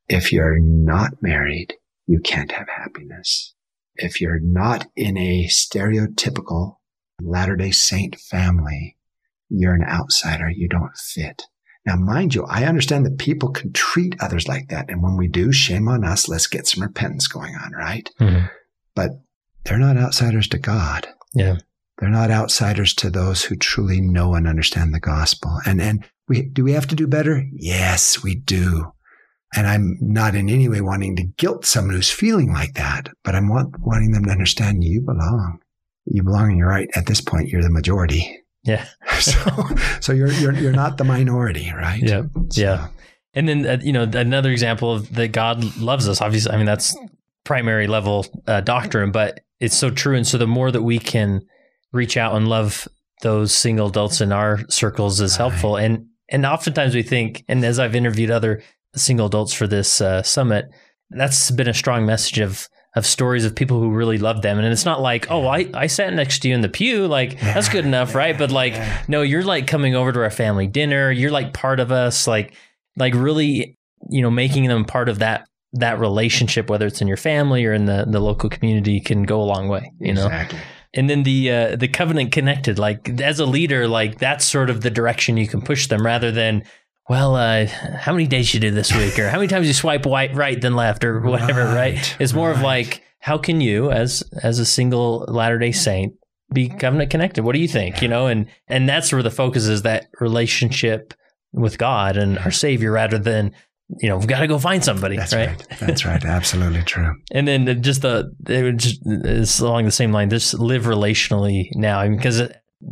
if 0.08 0.32
you're 0.32 0.60
not 0.60 1.24
married, 1.24 1.74
you 2.06 2.20
can't 2.20 2.52
have 2.52 2.68
happiness. 2.70 3.56
If 3.96 4.22
you're 4.22 4.40
not 4.40 4.88
in 4.96 5.18
a 5.18 5.48
stereotypical 5.48 6.78
Latter 7.22 7.56
day 7.56 7.72
Saint 7.72 8.20
family, 8.20 8.98
you're 9.50 9.74
an 9.74 9.84
outsider. 9.86 10.50
You 10.50 10.68
don't 10.68 10.96
fit. 10.96 11.44
Now, 11.86 11.96
mind 11.96 12.34
you, 12.34 12.46
I 12.46 12.66
understand 12.66 13.06
that 13.06 13.20
people 13.20 13.50
can 13.50 13.72
treat 13.74 14.16
others 14.20 14.48
like 14.48 14.70
that. 14.70 14.90
And 14.90 15.04
when 15.04 15.18
we 15.18 15.28
do, 15.28 15.52
shame 15.52 15.88
on 15.88 16.04
us. 16.04 16.28
Let's 16.28 16.48
get 16.48 16.68
some 16.68 16.82
repentance 16.84 17.28
going 17.28 17.54
on, 17.56 17.74
right? 17.74 18.10
Mhm. 18.20 18.50
But 18.96 19.12
they're 19.64 19.78
not 19.78 19.98
outsiders 19.98 20.48
to 20.50 20.58
God. 20.58 21.08
yeah, 21.34 21.58
They're 22.00 22.10
not 22.10 22.32
outsiders 22.32 22.94
to 22.96 23.10
those 23.10 23.44
who 23.44 23.56
truly 23.56 24.00
know 24.02 24.34
and 24.36 24.48
understand 24.48 24.94
the 24.94 25.00
gospel. 25.00 25.60
And, 25.66 25.82
and 25.82 26.06
we, 26.28 26.44
do 26.44 26.64
we 26.64 26.72
have 26.74 26.88
to 26.88 26.96
do 26.96 27.08
better? 27.08 27.46
Yes, 27.54 28.24
we 28.24 28.36
do. 28.36 28.92
And 29.56 29.68
I'm 29.68 29.98
not 30.02 30.34
in 30.36 30.50
any 30.50 30.68
way 30.68 30.82
wanting 30.82 31.16
to 31.18 31.24
guilt 31.24 31.66
someone 31.66 31.96
who's 31.96 32.10
feeling 32.12 32.52
like 32.52 32.74
that, 32.76 33.10
but 33.24 33.36
I'm 33.36 33.48
want, 33.50 33.80
wanting 33.80 34.12
them 34.12 34.26
to 34.26 34.32
understand 34.32 34.84
you 34.84 35.02
belong. 35.02 35.60
You 36.06 36.24
belong 36.24 36.50
and 36.50 36.58
you're 36.58 36.68
right. 36.68 36.90
At 36.96 37.06
this 37.06 37.22
point, 37.22 37.50
you're 37.50 37.64
the 37.64 37.70
majority. 37.70 38.38
Yeah, 38.66 38.86
So, 39.20 39.40
so 40.02 40.14
you're, 40.14 40.32
you're, 40.34 40.54
you're 40.54 40.72
not 40.74 40.98
the 40.98 41.04
minority, 41.04 41.72
right? 41.76 42.02
yeah. 42.02 42.24
So- 42.52 42.62
Yeah. 42.62 42.88
And 43.34 43.50
then 43.50 43.66
uh, 43.68 43.78
you 43.84 43.92
know 43.92 44.04
another 44.04 44.50
example 44.50 44.94
of 44.94 45.14
that 45.16 45.30
God 45.34 45.76
loves 45.78 46.08
us. 46.08 46.22
Obviously, 46.22 46.54
I 46.54 46.58
mean 46.58 46.66
that's 46.66 46.96
primary 47.44 47.86
level 47.86 48.26
uh, 48.48 48.62
doctrine, 48.62 49.12
but 49.12 49.42
it's 49.60 49.76
so 49.76 49.90
true. 49.92 50.16
And 50.16 50.26
so 50.26 50.38
the 50.38 50.48
more 50.48 50.72
that 50.72 50.84
we 50.84 51.00
can 51.00 51.42
reach 51.92 52.16
out 52.16 52.34
and 52.36 52.48
love 52.48 52.88
those 53.24 53.54
single 53.54 53.88
adults 53.88 54.22
in 54.22 54.32
our 54.32 54.60
circles 54.70 55.20
is 55.20 55.34
Right. 55.34 55.38
helpful. 55.50 55.76
And 55.76 56.06
and 56.30 56.46
oftentimes 56.46 56.96
we 56.96 57.04
think, 57.04 57.44
and 57.50 57.64
as 57.66 57.78
I've 57.78 57.94
interviewed 57.94 58.32
other 58.32 58.64
single 58.96 59.28
adults 59.28 59.54
for 59.54 59.68
this 59.68 60.00
uh, 60.00 60.24
summit, 60.24 60.66
that's 61.10 61.52
been 61.52 61.68
a 61.68 61.74
strong 61.74 62.06
message 62.06 62.40
of 62.40 62.70
of 62.96 63.06
stories 63.06 63.44
of 63.44 63.54
people 63.56 63.80
who 63.80 63.92
really 63.92 64.18
love 64.18 64.42
them. 64.42 64.58
And 64.58 64.68
it's 64.68 64.86
not 64.86 65.02
like, 65.02 65.30
oh, 65.30 65.48
I, 65.48 65.70
I 65.74 65.88
sat 65.88 66.14
next 66.14 66.40
to 66.40 66.48
you 66.48 66.56
in 66.56 66.62
the 66.62 66.70
pew, 66.70 67.08
like 67.08 67.40
that's 67.42 67.68
good 67.68 67.86
enough, 67.86 68.16
right? 68.16 68.38
But 68.38 68.52
like, 68.52 68.74
no, 69.10 69.22
you're 69.22 69.44
like 69.44 69.68
coming 69.68 69.96
over 69.96 70.12
to 70.14 70.22
our 70.22 70.30
family 70.30 70.66
dinner. 70.68 71.12
You're 71.12 71.32
like 71.32 71.54
part 71.54 71.80
of 71.80 71.92
us, 71.92 72.26
like 72.26 72.54
like 72.96 73.14
really, 73.14 73.76
you 74.10 74.22
know, 74.22 74.32
making 74.32 74.68
them 74.68 74.86
part 74.86 75.10
of 75.10 75.20
that 75.20 75.46
that 75.74 76.00
relationship, 76.00 76.70
whether 76.70 76.88
it's 76.88 77.02
in 77.02 77.08
your 77.10 77.18
family 77.18 77.66
or 77.66 77.74
in 77.74 77.86
the 77.86 78.06
the 78.08 78.22
local 78.22 78.50
community, 78.50 79.02
can 79.02 79.24
go 79.24 79.42
a 79.42 79.44
long 79.44 79.68
way. 79.68 79.92
You 80.00 80.14
know, 80.14 80.28
Exactly. 80.28 80.60
and 80.94 81.10
then 81.10 81.24
the 81.24 81.52
uh, 81.52 81.76
the 81.76 81.90
covenant 81.90 82.32
connected, 82.32 82.80
like 82.80 83.20
as 83.20 83.42
a 83.42 83.46
leader, 83.46 83.90
like 83.90 84.20
that's 84.20 84.46
sort 84.46 84.70
of 84.70 84.80
the 84.82 84.90
direction 84.90 85.36
you 85.36 85.48
can 85.50 85.62
push 85.62 85.88
them, 85.88 86.06
rather 86.06 86.32
than. 86.32 86.64
Well, 87.08 87.36
uh, 87.36 87.68
how 87.68 88.14
many 88.14 88.26
days 88.26 88.54
you 88.54 88.60
do 88.60 88.72
this 88.72 88.96
week, 88.96 89.20
or 89.20 89.30
how 89.30 89.38
many 89.38 89.48
times 89.48 89.68
you 89.68 89.74
swipe 89.74 90.06
right, 90.06 90.34
right 90.34 90.60
then 90.60 90.76
left, 90.76 91.04
or 91.04 91.20
whatever, 91.22 91.66
right? 91.66 91.96
Right, 91.96 92.18
It's 92.20 92.34
more 92.34 92.52
of 92.52 92.62
like, 92.62 93.04
how 93.20 93.38
can 93.38 93.62
you, 93.62 93.92
as 93.92 94.24
as 94.42 94.60
a 94.60 94.66
single 94.66 95.26
Latter 95.28 95.60
Day 95.60 95.72
Saint, 95.72 96.14
be 96.54 96.70
covenant 96.70 97.12
connected? 97.12 97.44
What 97.44 97.54
do 97.54 97.60
you 97.60 97.68
think? 97.68 98.02
You 98.02 98.08
know, 98.08 98.28
and 98.28 98.48
and 98.68 98.90
that's 98.90 99.12
where 99.14 99.24
the 99.24 99.32
focus 99.32 99.66
is 99.68 99.84
that 99.84 100.08
relationship 100.20 101.14
with 101.52 101.78
God 101.78 102.18
and 102.18 102.40
our 102.40 102.52
Savior, 102.52 102.92
rather 102.92 103.20
than 103.20 103.54
you 104.02 104.10
know, 104.10 104.18
we've 104.18 104.28
got 104.28 104.40
to 104.40 104.48
go 104.48 104.58
find 104.58 104.84
somebody, 104.84 105.16
That's 105.16 105.34
right? 105.34 105.50
right. 105.50 105.80
That's 105.80 106.06
right. 106.06 106.24
Absolutely 106.26 106.82
true. 106.82 107.16
And 107.32 107.48
then 107.48 107.84
just 107.84 108.02
the 108.02 108.32
it 108.48 108.78
just 108.78 109.00
it's 109.06 109.60
along 109.60 109.86
the 109.86 109.92
same 109.92 110.12
line. 110.12 110.30
Just 110.30 110.56
live 110.56 110.86
relationally 110.86 111.68
now, 111.76 112.00
I 112.00 112.08
mean, 112.10 112.18
because 112.18 112.42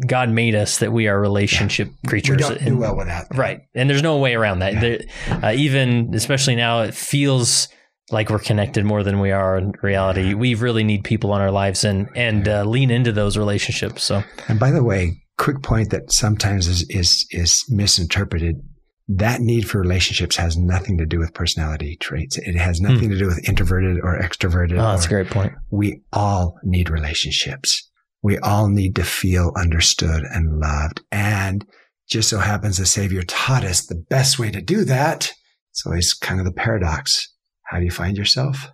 God 0.08 0.30
made 0.30 0.56
us 0.56 0.80
that 0.80 0.92
we 0.92 1.08
are 1.08 1.20
relationship 1.20 1.90
creatures. 2.08 2.38
We 2.38 2.42
don't 2.42 2.60
do 2.60 2.66
And- 2.66 2.80
well 2.80 2.96
without 2.96 3.30
that. 3.30 3.38
Right. 3.38 3.62
And 3.76 3.90
there's 3.90 4.02
no 4.04 4.18
way 4.18 4.34
around 4.36 4.60
that. 4.60 4.74
Yeah. 4.74 4.80
There, 4.82 5.00
uh, 5.44 5.54
even, 5.56 6.14
especially 6.14 6.56
now, 6.56 6.82
it 6.82 6.94
feels 6.94 7.68
like 8.12 8.30
we're 8.30 8.40
connected 8.40 8.86
more 8.86 9.04
than 9.04 9.20
we 9.20 9.32
are 9.32 9.58
in 9.58 9.74
reality. 9.82 10.34
We 10.34 10.56
really 10.56 10.84
need 10.84 11.04
people 11.04 11.34
in 11.36 11.42
our 11.42 11.52
lives 11.52 11.84
and, 11.84 12.10
and 12.16 12.48
uh, 12.48 12.64
lean 12.64 12.92
into 12.92 13.12
those 13.12 13.38
relationships. 13.38 14.04
So, 14.04 14.24
And 14.48 14.60
by 14.60 14.72
the 14.72 14.84
way, 14.84 15.22
quick 15.38 15.62
point 15.64 15.90
that 15.92 16.12
sometimes 16.12 16.68
is, 16.68 16.86
is, 16.90 17.26
is 17.32 17.64
misinterpreted. 17.70 18.62
That 19.08 19.42
need 19.42 19.70
for 19.70 19.80
relationships 19.80 20.36
has 20.38 20.58
nothing 20.58 20.98
to 20.98 21.06
do 21.06 21.20
with 21.20 21.34
personality 21.34 21.98
traits. 21.98 22.38
It 22.38 22.56
has 22.56 22.80
nothing 22.82 23.10
to 23.10 23.18
do 23.18 23.26
with 23.26 23.48
introverted 23.48 24.00
or 24.02 24.20
extroverted. 24.20 24.74
oh, 24.74 24.92
that's 24.92 25.06
a 25.06 25.10
great 25.10 25.30
point. 25.30 25.54
We 25.72 26.02
all 26.14 26.58
need 26.64 26.90
relationships. 26.90 27.90
We 28.24 28.40
all 28.40 28.70
need 28.70 28.96
to 28.96 29.04
feel 29.04 29.52
understood 29.56 30.24
and 30.24 30.60
loved. 30.60 31.02
And 31.12 31.66
just 32.10 32.30
so 32.30 32.40
happens 32.40 32.78
the 32.78 32.86
Savior 32.86 33.22
taught 33.22 33.64
us 33.66 33.86
the 33.86 34.04
best 34.10 34.40
way 34.40 34.50
to 34.52 34.62
do 34.62 34.86
that. 34.86 35.32
It's 35.72 35.86
always 35.86 36.14
kind 36.14 36.40
of 36.40 36.46
the 36.46 36.54
paradox. 36.54 37.34
How 37.64 37.80
do 37.80 37.86
you 37.86 37.92
find 37.92 38.18
yourself? 38.18 38.70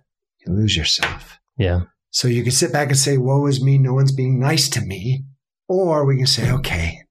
You 0.46 0.54
lose 0.54 0.76
yourself. 0.76 1.38
Yeah. 1.58 1.82
So 2.10 2.28
you 2.28 2.42
can 2.42 2.52
sit 2.52 2.72
back 2.72 2.88
and 2.88 2.98
say, 2.98 3.18
woe 3.18 3.46
is 3.46 3.62
me, 3.62 3.78
no 3.78 3.94
one's 3.94 4.12
being 4.12 4.38
nice 4.38 4.68
to 4.70 4.80
me. 4.80 5.24
Or 5.68 6.04
we 6.04 6.16
can 6.16 6.26
say, 6.26 6.50
okay, 6.50 7.02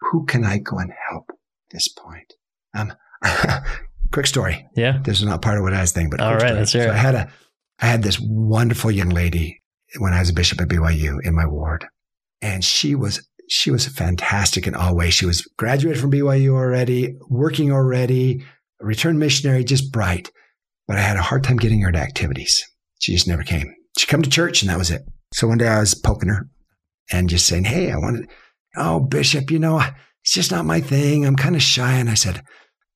who 0.00 0.24
can 0.24 0.44
I 0.44 0.58
go 0.58 0.78
and 0.78 0.92
help 1.10 1.26
at 1.30 1.36
this 1.70 1.88
point? 1.88 2.34
Um, 2.74 2.92
quick 4.12 4.26
story. 4.26 4.66
Yeah. 4.74 4.98
This 5.02 5.18
is 5.18 5.26
not 5.26 5.42
part 5.42 5.58
of 5.58 5.64
what 5.64 5.74
I 5.74 5.80
was 5.80 5.92
thinking, 5.92 6.10
but 6.10 6.20
all 6.20 6.34
right, 6.34 6.54
let's 6.54 6.72
hear 6.72 6.84
so 6.84 6.90
it. 6.90 6.94
I 6.94 6.96
had 6.96 7.14
a, 7.14 7.32
I 7.80 7.86
had 7.86 8.02
this 8.02 8.18
wonderful 8.20 8.90
young 8.90 9.10
lady 9.10 9.62
when 9.98 10.12
I 10.12 10.20
was 10.20 10.30
a 10.30 10.34
bishop 10.34 10.60
at 10.60 10.68
BYU 10.68 11.18
in 11.22 11.34
my 11.34 11.46
ward, 11.46 11.86
and 12.42 12.64
she 12.64 12.94
was 12.94 13.26
she 13.48 13.70
was 13.70 13.86
fantastic 13.86 14.66
in 14.66 14.74
all 14.74 14.94
ways. 14.94 15.14
She 15.14 15.26
was 15.26 15.42
graduated 15.56 16.00
from 16.00 16.12
BYU 16.12 16.50
already, 16.50 17.16
working 17.28 17.72
already, 17.72 18.44
returned 18.80 19.18
missionary, 19.18 19.64
just 19.64 19.90
bright. 19.90 20.30
But 20.86 20.98
I 20.98 21.00
had 21.00 21.16
a 21.16 21.22
hard 21.22 21.44
time 21.44 21.56
getting 21.56 21.80
her 21.82 21.92
to 21.92 21.98
activities. 21.98 22.64
She 22.98 23.12
just 23.12 23.28
never 23.28 23.42
came. 23.42 23.74
She'd 23.96 24.08
come 24.08 24.22
to 24.22 24.30
church 24.30 24.62
and 24.62 24.70
that 24.70 24.78
was 24.78 24.90
it. 24.90 25.02
So 25.32 25.48
one 25.48 25.58
day 25.58 25.68
I 25.68 25.80
was 25.80 25.94
poking 25.94 26.28
her 26.28 26.48
and 27.10 27.28
just 27.28 27.46
saying, 27.46 27.64
Hey, 27.64 27.90
I 27.90 27.96
wanted, 27.96 28.28
oh, 28.76 29.00
Bishop, 29.00 29.50
you 29.50 29.58
know, 29.58 29.80
it's 30.22 30.32
just 30.32 30.50
not 30.50 30.66
my 30.66 30.80
thing. 30.80 31.26
I'm 31.26 31.36
kind 31.36 31.56
of 31.56 31.62
shy. 31.62 31.92
And 31.92 32.10
I 32.10 32.14
said, 32.14 32.42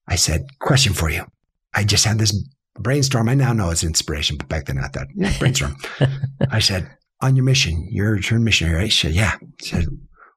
I 0.09 0.17
said, 0.17 0.47
question 0.61 0.93
for 0.93 1.11
you. 1.11 1.25
I 1.75 1.85
just 1.85 2.05
had 2.05 2.19
this 2.19 2.37
brainstorm. 2.79 3.29
I 3.29 3.35
now 3.35 3.53
know 3.53 3.71
it's 3.71 3.85
inspiration, 3.85 4.37
but 4.37 4.49
back 4.49 4.67
then 4.67 4.79
I 4.79 4.89
thought, 4.89 5.09
yeah, 5.15 5.37
brainstorm. 5.39 5.77
I 6.51 6.61
said, 6.61 6.91
on 7.21 7.37
your 7.37 7.45
mission, 7.45 7.87
you're 7.91 8.09
a 8.09 8.13
returned 8.13 8.45
missionary, 8.45 8.77
right? 8.77 8.93
She 8.93 9.07
said, 9.07 9.15
yeah. 9.15 9.37
I 9.41 9.47
said, 9.65 9.87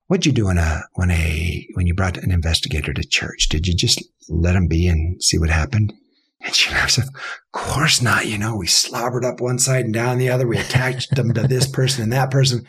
what'd 0.08 0.26
you 0.26 0.32
do 0.32 0.46
when 0.46 0.58
a, 0.58 0.82
when 0.94 1.12
a, 1.12 1.68
when 1.74 1.88
you 1.88 1.96
brought 1.96 2.18
an 2.18 2.32
investigator 2.32 2.94
to 2.94 3.04
church? 3.04 3.50
Did 3.50 3.68
you 3.68 3.76
just 3.76 4.04
let 4.30 4.56
him 4.56 4.68
be 4.68 4.88
and 4.88 5.22
see 5.24 5.38
what 5.38 5.50
happened? 5.50 5.94
And 6.42 6.54
she 6.54 6.70
said, 6.70 7.06
of 7.06 7.14
course 7.52 8.02
not. 8.02 8.28
You 8.28 8.38
know, 8.38 8.56
we 8.56 8.68
slobbered 8.68 9.26
up 9.26 9.42
one 9.42 9.58
side 9.58 9.86
and 9.86 9.94
down 9.94 10.20
the 10.20 10.30
other. 10.30 10.48
We 10.48 10.58
attached 10.58 11.16
them 11.16 11.34
to 11.34 11.48
this 11.48 11.68
person 11.68 12.04
and 12.04 12.14
that 12.14 12.30
person. 12.30 12.68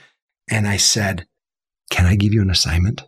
And 0.50 0.66
I 0.66 0.78
said, 0.78 1.26
can 1.90 2.06
I 2.06 2.16
give 2.16 2.32
you 2.32 2.40
an 2.40 2.50
assignment? 2.50 3.02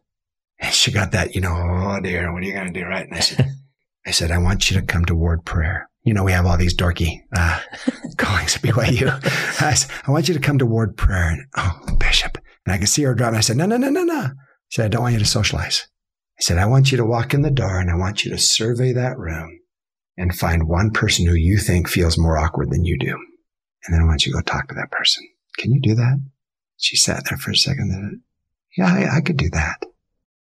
And 0.61 0.75
she 0.75 0.91
got 0.91 1.13
that, 1.13 1.35
you 1.35 1.41
know, 1.41 1.55
oh 1.55 2.01
dear, 2.03 2.33
what 2.33 2.43
are 2.43 2.47
you 2.47 2.53
going 2.53 2.73
to 2.73 2.81
do? 2.81 2.85
Right. 2.85 3.07
And 3.07 3.15
I 3.15 3.21
said, 3.21 3.47
I 4.07 4.11
said, 4.11 4.31
I 4.31 4.39
want 4.39 4.71
you 4.71 4.81
to 4.81 4.87
come 4.87 5.05
to 5.07 5.15
ward 5.15 5.45
prayer. 5.45 5.88
You 6.05 6.15
know, 6.15 6.25
we 6.25 6.33
have 6.33 6.47
all 6.47 6.57
these 6.57 6.77
dorky 6.77 7.21
uh, 7.37 7.61
callings 8.17 8.57
at 8.57 8.63
BYU. 8.63 9.09
I, 9.63 9.75
said, 9.75 9.91
I 10.07 10.11
want 10.11 10.29
you 10.29 10.35
to 10.35 10.41
come 10.41 10.59
to 10.59 10.67
ward 10.67 10.97
prayer. 10.97 11.31
And, 11.31 11.47
oh, 11.57 11.97
Bishop. 11.99 12.39
And 12.65 12.75
I 12.75 12.79
could 12.79 12.89
see 12.89 13.03
her 13.03 13.15
drop. 13.15 13.29
And 13.29 13.37
I 13.37 13.41
said, 13.41 13.57
no, 13.57 13.67
no, 13.67 13.77
no, 13.77 13.91
no, 13.91 14.05
no. 14.05 14.21
I 14.21 14.31
said, 14.71 14.87
I 14.87 14.89
don't 14.89 15.03
want 15.03 15.15
you 15.15 15.19
to 15.19 15.27
socialize. 15.27 15.87
I 16.39 16.43
said, 16.43 16.59
I 16.59 16.67
want 16.67 16.91
you 16.93 16.99
to 16.99 17.05
walk 17.05 17.35
in 17.35 17.43
the 17.43 17.51
door 17.51 17.79
and 17.81 17.91
I 17.91 17.97
want 17.97 18.25
you 18.25 18.31
to 18.31 18.39
survey 18.39 18.93
that 18.93 19.19
room 19.19 19.59
and 20.17 20.35
find 20.35 20.69
one 20.69 20.91
person 20.91 21.27
who 21.27 21.35
you 21.35 21.59
think 21.59 21.89
feels 21.89 22.19
more 22.19 22.39
awkward 22.39 22.71
than 22.71 22.85
you 22.85 22.99
do. 22.99 23.19
And 23.85 23.95
then 23.95 24.03
I 24.03 24.05
want 24.05 24.25
you 24.25 24.33
to 24.33 24.39
go 24.39 24.43
talk 24.43 24.69
to 24.69 24.75
that 24.75 24.91
person. 24.91 25.25
Can 25.57 25.73
you 25.73 25.81
do 25.81 25.95
that? 25.95 26.21
She 26.77 26.97
sat 26.97 27.25
there 27.29 27.39
for 27.39 27.51
a 27.51 27.57
second. 27.57 27.91
Then, 27.91 28.23
yeah, 28.77 28.87
I, 28.87 29.17
I 29.17 29.21
could 29.21 29.37
do 29.37 29.51
that. 29.51 29.83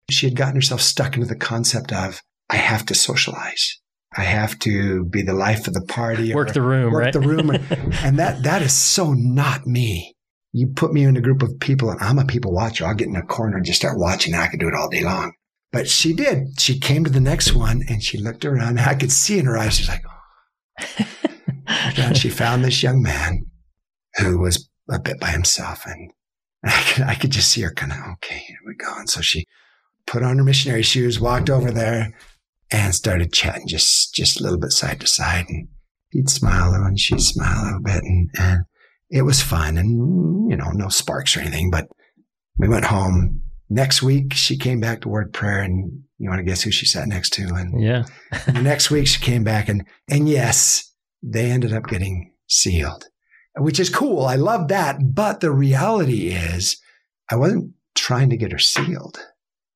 She 0.10 0.28
had 0.28 0.36
gotten 0.36 0.56
herself 0.56 0.82
stuck 0.82 1.16
into 1.16 1.28
the 1.28 1.36
concept 1.36 1.92
of, 1.92 2.22
I 2.50 2.58
have 2.58 2.86
to 2.88 2.96
socialize. 2.96 3.80
I 4.18 4.24
have 4.24 4.58
to 4.60 5.06
be 5.06 5.22
the 5.22 5.34
life 5.34 5.68
of 5.68 5.74
the 5.74 5.86
party. 5.88 6.34
Work 6.34 6.54
the 6.54 6.62
room, 6.62 6.92
work 6.92 7.04
right? 7.04 7.14
the 7.14 7.20
room. 7.20 7.52
and 8.04 8.18
that, 8.18 8.42
that 8.44 8.64
is 8.64 8.74
so 8.74 9.14
not 9.14 9.68
me. 9.68 10.16
You 10.54 10.68
put 10.68 10.92
me 10.92 11.04
in 11.04 11.16
a 11.16 11.22
group 11.22 11.44
of 11.44 11.60
people 11.60 11.92
and 11.92 12.02
I'm 12.02 12.18
a 12.18 12.26
people 12.26 12.52
watcher. 12.52 12.86
I'll 12.86 12.96
get 12.96 13.08
in 13.08 13.16
a 13.16 13.22
corner 13.22 13.58
and 13.58 13.66
just 13.66 13.80
start 13.80 14.00
watching. 14.00 14.34
I 14.34 14.48
could 14.48 14.60
do 14.60 14.68
it 14.68 14.74
all 14.74 14.90
day 14.90 15.04
long. 15.04 15.34
But 15.72 15.88
she 15.88 16.14
did. 16.14 16.60
She 16.60 16.80
came 16.80 17.04
to 17.04 17.12
the 17.12 17.20
next 17.20 17.54
one 17.54 17.84
and 17.88 18.02
she 18.02 18.18
looked 18.18 18.44
around. 18.44 18.80
I 18.80 18.96
could 18.96 19.12
see 19.12 19.38
in 19.38 19.46
her 19.46 19.58
eyes, 19.58 19.78
she's 19.78 19.90
like, 19.90 20.04
oh. 21.00 21.94
and 21.98 22.18
she 22.18 22.30
found 22.30 22.64
this 22.64 22.82
young 22.82 23.04
man 23.04 23.46
who 24.16 24.40
was 24.40 24.68
a 24.90 25.00
bit 25.00 25.20
by 25.20 25.30
himself. 25.30 25.86
And 25.86 26.12
I 26.64 26.82
could, 26.92 27.04
I 27.04 27.16
could 27.16 27.32
just 27.32 27.52
see 27.52 27.62
her 27.62 27.72
kind 27.72 27.92
of, 27.92 28.00
okay, 28.14 28.40
here 28.48 28.58
we 28.66 28.74
go. 28.74 28.92
And 28.98 29.10
so 29.10 29.22
she 29.22 29.46
put 30.08 30.24
on 30.24 30.40
her 30.40 30.44
missionary 30.44 30.82
shoes, 30.82 31.20
walked 31.20 31.52
over 31.52 31.70
there 31.70 32.14
and 32.72 32.94
started 32.94 33.34
chatting 33.34 33.68
just, 33.68 34.14
just 34.14 34.40
a 34.40 34.44
little 34.44 34.60
bit 34.60 34.72
side 34.72 35.00
to 35.02 35.08
side. 35.08 35.46
And 35.50 35.68
he'd 36.10 36.30
smile 36.30 36.74
and 36.74 37.00
she'd 37.00 37.22
smile 37.22 37.64
a 37.64 37.66
little 37.66 37.82
bit. 37.82 38.04
And, 38.04 38.30
and 38.38 38.62
it 39.10 39.22
was 39.22 39.42
fun 39.42 39.78
and, 39.78 40.50
you 40.50 40.58
know, 40.58 40.72
no 40.72 40.90
sparks 40.90 41.36
or 41.36 41.42
anything, 41.42 41.72
but 41.72 41.88
we 42.58 42.68
went 42.68 42.86
home. 42.86 43.42
Next 43.70 44.02
week, 44.02 44.34
she 44.34 44.58
came 44.58 44.80
back 44.80 45.02
to 45.02 45.10
ward 45.10 45.34
prayer 45.34 45.62
and 45.62 46.04
you 46.20 46.30
want 46.30 46.40
to 46.40 46.46
guess 46.46 46.62
who 46.62 46.72
she 46.72 46.86
sat 46.86 47.08
next 47.08 47.32
to? 47.34 47.44
And 47.54 47.82
yeah. 47.82 48.06
and 48.48 48.64
next 48.64 48.90
week 48.90 49.08
she 49.08 49.22
came 49.22 49.44
back 49.44 49.70
and, 49.70 49.86
and 50.10 50.28
yes, 50.28 50.92
they 51.22 51.52
ended 51.52 51.74
up 51.74 51.88
getting 51.88 52.34
sealed, 52.48 53.08
which 53.58 53.80
is 53.80 53.90
cool. 53.90 54.26
I 54.26 54.36
love 54.36 54.70
that. 54.70 55.14
But 55.14 55.42
the 55.42 55.52
reality 55.52 56.30
is 56.30 56.78
I 57.30 57.36
wasn't 57.36 57.74
trying 57.96 58.30
to 58.30 58.38
get 58.38 58.52
her 58.52 58.60
sealed. 58.60 59.20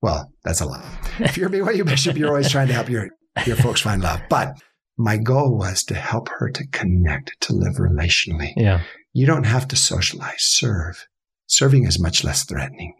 Well, 0.02 0.32
that's 0.44 0.62
a 0.62 0.66
lie. 0.66 1.00
If 1.20 1.38
you're 1.38 1.48
a 1.48 1.52
BYU 1.52 1.86
bishop, 1.86 2.18
you're 2.18 2.30
always 2.30 2.50
trying 2.50 2.68
to 2.68 2.74
help 2.74 2.90
your, 2.90 3.10
your 3.46 3.56
folks 3.56 3.82
find 3.82 4.02
love. 4.02 4.22
But 4.30 4.60
my 4.98 5.18
goal 5.18 5.58
was 5.58 5.84
to 5.86 5.96
help 5.96 6.30
her 6.30 6.50
to 6.50 6.68
connect, 6.68 7.40
to 7.42 7.54
live 7.54 7.76
relationally. 7.76 8.54
Yeah. 8.56 8.82
You 9.14 9.26
don't 9.26 9.46
have 9.46 9.68
to 9.70 9.76
socialize, 9.76 10.40
serve. 10.40 11.06
Serving 11.48 11.86
is 11.86 12.00
much 12.00 12.24
less 12.24 12.46
threatening, 12.46 12.96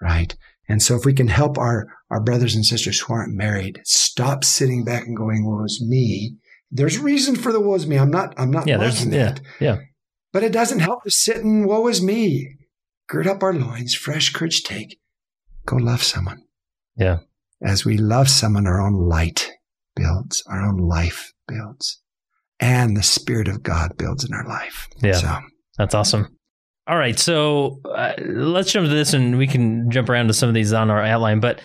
right? 0.00 0.34
And 0.68 0.82
so 0.82 0.96
if 0.96 1.04
we 1.04 1.12
can 1.12 1.28
help 1.28 1.58
our, 1.58 1.86
our 2.10 2.20
brothers 2.20 2.54
and 2.54 2.64
sisters 2.64 3.00
who 3.00 3.14
aren't 3.14 3.34
married 3.34 3.80
stop 3.84 4.44
sitting 4.44 4.84
back 4.84 5.06
and 5.06 5.16
going, 5.16 5.44
woe 5.44 5.64
is 5.64 5.84
me. 5.86 6.36
There's 6.70 6.98
reason 6.98 7.36
for 7.36 7.52
the 7.52 7.60
woe 7.60 7.74
is 7.74 7.86
me. 7.86 7.98
I'm 7.98 8.10
not, 8.10 8.34
I'm 8.38 8.50
not 8.50 8.66
Yeah. 8.66 8.78
There's, 8.78 9.04
mocking 9.04 9.12
yeah. 9.12 9.24
that. 9.24 9.40
Yeah. 9.60 9.76
But 10.32 10.42
it 10.42 10.52
doesn't 10.52 10.80
help 10.80 11.04
to 11.04 11.10
sit 11.10 11.38
and 11.38 11.66
woe 11.66 11.86
is 11.88 12.02
me. 12.02 12.56
Gird 13.08 13.26
up 13.26 13.42
our 13.42 13.52
loins, 13.52 13.94
fresh 13.94 14.30
courage 14.32 14.62
take. 14.62 14.98
Go 15.64 15.76
love 15.76 16.02
someone. 16.02 16.42
Yeah. 16.96 17.18
As 17.62 17.84
we 17.84 17.96
love 17.98 18.28
someone, 18.28 18.66
our 18.66 18.80
own 18.80 18.94
light 18.94 19.50
builds, 19.94 20.42
our 20.48 20.62
own 20.62 20.76
life 20.76 21.32
builds, 21.48 22.00
and 22.60 22.96
the 22.96 23.02
Spirit 23.02 23.48
of 23.48 23.62
God 23.62 23.96
builds 23.96 24.24
in 24.24 24.34
our 24.34 24.46
life. 24.46 24.88
Yeah. 25.02 25.12
So 25.14 25.38
That's 25.78 25.94
awesome. 25.94 26.36
All 26.88 26.96
right, 26.96 27.18
so 27.18 27.80
uh, 27.84 28.12
let's 28.24 28.70
jump 28.70 28.86
to 28.86 28.94
this, 28.94 29.12
and 29.12 29.36
we 29.38 29.48
can 29.48 29.90
jump 29.90 30.08
around 30.08 30.28
to 30.28 30.34
some 30.34 30.48
of 30.48 30.54
these 30.54 30.72
on 30.72 30.88
our 30.88 31.02
outline. 31.02 31.40
But 31.40 31.60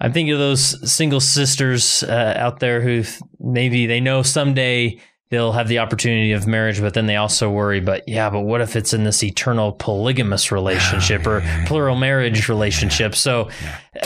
I'm 0.00 0.12
thinking 0.12 0.32
of 0.32 0.38
those 0.38 0.90
single 0.90 1.18
sisters 1.20 2.04
uh, 2.04 2.34
out 2.36 2.60
there 2.60 2.80
who 2.80 3.02
maybe 3.40 3.86
they 3.86 3.98
know 3.98 4.22
someday 4.22 5.00
they'll 5.30 5.52
have 5.52 5.68
the 5.68 5.78
opportunity 5.78 6.32
of 6.32 6.46
marriage, 6.46 6.80
but 6.80 6.94
then 6.94 7.06
they 7.06 7.16
also 7.16 7.50
worry. 7.50 7.80
But 7.80 8.08
yeah, 8.08 8.30
but 8.30 8.40
what 8.40 8.60
if 8.60 8.76
it's 8.76 8.92
in 8.92 9.04
this 9.04 9.22
eternal 9.22 9.72
polygamous 9.72 10.52
relationship 10.52 11.26
or 11.26 11.42
plural 11.66 11.96
marriage 11.96 12.48
relationship? 12.48 13.14
So, 13.14 13.48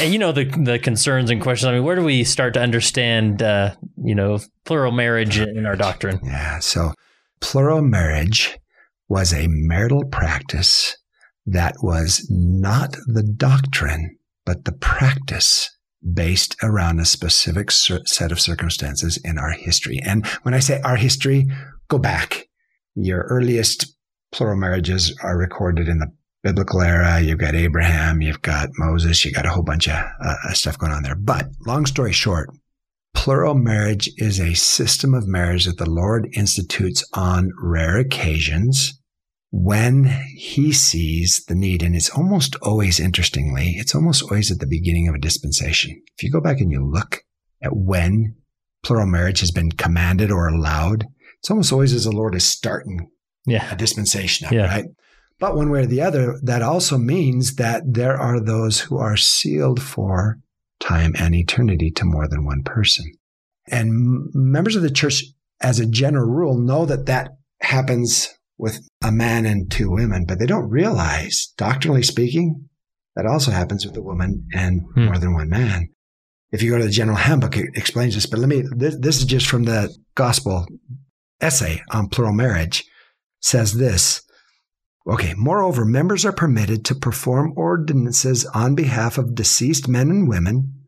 you 0.01 0.18
know 0.18 0.33
the 0.33 0.45
the 0.45 0.79
concerns 0.79 1.31
and 1.31 1.41
questions. 1.41 1.68
I 1.68 1.72
mean, 1.72 1.85
where 1.85 1.97
do 1.97 2.05
we 2.05 2.25
start 2.25 2.55
to 2.55 2.61
understand, 2.61 3.43
uh, 3.43 3.75
you 3.97 4.14
know, 4.14 4.39
plural 4.64 4.93
marriage 4.93 5.39
in 5.39 5.66
our 5.66 5.77
doctrine? 5.77 6.20
Yeah. 6.22 6.61
So 6.61 6.93
plural 7.41 7.83
marriage 7.83 8.59
was 9.09 9.33
a 9.33 9.47
marital 9.49 10.05
practice 10.05 10.97
that 11.47 11.75
was 11.83 12.27
not 12.31 12.97
the 13.07 13.22
doctrine, 13.22 14.16
but 14.47 14.64
the 14.64 14.72
practice 14.72 15.74
based 16.12 16.57
around 16.62 17.00
a 17.00 17.05
specific 17.05 17.70
set 17.70 18.32
of 18.32 18.40
circumstances 18.40 19.18
in 19.24 19.38
our 19.38 19.52
history. 19.52 20.00
And 20.05 20.26
when 20.42 20.55
I 20.55 20.59
say 20.59 20.80
our 20.82 20.96
history, 20.96 21.46
go 21.88 21.98
back. 21.98 22.48
Your 22.94 23.22
earliest 23.22 23.96
plural 24.32 24.57
marriages 24.57 25.16
are 25.22 25.38
recorded 25.38 25.88
in 25.88 25.98
the 25.98 26.12
biblical 26.42 26.82
era. 26.82 27.20
You've 27.20 27.38
got 27.38 27.55
Abraham, 27.55 28.20
you've 28.20 28.42
got 28.42 28.68
Moses, 28.78 29.24
you've 29.24 29.34
got 29.34 29.46
a 29.46 29.50
whole 29.50 29.62
bunch 29.62 29.88
of 29.88 29.94
uh, 29.94 30.52
stuff 30.52 30.78
going 30.78 30.92
on 30.92 31.02
there. 31.02 31.14
But 31.14 31.48
long 31.66 31.86
story 31.86 32.12
short, 32.12 32.50
Plural 33.14 33.55
marriage 33.55 34.11
is 34.18 34.38
a 34.38 34.55
system 34.55 35.14
of 35.14 35.26
marriage 35.26 35.64
that 35.64 35.78
the 35.78 35.88
Lord 35.88 36.28
institutes 36.34 37.02
on 37.14 37.52
rare 37.59 37.96
occasions 37.96 39.00
when 39.57 40.05
he 40.34 40.72
sees 40.72 41.44
the 41.44 41.55
need. 41.55 41.80
And 41.84 41.94
it's 41.94 42.11
almost 42.11 42.57
always, 42.57 42.98
interestingly, 42.98 43.74
it's 43.78 43.94
almost 43.94 44.24
always 44.24 44.50
at 44.50 44.59
the 44.59 44.66
beginning 44.66 45.07
of 45.07 45.14
a 45.14 45.18
dispensation. 45.18 46.02
If 46.18 46.24
you 46.24 46.30
go 46.32 46.40
back 46.40 46.61
and 46.61 46.72
you 46.72 46.84
look 46.84 47.22
at 47.62 47.76
when 47.76 48.34
plural 48.82 49.07
marriage 49.07 49.38
has 49.40 49.52
been 49.52 49.70
commanded 49.70 50.32
or 50.32 50.48
allowed, 50.48 51.07
it's 51.38 51.50
almost 51.50 51.72
always 51.72 51.92
as 51.94 52.02
the 52.02 52.11
Lord 52.11 52.34
is 52.34 52.44
starting 52.44 53.09
Yeah. 53.46 53.72
a 53.72 53.76
dispensation 53.76 54.46
up, 54.48 54.52
Yeah. 54.52 54.66
right? 54.66 54.86
But 55.38 55.55
one 55.57 55.70
way 55.70 55.82
or 55.82 55.86
the 55.86 56.00
other, 56.02 56.36
that 56.42 56.62
also 56.62 56.98
means 56.98 57.55
that 57.55 57.82
there 57.86 58.16
are 58.16 58.40
those 58.40 58.80
who 58.80 58.98
are 58.98 59.16
sealed 59.16 59.80
for 59.80 60.40
time 60.80 61.14
and 61.16 61.32
eternity 61.32 61.92
to 61.92 62.05
more 62.05 62.26
than 62.26 62.44
one 62.44 62.64
person. 62.64 63.07
And 63.68 63.88
m- 63.90 64.30
members 64.34 64.74
of 64.74 64.82
the 64.82 64.90
church, 64.90 65.24
as 65.61 65.78
a 65.78 65.86
general 65.86 66.28
rule, 66.28 66.59
know 66.59 66.84
that 66.86 67.07
that 67.07 67.36
happens 67.61 68.28
with 68.59 68.86
a 69.05 69.12
man 69.12 69.46
and 69.46 69.70
two 69.70 69.90
women, 69.90 70.24
but 70.26 70.38
they 70.38 70.46
don't 70.46 70.70
realize, 70.70 71.52
doctrinally 71.57 72.02
speaking, 72.02 72.68
that 73.14 73.26
also 73.26 73.50
happens 73.50 73.86
with 73.86 73.96
a 73.96 74.02
woman 74.02 74.46
and 74.52 74.82
Hmm. 74.94 75.05
more 75.05 75.18
than 75.18 75.34
one 75.34 75.48
man. 75.48 75.88
If 76.50 76.62
you 76.62 76.70
go 76.70 76.78
to 76.78 76.84
the 76.84 76.90
general 76.90 77.16
handbook, 77.16 77.57
it 77.57 77.70
explains 77.74 78.14
this, 78.14 78.26
but 78.26 78.38
let 78.38 78.48
me, 78.48 78.62
this, 78.76 78.96
this 78.98 79.18
is 79.18 79.24
just 79.24 79.46
from 79.46 79.64
the 79.64 79.94
gospel 80.14 80.66
essay 81.40 81.82
on 81.90 82.09
plural 82.09 82.32
marriage, 82.32 82.84
says 83.40 83.74
this 83.74 84.22
Okay, 85.07 85.34
moreover, 85.36 85.84
members 85.84 86.24
are 86.24 86.32
permitted 86.32 86.82
to 86.86 86.94
perform 86.94 87.52
ordinances 87.57 88.46
on 88.46 88.74
behalf 88.74 89.18
of 89.18 89.34
deceased 89.34 89.86
men 89.86 90.09
and 90.11 90.26
women 90.28 90.86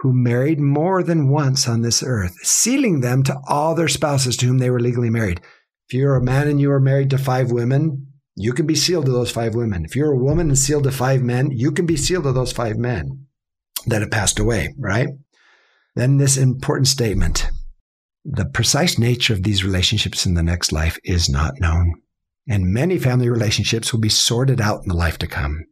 who 0.00 0.12
married 0.12 0.60
more 0.60 1.02
than 1.02 1.30
once 1.30 1.66
on 1.66 1.80
this 1.80 2.02
earth, 2.02 2.34
sealing 2.42 3.00
them 3.00 3.22
to 3.22 3.34
all 3.48 3.74
their 3.74 3.88
spouses 3.88 4.36
to 4.36 4.46
whom 4.46 4.58
they 4.58 4.68
were 4.68 4.78
legally 4.80 5.08
married. 5.08 5.40
If 5.88 5.94
you're 5.94 6.16
a 6.16 6.22
man 6.22 6.48
and 6.48 6.60
you 6.60 6.72
are 6.72 6.80
married 6.80 7.10
to 7.10 7.18
five 7.18 7.52
women, 7.52 8.12
you 8.34 8.52
can 8.52 8.66
be 8.66 8.74
sealed 8.74 9.06
to 9.06 9.12
those 9.12 9.30
five 9.30 9.54
women. 9.54 9.84
If 9.84 9.94
you're 9.94 10.12
a 10.12 10.18
woman 10.18 10.48
and 10.48 10.58
sealed 10.58 10.84
to 10.84 10.90
five 10.90 11.22
men, 11.22 11.50
you 11.52 11.70
can 11.70 11.86
be 11.86 11.96
sealed 11.96 12.24
to 12.24 12.32
those 12.32 12.52
five 12.52 12.76
men 12.76 13.26
that 13.86 14.02
have 14.02 14.10
passed 14.10 14.38
away, 14.38 14.74
right? 14.78 15.08
Then 15.94 16.18
this 16.18 16.36
important 16.36 16.88
statement 16.88 17.50
the 18.28 18.44
precise 18.44 18.98
nature 18.98 19.32
of 19.32 19.44
these 19.44 19.64
relationships 19.64 20.26
in 20.26 20.34
the 20.34 20.42
next 20.42 20.72
life 20.72 20.98
is 21.04 21.28
not 21.28 21.60
known, 21.60 21.94
and 22.48 22.72
many 22.72 22.98
family 22.98 23.30
relationships 23.30 23.92
will 23.92 24.00
be 24.00 24.08
sorted 24.08 24.60
out 24.60 24.82
in 24.82 24.88
the 24.88 24.96
life 24.96 25.16
to 25.18 25.28
come. 25.28 25.64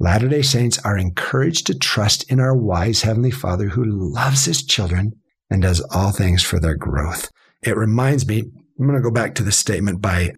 Latter 0.00 0.26
day 0.26 0.42
Saints 0.42 0.80
are 0.84 0.98
encouraged 0.98 1.68
to 1.68 1.78
trust 1.78 2.28
in 2.28 2.40
our 2.40 2.56
wise 2.56 3.02
Heavenly 3.02 3.30
Father 3.30 3.68
who 3.68 3.84
loves 3.84 4.46
His 4.46 4.64
children 4.64 5.12
and 5.48 5.62
does 5.62 5.80
all 5.92 6.10
things 6.10 6.42
for 6.42 6.58
their 6.58 6.74
growth. 6.74 7.30
It 7.62 7.76
reminds 7.76 8.26
me, 8.26 8.50
I'm 8.80 8.86
going 8.86 8.98
to 8.98 9.02
go 9.02 9.12
back 9.12 9.34
to 9.36 9.42
the 9.42 9.52
statement 9.52 10.00
by, 10.00 10.32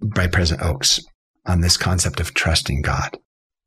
by 0.00 0.28
President 0.28 0.66
Oaks 0.66 1.00
on 1.44 1.60
this 1.60 1.76
concept 1.76 2.20
of 2.20 2.32
trusting 2.34 2.82
God. 2.82 3.18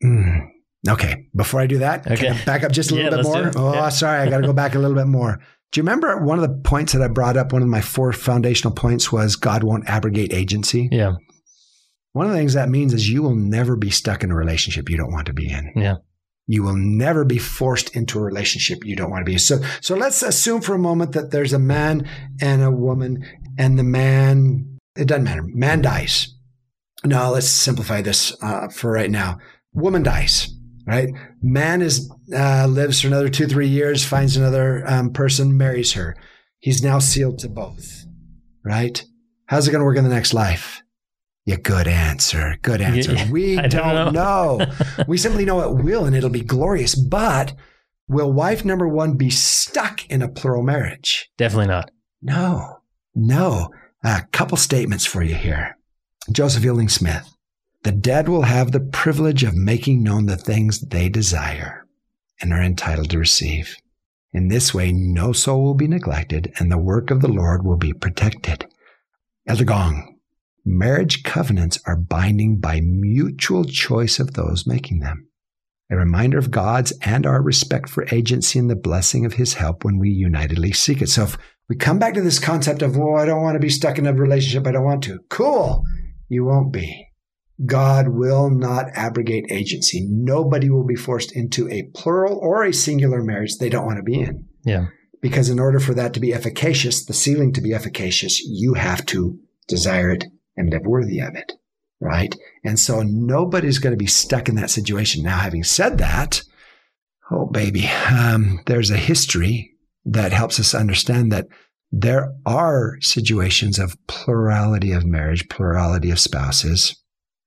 Mm. 0.03 0.49
Okay, 0.87 1.27
before 1.35 1.59
I 1.61 1.67
do 1.67 1.79
that, 1.79 2.09
okay. 2.09 2.37
back 2.45 2.63
up 2.63 2.71
just 2.71 2.91
a 2.91 2.95
little 2.95 3.11
yeah, 3.11 3.17
bit 3.17 3.25
more? 3.25 3.51
Oh, 3.55 3.73
yeah. 3.73 3.89
sorry, 3.89 4.19
I 4.19 4.29
got 4.29 4.41
to 4.41 4.47
go 4.47 4.53
back 4.53 4.75
a 4.75 4.79
little 4.79 4.95
bit 4.95 5.07
more. 5.07 5.39
Do 5.71 5.79
you 5.79 5.83
remember 5.83 6.23
one 6.23 6.39
of 6.39 6.47
the 6.47 6.61
points 6.61 6.93
that 6.93 7.01
I 7.01 7.07
brought 7.07 7.35
up? 7.35 7.51
One 7.51 7.61
of 7.61 7.67
my 7.67 7.81
four 7.81 8.13
foundational 8.13 8.73
points 8.73 9.11
was 9.11 9.35
God 9.35 9.63
won't 9.63 9.89
abrogate 9.89 10.33
agency. 10.33 10.87
Yeah. 10.91 11.13
One 12.11 12.27
of 12.27 12.31
the 12.31 12.37
things 12.37 12.53
that 12.53 12.69
means 12.69 12.93
is 12.93 13.09
you 13.09 13.23
will 13.23 13.35
never 13.35 13.75
be 13.75 13.89
stuck 13.89 14.23
in 14.23 14.31
a 14.31 14.35
relationship 14.35 14.89
you 14.89 14.97
don't 14.97 15.11
want 15.11 15.25
to 15.27 15.33
be 15.33 15.49
in. 15.49 15.71
Yeah. 15.75 15.95
You 16.45 16.61
will 16.61 16.75
never 16.75 17.25
be 17.25 17.39
forced 17.39 17.95
into 17.95 18.19
a 18.19 18.21
relationship 18.21 18.85
you 18.85 18.95
don't 18.95 19.09
want 19.09 19.21
to 19.21 19.29
be. 19.29 19.33
In. 19.33 19.39
So, 19.39 19.61
so 19.81 19.95
let's 19.95 20.21
assume 20.21 20.61
for 20.61 20.75
a 20.75 20.79
moment 20.79 21.13
that 21.13 21.31
there's 21.31 21.53
a 21.53 21.59
man 21.59 22.07
and 22.39 22.61
a 22.61 22.69
woman, 22.69 23.25
and 23.57 23.77
the 23.77 23.83
man, 23.83 24.79
it 24.95 25.07
doesn't 25.07 25.23
matter, 25.23 25.43
man 25.43 25.81
dies. 25.81 26.35
No, 27.05 27.31
let's 27.31 27.49
simplify 27.49 28.01
this 28.01 28.35
uh, 28.41 28.69
for 28.69 28.91
right 28.91 29.11
now. 29.11 29.39
Woman 29.73 30.03
dies 30.03 30.53
right? 30.85 31.09
Man 31.41 31.81
is 31.81 32.11
uh, 32.35 32.67
lives 32.67 33.01
for 33.01 33.07
another 33.07 33.29
two, 33.29 33.47
three 33.47 33.67
years, 33.67 34.05
finds 34.05 34.35
another 34.35 34.83
um, 34.87 35.11
person, 35.11 35.57
marries 35.57 35.93
her. 35.93 36.15
He's 36.59 36.83
now 36.83 36.99
sealed 36.99 37.39
to 37.39 37.49
both, 37.49 38.05
right? 38.63 39.03
How's 39.47 39.67
it 39.67 39.71
going 39.71 39.81
to 39.81 39.85
work 39.85 39.97
in 39.97 40.03
the 40.03 40.09
next 40.09 40.33
life? 40.33 40.81
Yeah, 41.45 41.57
good 41.57 41.87
answer. 41.87 42.57
Good 42.61 42.81
answer. 42.81 43.13
Yeah, 43.13 43.29
we 43.29 43.55
don't, 43.55 43.69
don't, 43.69 44.13
know. 44.13 44.57
know. 44.57 44.65
we 45.07 45.17
simply 45.17 45.43
know 45.45 45.61
it 45.61 45.83
will 45.83 46.05
and 46.05 46.15
it'll 46.15 46.29
be 46.29 46.41
glorious. 46.41 46.95
But 46.95 47.53
will 48.07 48.31
wife 48.31 48.63
number 48.63 48.87
one 48.87 49.17
be 49.17 49.29
stuck 49.29 50.09
in 50.09 50.21
a 50.21 50.29
plural 50.29 50.63
marriage? 50.63 51.29
Definitely 51.37 51.67
not. 51.67 51.91
No, 52.21 52.77
no. 53.15 53.71
A 54.03 54.23
couple 54.31 54.57
statements 54.57 55.05
for 55.05 55.23
you 55.23 55.35
here. 55.35 55.77
Joseph 56.31 56.63
Fielding 56.63 56.89
Smith. 56.89 57.33
The 57.83 57.91
dead 57.91 58.27
will 58.27 58.43
have 58.43 58.71
the 58.71 58.79
privilege 58.79 59.43
of 59.43 59.55
making 59.55 60.03
known 60.03 60.25
the 60.25 60.37
things 60.37 60.79
they 60.79 61.09
desire 61.09 61.85
and 62.41 62.51
are 62.51 62.61
entitled 62.61 63.09
to 63.11 63.19
receive. 63.19 63.77
In 64.33 64.47
this 64.47 64.73
way, 64.73 64.91
no 64.91 65.31
soul 65.31 65.63
will 65.63 65.73
be 65.73 65.87
neglected 65.87 66.51
and 66.59 66.71
the 66.71 66.77
work 66.77 67.11
of 67.11 67.21
the 67.21 67.27
Lord 67.27 67.63
will 67.63 67.77
be 67.77 67.93
protected. 67.93 68.65
Elder 69.47 69.65
Gong, 69.65 70.17
marriage 70.65 71.23
covenants 71.23 71.79
are 71.85 71.95
binding 71.95 72.59
by 72.59 72.81
mutual 72.81 73.63
choice 73.65 74.19
of 74.19 74.33
those 74.33 74.65
making 74.65 74.99
them. 74.99 75.27
A 75.91 75.97
reminder 75.97 76.37
of 76.37 76.51
God's 76.51 76.91
and 77.01 77.25
our 77.25 77.41
respect 77.41 77.89
for 77.89 78.07
agency 78.11 78.57
and 78.57 78.69
the 78.69 78.75
blessing 78.75 79.25
of 79.25 79.33
his 79.33 79.55
help 79.55 79.83
when 79.83 79.99
we 79.99 80.09
unitedly 80.09 80.71
seek 80.71 81.01
it. 81.01 81.09
So 81.09 81.23
if 81.23 81.37
we 81.69 81.75
come 81.75 81.99
back 81.99 82.13
to 82.15 82.21
this 82.21 82.39
concept 82.39 82.81
of, 82.81 82.97
well, 82.97 83.15
I 83.15 83.25
don't 83.25 83.41
want 83.41 83.55
to 83.55 83.59
be 83.59 83.69
stuck 83.69 83.97
in 83.97 84.07
a 84.07 84.13
relationship, 84.13 84.67
I 84.67 84.71
don't 84.71 84.85
want 84.85 85.03
to. 85.05 85.19
Cool. 85.29 85.83
You 86.27 86.45
won't 86.45 86.73
be. 86.73 87.07
God 87.65 88.09
will 88.09 88.49
not 88.49 88.87
abrogate 88.93 89.51
agency. 89.51 90.05
Nobody 90.09 90.69
will 90.69 90.85
be 90.85 90.95
forced 90.95 91.35
into 91.35 91.69
a 91.69 91.89
plural 91.93 92.37
or 92.41 92.63
a 92.63 92.73
singular 92.73 93.23
marriage 93.23 93.57
they 93.57 93.69
don't 93.69 93.85
want 93.85 93.97
to 93.97 94.03
be 94.03 94.19
in. 94.19 94.47
Yeah. 94.65 94.87
Because 95.21 95.49
in 95.49 95.59
order 95.59 95.79
for 95.79 95.93
that 95.93 96.13
to 96.15 96.19
be 96.19 96.33
efficacious, 96.33 97.05
the 97.05 97.13
sealing 97.13 97.53
to 97.53 97.61
be 97.61 97.73
efficacious, 97.73 98.41
you 98.41 98.73
have 98.73 99.05
to 99.07 99.39
desire 99.67 100.11
it 100.11 100.25
and 100.57 100.69
live 100.69 100.85
worthy 100.85 101.19
of 101.19 101.35
it. 101.35 101.53
Right. 101.99 102.35
And 102.65 102.77
so 102.77 103.01
nobody's 103.03 103.79
going 103.79 103.93
to 103.93 103.97
be 103.97 104.07
stuck 104.07 104.49
in 104.49 104.55
that 104.55 104.69
situation. 104.69 105.23
Now, 105.23 105.37
having 105.37 105.63
said 105.63 105.99
that, 105.99 106.41
oh, 107.31 107.45
baby, 107.45 107.87
um, 107.87 108.59
there's 108.65 108.91
a 108.91 108.97
history 108.97 109.72
that 110.05 110.33
helps 110.33 110.59
us 110.59 110.73
understand 110.73 111.31
that 111.31 111.47
there 111.91 112.33
are 112.45 112.97
situations 113.01 113.77
of 113.77 113.97
plurality 114.07 114.91
of 114.91 115.05
marriage, 115.05 115.47
plurality 115.47 116.09
of 116.09 116.19
spouses 116.19 116.95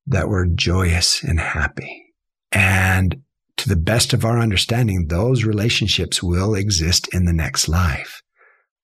that 0.07 0.29
were 0.29 0.47
joyous 0.47 1.23
and 1.23 1.41
happy. 1.41 2.15
And 2.53 3.23
to 3.57 3.69
the 3.69 3.77
best 3.77 4.13
of 4.13 4.25
our 4.25 4.39
understanding, 4.39 5.09
those 5.09 5.45
relationships 5.45 6.23
will 6.23 6.55
exist 6.55 7.13
in 7.13 7.25
the 7.25 7.33
next 7.33 7.69
life. 7.69 8.23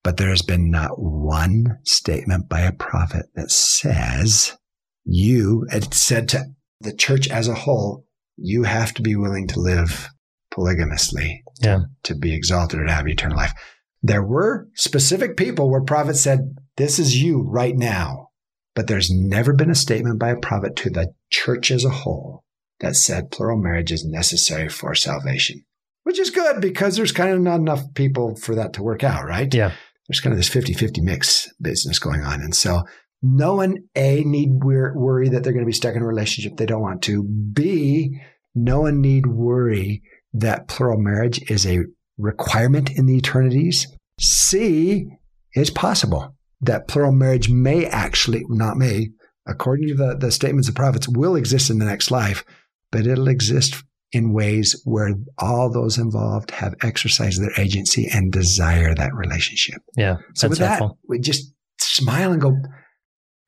But 0.03 0.17
there 0.17 0.29
has 0.29 0.41
been 0.41 0.69
not 0.69 0.99
one 0.99 1.79
statement 1.83 2.49
by 2.49 2.61
a 2.61 2.73
prophet 2.73 3.27
that 3.35 3.51
says 3.51 4.57
you, 5.05 5.65
it 5.71 5.93
said 5.93 6.27
to 6.29 6.43
the 6.81 6.93
church 6.93 7.29
as 7.29 7.47
a 7.47 7.55
whole, 7.55 8.05
you 8.35 8.63
have 8.63 8.93
to 8.95 9.01
be 9.01 9.15
willing 9.15 9.47
to 9.47 9.59
live 9.59 10.09
polygamously 10.51 11.42
yeah. 11.63 11.79
to 12.03 12.15
be 12.15 12.33
exalted 12.33 12.79
or 12.79 12.85
to 12.85 12.91
have 12.91 13.07
eternal 13.07 13.37
life. 13.37 13.53
There 14.01 14.23
were 14.23 14.67
specific 14.75 15.37
people 15.37 15.71
where 15.71 15.81
prophets 15.81 16.21
said, 16.21 16.55
this 16.77 16.99
is 16.99 17.21
you 17.21 17.41
right 17.41 17.75
now. 17.75 18.29
But 18.75 18.87
there's 18.87 19.11
never 19.11 19.53
been 19.53 19.69
a 19.69 19.75
statement 19.75 20.19
by 20.19 20.29
a 20.29 20.39
prophet 20.39 20.75
to 20.77 20.89
the 20.89 21.13
church 21.29 21.69
as 21.69 21.85
a 21.85 21.89
whole 21.89 22.43
that 22.79 22.95
said 22.95 23.31
plural 23.31 23.61
marriage 23.61 23.91
is 23.91 24.03
necessary 24.03 24.67
for 24.67 24.95
salvation, 24.95 25.63
which 26.03 26.19
is 26.19 26.31
good 26.31 26.59
because 26.59 26.95
there's 26.95 27.11
kind 27.11 27.31
of 27.31 27.39
not 27.39 27.59
enough 27.59 27.81
people 27.93 28.35
for 28.35 28.55
that 28.55 28.73
to 28.73 28.83
work 28.83 29.03
out, 29.03 29.25
right? 29.25 29.53
Yeah. 29.53 29.73
There's 30.07 30.19
kind 30.19 30.33
of 30.33 30.39
this 30.39 30.49
50 30.49 30.73
50 30.73 31.01
mix 31.01 31.49
business 31.61 31.99
going 31.99 32.21
on. 32.21 32.41
And 32.41 32.55
so 32.55 32.81
no 33.21 33.55
one, 33.55 33.77
A, 33.95 34.23
need 34.23 34.49
worry 34.63 35.29
that 35.29 35.43
they're 35.43 35.53
going 35.53 35.63
to 35.63 35.69
be 35.69 35.71
stuck 35.71 35.95
in 35.95 36.01
a 36.01 36.07
relationship 36.07 36.57
they 36.57 36.65
don't 36.65 36.81
want 36.81 37.03
to. 37.03 37.23
B, 37.23 38.19
no 38.53 38.81
one 38.81 39.01
need 39.01 39.27
worry 39.27 40.01
that 40.33 40.67
plural 40.67 40.99
marriage 40.99 41.39
is 41.49 41.65
a 41.65 41.79
requirement 42.17 42.89
in 42.91 43.05
the 43.05 43.17
eternities. 43.17 43.87
C, 44.19 45.07
it's 45.53 45.69
possible 45.69 46.35
that 46.61 46.87
plural 46.87 47.11
marriage 47.11 47.49
may 47.49 47.85
actually, 47.85 48.43
not 48.49 48.77
may, 48.77 49.09
according 49.47 49.89
to 49.89 49.95
the, 49.95 50.15
the 50.17 50.31
statements 50.31 50.69
of 50.69 50.75
prophets, 50.75 51.07
will 51.07 51.35
exist 51.35 51.69
in 51.69 51.79
the 51.79 51.85
next 51.85 52.09
life, 52.09 52.43
but 52.91 53.05
it'll 53.05 53.27
exist 53.27 53.83
in 54.11 54.31
ways 54.31 54.79
where 54.85 55.15
all 55.39 55.71
those 55.71 55.97
involved 55.97 56.51
have 56.51 56.75
exercised 56.81 57.41
their 57.41 57.51
agency 57.57 58.07
and 58.13 58.31
desire 58.31 58.93
that 58.93 59.13
relationship. 59.13 59.81
Yeah. 59.97 60.17
So 60.35 60.47
with 60.47 60.59
helpful. 60.59 60.89
that, 60.89 61.09
we 61.09 61.19
just 61.19 61.51
smile 61.79 62.31
and 62.31 62.41
go, 62.41 62.55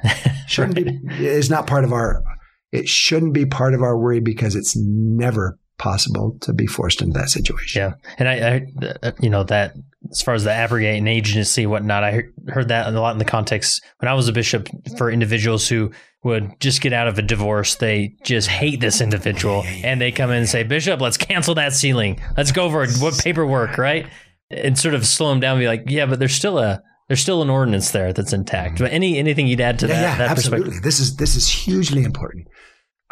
shouldn't 0.47 0.75
be, 0.75 0.99
is 1.23 1.49
not 1.49 1.67
part 1.67 1.83
of 1.83 1.93
our, 1.93 2.23
it 2.71 2.87
shouldn't 2.87 3.33
be 3.33 3.45
part 3.45 3.73
of 3.73 3.81
our 3.81 3.97
worry 3.97 4.19
because 4.19 4.55
it's 4.55 4.75
never 4.75 5.57
possible 5.77 6.37
to 6.41 6.53
be 6.53 6.67
forced 6.67 7.01
into 7.01 7.17
that 7.19 7.29
situation. 7.29 7.81
Yeah. 7.81 7.93
And 8.17 8.29
I, 8.29 8.33
I 8.33 8.87
uh, 9.03 9.11
you 9.19 9.29
know, 9.29 9.43
that 9.43 9.75
as 10.11 10.21
far 10.21 10.33
as 10.33 10.43
the 10.43 10.51
abrogate 10.51 10.97
and 10.97 11.07
agency, 11.07 11.65
whatnot, 11.65 12.03
I 12.03 12.23
heard 12.47 12.67
that 12.69 12.87
a 12.87 12.99
lot 12.99 13.11
in 13.11 13.17
the 13.17 13.25
context 13.25 13.83
when 13.99 14.09
I 14.09 14.13
was 14.13 14.27
a 14.27 14.33
bishop 14.33 14.69
for 14.97 15.09
individuals 15.09 15.67
who 15.67 15.91
would 16.23 16.59
just 16.59 16.81
get 16.81 16.93
out 16.93 17.07
of 17.07 17.19
a 17.19 17.21
divorce. 17.21 17.75
They 17.75 18.15
just 18.23 18.47
hate 18.47 18.79
this 18.79 19.01
individual 19.01 19.63
and 19.65 20.01
they 20.01 20.11
come 20.11 20.31
in 20.31 20.37
and 20.37 20.49
say, 20.49 20.63
Bishop, 20.63 21.01
let's 21.01 21.17
cancel 21.17 21.55
that 21.55 21.73
sealing. 21.73 22.19
Let's 22.35 22.51
go 22.51 22.65
over 22.65 22.87
what 22.99 23.17
paperwork, 23.17 23.77
right? 23.77 24.07
And 24.49 24.77
sort 24.77 24.95
of 24.95 25.05
slow 25.05 25.29
them 25.29 25.39
down 25.39 25.57
and 25.57 25.61
be 25.61 25.67
like, 25.67 25.83
yeah, 25.87 26.05
but 26.05 26.19
there's 26.19 26.33
still 26.33 26.57
a, 26.57 26.81
there's 27.07 27.19
still 27.19 27.41
an 27.41 27.49
ordinance 27.49 27.91
there 27.91 28.13
that's 28.13 28.33
intact. 28.33 28.79
But 28.79 28.91
any 28.91 29.17
anything 29.17 29.47
you'd 29.47 29.61
add 29.61 29.79
to 29.79 29.87
yeah, 29.87 29.93
that? 29.93 30.01
Yeah, 30.01 30.17
that 30.17 30.31
absolutely. 30.31 30.79
This 30.79 30.99
is 30.99 31.17
this 31.17 31.35
is 31.35 31.47
hugely 31.47 32.03
important. 32.03 32.47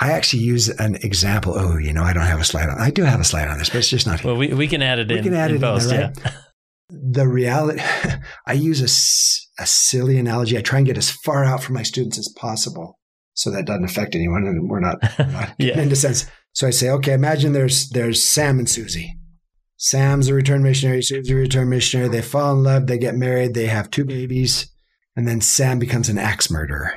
I 0.04 0.12
actually 0.12 0.44
use 0.44 0.68
an 0.68 0.96
example. 0.96 1.54
Oh, 1.56 1.78
you 1.78 1.94
know, 1.94 2.04
I 2.04 2.12
don't 2.12 2.26
have 2.26 2.42
a 2.42 2.44
slide 2.44 2.68
on. 2.68 2.78
I 2.78 2.90
do 2.90 3.04
have 3.04 3.22
a 3.22 3.24
slide 3.24 3.48
on 3.48 3.58
this, 3.58 3.70
but 3.70 3.78
it's 3.78 3.88
just 3.88 4.06
not 4.06 4.20
here. 4.20 4.32
Well, 4.32 4.38
we, 4.38 4.54
we 4.54 4.68
can 4.68 4.82
add 4.82 5.00
it 5.00 5.08
we 5.08 5.18
in. 5.18 5.24
We 5.24 5.30
can 5.30 5.34
add 5.40 5.52
it 5.52 5.62
post, 5.62 5.94
in 5.94 6.02
right? 6.02 6.18
yeah. 6.26 6.32
The 6.90 7.26
reality, 7.26 7.82
I 8.46 8.52
use 8.52 8.82
a, 8.82 9.64
a 9.64 9.66
silly 9.66 10.20
analogy. 10.20 10.58
I 10.58 10.62
try 10.62 10.80
and 10.80 10.86
get 10.86 10.98
as 10.98 11.10
far 11.10 11.46
out 11.46 11.64
from 11.64 11.76
my 11.76 11.84
students 11.84 12.18
as 12.18 12.28
possible 12.36 13.00
so 13.34 13.50
that 13.52 13.66
doesn't 13.66 13.86
affect 13.86 14.14
anyone 14.14 14.46
and 14.46 14.70
we're 14.70 14.82
not, 14.82 14.98
not 15.18 15.56
yeah. 15.58 15.80
into 15.80 15.96
sense. 15.96 16.26
So 16.52 16.68
I 16.68 16.72
say, 16.72 16.90
okay, 16.90 17.14
imagine 17.14 17.54
there's, 17.54 17.88
there's 17.90 18.22
Sam 18.22 18.60
and 18.60 18.70
Susie. 18.70 19.18
Sam's 19.78 20.28
a 20.28 20.34
return 20.34 20.64
missionary, 20.64 21.02
Susie's 21.02 21.32
a 21.32 21.36
return 21.36 21.70
missionary. 21.70 22.10
They 22.10 22.22
fall 22.22 22.54
in 22.58 22.64
love, 22.64 22.88
they 22.88 22.98
get 22.98 23.16
married, 23.16 23.54
they 23.54 23.68
have 23.68 23.90
two 23.90 24.04
babies, 24.04 24.70
and 25.16 25.26
then 25.26 25.40
Sam 25.40 25.80
becomes 25.80 26.10
an 26.10 26.18
axe 26.18 26.52
murderer 26.52 26.94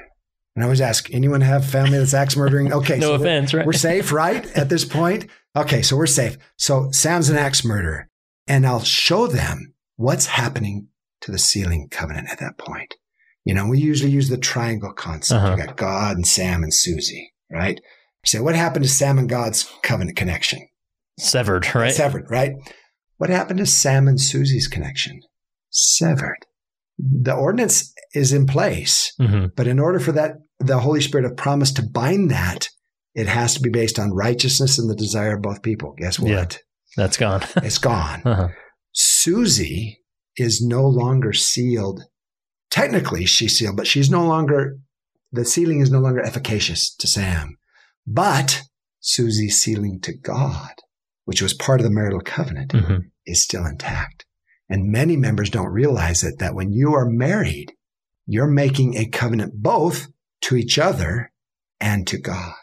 And 0.57 0.65
I 0.65 0.67
always 0.67 0.81
ask, 0.81 1.13
anyone 1.13 1.43
have 1.43 1.65
family 1.65 1.99
that's 1.99 2.15
axe 2.15 2.37
murdering? 2.37 2.73
Okay. 2.77 2.99
no 2.99 3.09
so 3.09 3.15
offense, 3.15 3.53
we're, 3.53 3.59
right? 3.61 3.67
We're 3.67 3.73
safe, 3.75 4.11
right? 4.11 4.45
At 4.57 4.69
this 4.71 4.85
point? 4.85 5.27
Okay. 5.55 5.83
So 5.83 5.97
we're 5.97 6.07
safe. 6.07 6.39
So 6.57 6.91
Sam's 6.91 7.29
an 7.29 7.37
axe 7.37 7.65
murderer. 7.65 8.09
And 8.49 8.67
I'll 8.67 8.81
show 8.83 9.27
them 9.27 9.75
what's 9.97 10.27
happening 10.27 10.89
to 11.21 11.31
the 11.31 11.39
sealing 11.39 11.89
covenant 11.91 12.29
at 12.31 12.39
that 12.41 12.59
point. 12.59 12.95
You 13.45 13.55
know, 13.55 13.67
we 13.69 13.79
usually 13.79 14.11
use 14.11 14.29
the 14.29 14.39
triangle 14.39 14.93
concept. 14.93 15.43
Uh-huh. 15.43 15.57
You 15.57 15.67
got 15.67 15.77
God 15.77 16.17
and 16.17 16.27
Sam 16.27 16.63
and 16.63 16.75
Susie, 16.75 17.33
right? 17.51 17.81
Say, 18.25 18.41
what 18.41 18.57
happened 18.57 18.85
to 18.85 18.91
Sam 18.91 19.19
and 19.19 19.29
God's 19.29 19.71
covenant 19.83 20.17
connection? 20.17 20.67
Severed, 21.19 21.73
right? 21.75 21.93
Severed, 21.93 22.27
right? 22.29 22.53
What 23.19 23.31
happened 23.31 23.59
to 23.59 23.67
Sam 23.67 24.09
and 24.09 24.21
Susie's 24.21 24.67
connection? 24.67 25.21
Severed. 25.71 26.47
The 26.99 27.35
ordinance 27.35 27.93
is 28.15 28.33
in 28.33 28.47
place, 28.47 29.13
hmm 29.19 29.47
but 29.55 29.67
in 29.67 29.79
order 29.79 30.01
for 30.01 30.13
that, 30.13 30.37
the 30.59 30.79
Holy 30.81 31.01
Spirit 31.01 31.27
of 31.27 31.37
promise 31.37 31.73
to 31.73 31.83
bind 31.83 32.31
that, 32.31 32.69
it 33.15 33.27
has 33.29 33.55
to 33.55 33.61
be 33.61 33.71
based 33.71 33.99
on 33.99 34.13
righteousness 34.13 34.79
and 34.79 34.91
the 34.91 34.95
desire 34.95 35.37
of 35.37 35.43
both 35.43 35.63
people. 35.63 35.95
Guess 35.99 36.19
what? 36.19 36.31
Yeah. 36.31 36.47
That's 36.97 37.17
gone. 37.17 37.43
It's 37.57 37.79
gone. 37.79 38.23
uh-huh. 38.25 38.49
Susie 38.93 40.01
is 40.37 40.63
no 40.63 40.87
longer 40.87 41.33
sealed. 41.33 42.03
Technically, 42.71 43.25
she's 43.27 43.57
sealed, 43.59 43.77
but 43.77 43.87
she's 43.87 44.11
no 44.11 44.27
longer, 44.27 44.79
the 45.33 45.45
sealing 45.45 45.81
is 45.81 45.91
no 45.91 46.01
longer 46.01 46.21
efficacious 46.21 46.95
to 46.97 47.07
Sam. 47.07 47.57
But 48.07 48.63
Susie's 49.01 49.61
sealing 49.61 50.01
to 50.03 50.15
God, 50.17 50.73
which 51.25 51.43
was 51.43 51.55
part 51.55 51.81
of 51.81 51.85
the 51.85 51.91
marital 51.93 52.21
covenant, 52.21 52.73
hmm 52.73 52.97
is 53.29 53.43
still 53.43 53.67
intact. 53.67 54.25
And 54.69 54.93
many 54.93 55.17
members 55.17 55.51
don't 55.51 55.73
realize 55.73 56.23
it 56.23 56.39
that 56.39 56.55
when 56.55 56.73
you 56.73 56.95
are 56.95 57.11
married, 57.11 57.73
you're 58.25 58.47
making 58.47 58.97
a 58.97 59.07
covenant 59.09 59.55
both 59.57 60.07
to 60.47 60.57
each 60.57 60.78
other 60.78 61.32
and 61.80 62.07
to 62.07 62.18
God. 62.18 62.55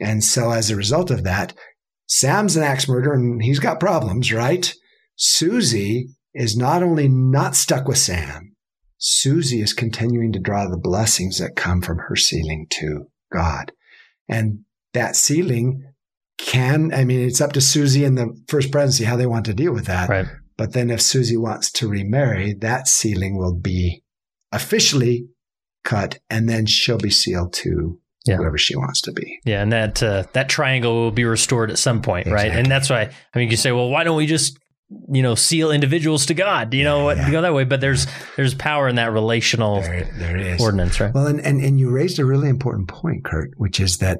And 0.00 0.22
so 0.22 0.50
as 0.50 0.70
a 0.70 0.76
result 0.76 1.10
of 1.10 1.24
that, 1.24 1.54
Sam's 2.06 2.56
an 2.56 2.62
axe 2.62 2.88
murderer 2.88 3.14
and 3.14 3.42
he's 3.42 3.60
got 3.60 3.80
problems, 3.80 4.32
right? 4.32 4.74
Susie 5.16 6.08
is 6.34 6.56
not 6.56 6.82
only 6.82 7.08
not 7.08 7.54
stuck 7.54 7.86
with 7.86 7.98
Sam, 7.98 8.54
Susie 8.98 9.60
is 9.60 9.72
continuing 9.72 10.32
to 10.32 10.38
draw 10.38 10.68
the 10.68 10.78
blessings 10.78 11.38
that 11.38 11.56
come 11.56 11.82
from 11.82 11.98
her 11.98 12.16
sealing 12.16 12.66
to 12.70 13.06
God. 13.32 13.72
And 14.28 14.60
that 14.92 15.14
sealing 15.14 15.84
can, 16.38 16.92
I 16.92 17.04
mean, 17.04 17.20
it's 17.20 17.40
up 17.40 17.52
to 17.52 17.60
Susie 17.60 18.04
and 18.04 18.18
the 18.18 18.34
first 18.48 18.72
presidency 18.72 19.04
how 19.04 19.16
they 19.16 19.26
want 19.26 19.46
to 19.46 19.54
deal 19.54 19.72
with 19.72 19.86
that. 19.86 20.08
Right. 20.08 20.26
But 20.56 20.72
then 20.72 20.90
if 20.90 21.00
Susie 21.00 21.36
wants 21.36 21.70
to 21.72 21.88
remarry, 21.88 22.54
that 22.54 22.88
sealing 22.88 23.36
will 23.36 23.54
be 23.54 24.02
officially 24.52 25.28
cut 25.84 26.18
and 26.30 26.48
then 26.48 26.66
she'll 26.66 26.98
be 26.98 27.10
sealed 27.10 27.52
to 27.52 27.98
Yeah. 28.26 28.36
whoever 28.36 28.56
she 28.58 28.74
wants 28.76 29.00
to 29.02 29.12
be. 29.12 29.38
Yeah, 29.44 29.62
and 29.62 29.70
that 29.72 30.02
uh, 30.02 30.24
that 30.32 30.48
triangle 30.48 30.94
will 30.94 31.10
be 31.10 31.24
restored 31.24 31.70
at 31.70 31.78
some 31.78 32.00
point, 32.02 32.26
right? 32.26 32.50
And 32.50 32.70
that's 32.70 32.88
why 32.90 33.10
I 33.34 33.38
mean, 33.38 33.50
you 33.50 33.56
say, 33.56 33.70
well, 33.72 33.90
why 33.90 34.02
don't 34.04 34.16
we 34.16 34.26
just 34.26 34.58
you 35.12 35.22
know 35.22 35.34
seal 35.34 35.70
individuals 35.70 36.26
to 36.26 36.34
God? 36.34 36.72
You 36.74 36.84
know, 36.84 37.04
what 37.04 37.16
Yeah. 37.16 37.30
go 37.30 37.42
that 37.42 37.54
way. 37.54 37.64
But 37.64 37.80
there's 37.80 38.06
there's 38.36 38.54
power 38.54 38.88
in 38.88 38.96
that 38.96 39.12
relational 39.12 39.80
There, 39.82 40.56
ordinance, 40.60 41.00
right? 41.00 41.12
Well, 41.14 41.26
and, 41.26 41.40
and, 41.40 41.60
and 41.62 41.78
you 41.78 41.90
raised 41.90 42.18
a 42.18 42.24
really 42.24 42.48
important 42.48 42.88
point, 42.88 43.24
Kurt, 43.24 43.50
which 43.56 43.78
is 43.80 43.98
that 43.98 44.18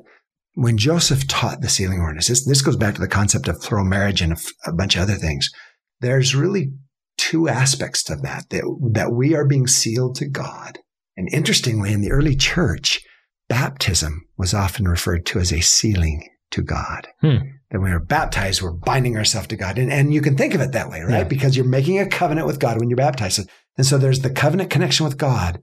when 0.57 0.79
Joseph 0.79 1.27
taught 1.27 1.63
the 1.63 1.69
sealing 1.69 1.99
ordinance, 2.01 2.29
this, 2.29 2.47
this 2.47 2.63
goes 2.63 2.77
back 2.77 2.95
to 2.95 3.01
the 3.01 3.09
concept 3.09 3.49
of 3.49 3.61
plural 3.61 3.85
marriage 3.85 4.21
and 4.23 4.33
a, 4.33 4.37
f- 4.37 4.53
a 4.67 4.73
bunch 4.73 4.95
of 4.95 5.03
other 5.03 5.15
things. 5.17 5.51
There's 6.01 6.35
really 6.35 6.71
two 7.19 7.49
aspects 7.49 8.05
to 8.05 8.15
that, 8.23 8.51
that, 8.51 8.63
that 8.93 9.13
we 9.13 9.35
are 9.35 9.45
being 9.47 9.67
sealed 9.67 10.15
to 10.17 10.29
God. 10.29 10.79
And 11.17 11.29
interestingly, 11.33 11.93
in 11.93 12.01
the 12.01 12.11
early 12.11 12.37
church, 12.37 13.01
baptism 13.49 14.27
was 14.37 14.55
often 14.55 14.89
referred 14.89 15.27
to 15.27 15.39
as 15.39 15.53
a 15.53 15.61
sealing 15.61 16.29
to 16.51 16.63
God. 16.63 17.09
Hmm. 17.21 17.37
That 17.71 17.81
when 17.81 17.91
we 17.91 17.97
are 17.97 18.01
baptized, 18.01 18.63
we're 18.63 18.73
binding 18.73 19.17
ourselves 19.17 19.49
to 19.49 19.57
God. 19.57 19.79
And, 19.79 19.93
and 19.93 20.15
you 20.15 20.21
can 20.21 20.37
think 20.37 20.55
of 20.55 20.61
it 20.61 20.73
that 20.73 20.91
way, 20.91 21.01
right? 21.01 21.19
Yeah. 21.19 21.25
Because 21.25 21.57
you're 21.57 21.67
making 21.67 21.99
a 21.99 22.09
covenant 22.09 22.47
with 22.47 22.61
God 22.61 22.79
when 22.79 22.89
you're 22.89 22.97
baptized. 22.97 23.49
And 23.77 23.87
so 23.87 23.99
there's 23.99 24.21
the 24.21 24.31
covenant 24.31 24.71
connection 24.71 25.05
with 25.05 25.19
God. 25.19 25.61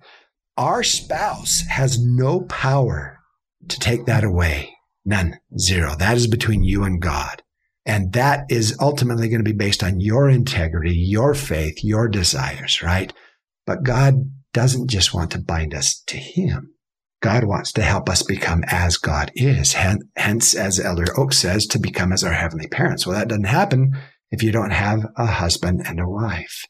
Our 0.58 0.84
spouse 0.84 1.62
has 1.70 2.04
no 2.04 2.41
power 2.41 3.20
to 3.70 3.80
take 3.80 4.06
that 4.06 4.24
away. 4.24 4.74
None. 5.06 5.38
Zero. 5.58 5.95
That 5.95 6.18
is 6.18 6.28
between 6.28 6.64
you 6.64 6.84
and 6.84 7.02
God. 7.02 7.41
And 7.86 8.14
that 8.14 8.45
is 8.49 8.78
ultimately 8.80 9.30
going 9.30 9.43
to 9.43 9.49
be 9.49 9.58
based 9.58 9.84
on 9.84 9.99
your 9.99 10.30
integrity, 10.30 10.93
your 10.93 11.34
faith, 11.34 11.84
your 11.84 12.08
desires, 12.08 12.82
right? 12.84 13.12
But 13.66 13.84
God 13.84 14.32
doesn't 14.54 14.89
just 14.89 15.14
want 15.14 15.32
to 15.32 15.39
bind 15.39 15.74
us 15.74 16.02
to 16.08 16.18
Him. 16.18 16.74
God 17.22 17.43
wants 17.43 17.72
to 17.74 17.84
help 17.84 18.10
us 18.10 18.24
become 18.24 18.64
as 18.68 18.97
God 18.97 19.32
is. 19.36 19.74
Hence, 19.74 20.56
as 20.56 20.80
Elder 20.80 21.06
Oak 21.16 21.34
says, 21.34 21.68
to 21.68 21.80
become 21.80 22.12
as 22.12 22.24
our 22.24 22.34
heavenly 22.34 22.68
parents. 22.68 23.06
Well, 23.06 23.18
that 23.18 23.28
doesn't 23.28 23.43
happen 23.43 23.95
if 24.32 24.41
you 24.41 24.52
don't 24.52 24.72
have 24.72 25.06
a 25.16 25.28
husband 25.28 25.84
and 25.86 25.99
a 25.99 26.10
wife 26.10 26.66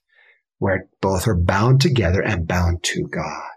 where 0.57 0.87
both 1.01 1.27
are 1.27 1.39
bound 1.39 1.79
together 1.81 2.21
and 2.21 2.47
bound 2.47 2.83
to 2.83 3.07
God. 3.07 3.49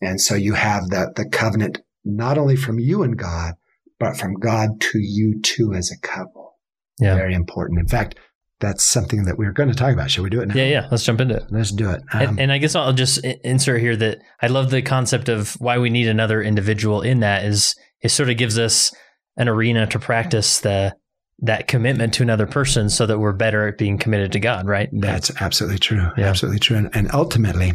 And 0.00 0.20
so 0.20 0.34
you 0.34 0.54
have 0.54 0.88
the, 0.88 1.12
the 1.16 1.28
covenant 1.28 1.80
not 2.04 2.38
only 2.38 2.56
from 2.56 2.78
you 2.78 3.02
and 3.02 3.18
God, 3.18 3.54
but 3.98 4.16
from 4.16 4.34
God 4.34 4.80
to 4.80 4.98
you 5.00 5.40
too 5.42 5.74
as 5.74 5.90
a 5.90 5.98
couple. 5.98 6.56
Yeah. 7.00 7.16
Very 7.16 7.34
important. 7.34 7.80
In 7.80 7.88
fact, 7.88 8.18
that's 8.60 8.84
something 8.84 9.24
that 9.24 9.38
we 9.38 9.46
are 9.46 9.52
going 9.52 9.68
to 9.68 9.74
talk 9.74 9.92
about. 9.92 10.10
Shall 10.10 10.24
we 10.24 10.30
do 10.30 10.40
it 10.40 10.48
now? 10.48 10.54
Yeah, 10.54 10.66
yeah. 10.66 10.88
Let's 10.90 11.04
jump 11.04 11.20
into 11.20 11.36
it. 11.36 11.44
Let's 11.50 11.70
do 11.70 11.90
it. 11.90 12.02
Um, 12.12 12.20
and, 12.20 12.40
and 12.40 12.52
I 12.52 12.58
guess 12.58 12.74
I'll 12.74 12.92
just 12.92 13.24
insert 13.24 13.80
here 13.80 13.96
that 13.96 14.18
I 14.42 14.48
love 14.48 14.70
the 14.70 14.82
concept 14.82 15.28
of 15.28 15.54
why 15.60 15.78
we 15.78 15.90
need 15.90 16.08
another 16.08 16.42
individual 16.42 17.02
in 17.02 17.20
that 17.20 17.44
is 17.44 17.74
it 18.02 18.10
sort 18.10 18.30
of 18.30 18.36
gives 18.36 18.58
us 18.58 18.92
an 19.36 19.48
arena 19.48 19.86
to 19.86 19.98
practice 19.98 20.60
the 20.60 20.94
that 21.40 21.68
commitment 21.68 22.14
to 22.14 22.22
another 22.24 22.46
person 22.46 22.90
so 22.90 23.06
that 23.06 23.18
we're 23.18 23.32
better 23.32 23.68
at 23.68 23.78
being 23.78 23.96
committed 23.96 24.32
to 24.32 24.40
God, 24.40 24.66
right? 24.66 24.88
That's 24.92 25.30
absolutely 25.40 25.78
true. 25.78 26.08
Yeah. 26.16 26.26
Absolutely 26.26 26.58
true. 26.58 26.76
And, 26.76 26.90
and 26.94 27.10
ultimately, 27.12 27.74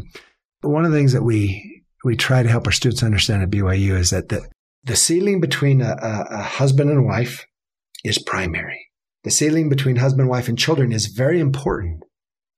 one 0.59 0.83
of 0.83 0.91
the 0.91 0.97
things 0.97 1.13
that 1.13 1.23
we 1.23 1.83
we 2.03 2.17
try 2.17 2.43
to 2.43 2.49
help 2.49 2.65
our 2.65 2.73
students 2.73 3.03
understand 3.03 3.41
at 3.41 3.49
BYU 3.49 3.97
is 3.97 4.09
that 4.09 4.27
the, 4.27 4.45
the 4.83 4.97
sealing 4.97 5.39
between 5.39 5.81
a, 5.81 5.95
a, 6.01 6.27
a 6.31 6.41
husband 6.41 6.89
and 6.89 7.05
wife 7.05 7.45
is 8.03 8.21
primary. 8.21 8.89
The 9.23 9.31
sealing 9.31 9.69
between 9.69 9.97
husband, 9.97 10.29
wife, 10.29 10.47
and 10.49 10.57
children 10.57 10.91
is 10.91 11.07
very 11.07 11.39
important. 11.39 12.03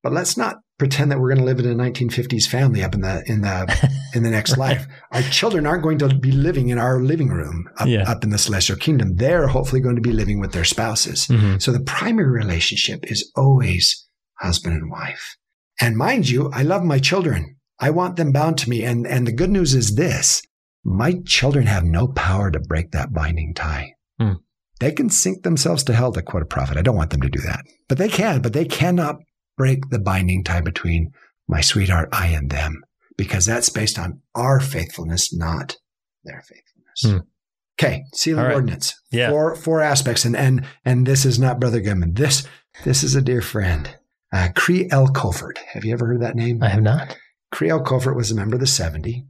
But 0.04 0.14
let's 0.14 0.38
not 0.38 0.58
pretend 0.78 1.10
that 1.12 1.20
we're 1.20 1.30
going 1.30 1.40
to 1.40 1.46
live 1.46 1.60
in 1.60 1.66
a 1.68 1.76
1950s 1.84 2.48
family 2.48 2.84
up 2.84 2.94
in 2.94 3.02
the 3.02 3.24
in 3.28 3.42
the 3.42 3.92
in 4.14 4.24
the 4.24 4.30
next 4.30 4.58
life. 4.58 4.86
Our 5.12 5.22
children 5.24 5.66
aren't 5.66 5.84
going 5.84 5.98
to 6.00 6.14
be 6.14 6.32
living 6.32 6.70
in 6.70 6.78
our 6.78 7.00
living 7.02 7.30
room 7.30 7.68
up, 7.78 7.88
Yeah. 7.88 8.10
up 8.10 8.24
in 8.24 8.30
the 8.30 8.38
celestial 8.38 8.78
kingdom. 8.78 9.16
They're 9.16 9.48
hopefully 9.48 9.82
going 9.82 9.96
to 9.96 10.02
be 10.02 10.12
living 10.12 10.40
with 10.40 10.52
their 10.52 10.66
spouses. 10.66 11.28
Mhm. 11.28 11.62
So 11.62 11.72
the 11.72 11.80
primary 11.80 12.30
relationship 12.30 13.10
is 13.12 13.32
always 13.36 14.06
husband 14.40 14.76
and 14.76 14.92
wife. 14.92 15.38
And 15.82 15.96
mind 15.98 16.30
you, 16.30 16.50
I 16.52 16.62
love 16.64 16.84
my 16.84 17.00
children. 17.00 17.56
I 17.80 17.90
want 17.90 18.16
them 18.16 18.32
bound 18.32 18.58
to 18.60 18.70
me. 18.70 18.84
And, 18.84 19.06
and 19.08 19.26
the 19.28 19.34
good 19.34 19.50
news 19.50 19.74
is 19.76 19.96
this 19.96 20.42
my 20.84 21.20
children 21.26 21.66
have 21.68 21.84
no 21.84 22.08
power 22.08 22.52
to 22.52 22.60
break 22.60 22.92
that 22.92 23.12
binding 23.12 23.54
tie. 23.56 23.94
Hmm. 24.20 24.34
They 24.80 24.92
can 24.92 25.10
sink 25.10 25.44
themselves 25.44 25.84
to 25.86 25.94
hell, 25.94 26.12
to 26.12 26.22
quote 26.22 26.44
a 26.44 26.46
prophet. 26.46 26.78
I 26.78 26.82
don't 26.82 26.98
want 26.98 27.12
them 27.12 27.22
to 27.22 27.30
do 27.30 27.40
that. 27.42 27.62
But 27.88 27.98
they 27.98 28.10
can, 28.10 28.42
but 28.42 28.54
they 28.54 28.66
cannot 28.66 29.18
break 29.58 29.90
the 29.90 30.00
binding 30.00 30.44
tie 30.44 30.62
between 30.62 31.12
my 31.48 31.62
sweetheart, 31.62 32.10
I, 32.12 32.28
and 32.28 32.50
them, 32.50 32.84
because 33.18 33.46
that's 33.46 33.70
based 33.70 33.98
on 33.98 34.22
our 34.34 34.60
faithfulness, 34.60 35.34
not 35.34 35.78
their 36.24 36.42
faithfulness. 36.42 37.24
Hmm. 37.24 37.30
Okay, 37.78 38.04
All 38.28 38.46
right. 38.46 38.54
ordinance. 38.54 38.96
Yeah. 39.12 39.30
Four 39.30 39.56
four 39.56 39.82
aspects, 39.82 40.24
and 40.24 40.36
and 40.36 40.66
and 40.86 41.06
this 41.06 41.26
is 41.26 41.38
not 41.38 41.60
Brother 41.60 41.82
Goodman. 41.82 42.14
This 42.14 42.48
this 42.86 43.04
is 43.04 43.16
a 43.16 43.22
dear 43.22 43.42
friend, 43.42 43.94
uh, 44.32 44.50
Cree 44.56 44.88
L. 44.92 45.08
Kofford. 45.08 45.58
Have 45.74 45.84
you 45.84 45.92
ever 45.92 46.08
heard 46.08 46.22
that 46.22 46.36
name? 46.38 46.64
I 46.64 46.70
have 46.70 46.82
not. 46.82 47.18
Cree 47.52 47.70
L. 47.70 47.84
Kofford 47.84 48.16
was 48.16 48.32
a 48.32 48.36
member 48.36 48.56
of 48.56 48.62
the 48.62 48.68
70. 48.68 49.26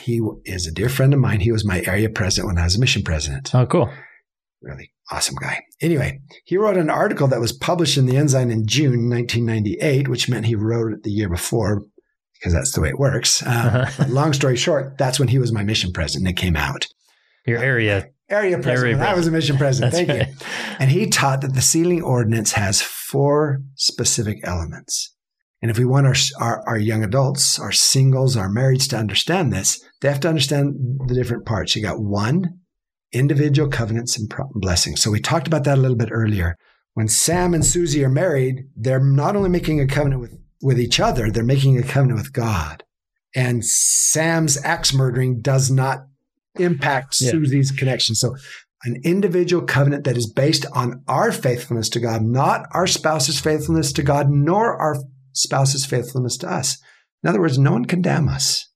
He 0.00 0.20
is 0.44 0.66
a 0.66 0.72
dear 0.72 0.88
friend 0.88 1.12
of 1.12 1.20
mine. 1.20 1.40
He 1.40 1.50
was 1.50 1.64
my 1.64 1.82
area 1.86 2.08
president 2.08 2.48
when 2.48 2.58
I 2.58 2.64
was 2.64 2.76
a 2.76 2.80
mission 2.80 3.02
president. 3.02 3.54
Oh, 3.54 3.66
cool. 3.66 3.90
Really 4.60 4.92
awesome 5.10 5.36
guy. 5.36 5.60
Anyway, 5.80 6.20
he 6.44 6.56
wrote 6.56 6.76
an 6.76 6.90
article 6.90 7.28
that 7.28 7.40
was 7.40 7.52
published 7.52 7.96
in 7.96 8.06
the 8.06 8.16
Ensign 8.16 8.50
in 8.50 8.66
June 8.66 9.08
1998, 9.08 10.08
which 10.08 10.28
meant 10.28 10.46
he 10.46 10.54
wrote 10.54 10.92
it 10.92 11.02
the 11.04 11.10
year 11.10 11.28
before 11.28 11.82
because 12.34 12.52
that's 12.52 12.72
the 12.72 12.80
way 12.80 12.88
it 12.88 12.98
works. 12.98 13.42
Uh, 13.42 13.86
Uh-huh. 13.88 14.04
long 14.08 14.32
story 14.32 14.56
short, 14.56 14.96
that's 14.98 15.18
when 15.18 15.28
he 15.28 15.38
was 15.38 15.52
my 15.52 15.62
mission 15.64 15.92
president. 15.92 16.28
It 16.30 16.36
came 16.36 16.56
out. 16.56 16.86
Your 17.46 17.58
area. 17.58 18.08
Area 18.30 18.58
president. 18.58 19.00
Area 19.00 19.10
I 19.12 19.14
was 19.14 19.26
a 19.26 19.30
mission 19.30 19.56
president. 19.56 19.94
Thank 19.94 20.08
right. 20.08 20.28
you. 20.28 20.34
And 20.78 20.90
he 20.90 21.08
taught 21.08 21.40
that 21.40 21.54
the 21.54 21.62
sealing 21.62 22.02
ordinance 22.02 22.52
has 22.52 22.82
four 22.82 23.62
specific 23.74 24.38
elements. 24.44 25.14
And 25.62 25.70
if 25.70 25.78
we 25.78 25.84
want 25.84 26.06
our, 26.06 26.14
our, 26.40 26.68
our 26.68 26.78
young 26.78 27.02
adults, 27.02 27.58
our 27.58 27.72
singles, 27.72 28.36
our 28.36 28.48
marrieds 28.48 28.88
to 28.90 28.96
understand 28.96 29.52
this, 29.52 29.82
they 30.00 30.08
have 30.08 30.20
to 30.20 30.28
understand 30.28 30.74
the 31.06 31.14
different 31.14 31.46
parts. 31.46 31.74
You 31.74 31.82
got 31.82 32.00
one, 32.00 32.57
individual 33.12 33.68
covenants 33.68 34.18
and 34.18 34.32
blessings. 34.54 35.02
So 35.02 35.10
we 35.10 35.20
talked 35.20 35.46
about 35.46 35.64
that 35.64 35.78
a 35.78 35.80
little 35.80 35.96
bit 35.96 36.10
earlier. 36.12 36.56
When 36.94 37.08
Sam 37.08 37.54
and 37.54 37.64
Susie 37.64 38.04
are 38.04 38.10
married, 38.10 38.64
they're 38.76 39.02
not 39.02 39.36
only 39.36 39.48
making 39.48 39.80
a 39.80 39.86
covenant 39.86 40.20
with, 40.20 40.38
with 40.62 40.80
each 40.80 41.00
other, 41.00 41.30
they're 41.30 41.44
making 41.44 41.78
a 41.78 41.82
covenant 41.82 42.18
with 42.18 42.32
God. 42.32 42.82
And 43.34 43.64
Sam's 43.64 44.62
axe 44.64 44.92
murdering 44.92 45.40
does 45.40 45.70
not 45.70 46.06
impact 46.58 47.16
Yeah. 47.20 47.30
Susie's 47.30 47.70
connection. 47.70 48.14
So 48.14 48.34
an 48.84 49.00
individual 49.04 49.64
covenant 49.64 50.04
that 50.04 50.16
is 50.16 50.30
based 50.30 50.66
on 50.72 51.02
our 51.08 51.32
faithfulness 51.32 51.88
to 51.90 52.00
God, 52.00 52.22
not 52.22 52.66
our 52.72 52.86
spouse's 52.86 53.40
faithfulness 53.40 53.92
to 53.92 54.02
God, 54.02 54.30
nor 54.30 54.76
our 54.76 54.96
spouse's 55.32 55.84
faithfulness 55.84 56.36
to 56.38 56.50
us. 56.50 56.78
In 57.22 57.28
other 57.28 57.40
words, 57.40 57.58
no 57.58 57.72
one 57.72 57.84
can 57.84 58.02
damn 58.02 58.28
us. 58.28 58.68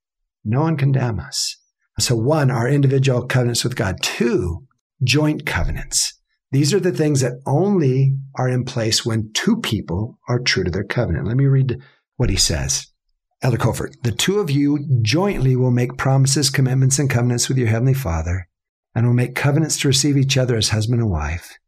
No 0.44 0.62
one 0.62 0.76
can 0.76 0.92
damn 0.92 1.20
us. 1.20 1.56
So 1.98 2.16
one, 2.16 2.50
our 2.50 2.68
individual 2.68 3.26
covenants 3.26 3.64
with 3.64 3.76
God. 3.76 3.96
Two, 4.02 4.66
joint 5.04 5.44
covenants. 5.46 6.14
These 6.50 6.74
are 6.74 6.80
the 6.80 6.92
things 6.92 7.20
that 7.20 7.40
only 7.46 8.16
are 8.36 8.48
in 8.48 8.64
place 8.64 9.04
when 9.06 9.30
two 9.32 9.56
people 9.58 10.18
are 10.28 10.38
true 10.38 10.64
to 10.64 10.70
their 10.70 10.84
covenant. 10.84 11.26
Let 11.26 11.36
me 11.36 11.46
read 11.46 11.78
what 12.16 12.30
he 12.30 12.36
says. 12.36 12.86
Elder 13.42 13.56
Kofford, 13.56 13.94
the 14.02 14.12
two 14.12 14.38
of 14.38 14.50
you 14.50 14.78
jointly 15.02 15.56
will 15.56 15.70
make 15.70 15.96
promises, 15.96 16.50
commitments, 16.50 16.98
and 16.98 17.10
covenants 17.10 17.48
with 17.48 17.58
your 17.58 17.68
heavenly 17.68 17.94
Father, 17.94 18.48
and 18.94 19.06
will 19.06 19.14
make 19.14 19.34
covenants 19.34 19.78
to 19.80 19.88
receive 19.88 20.16
each 20.16 20.36
other 20.36 20.56
as 20.56 20.68
husband 20.68 21.00
and 21.00 21.10
wife. 21.10 21.58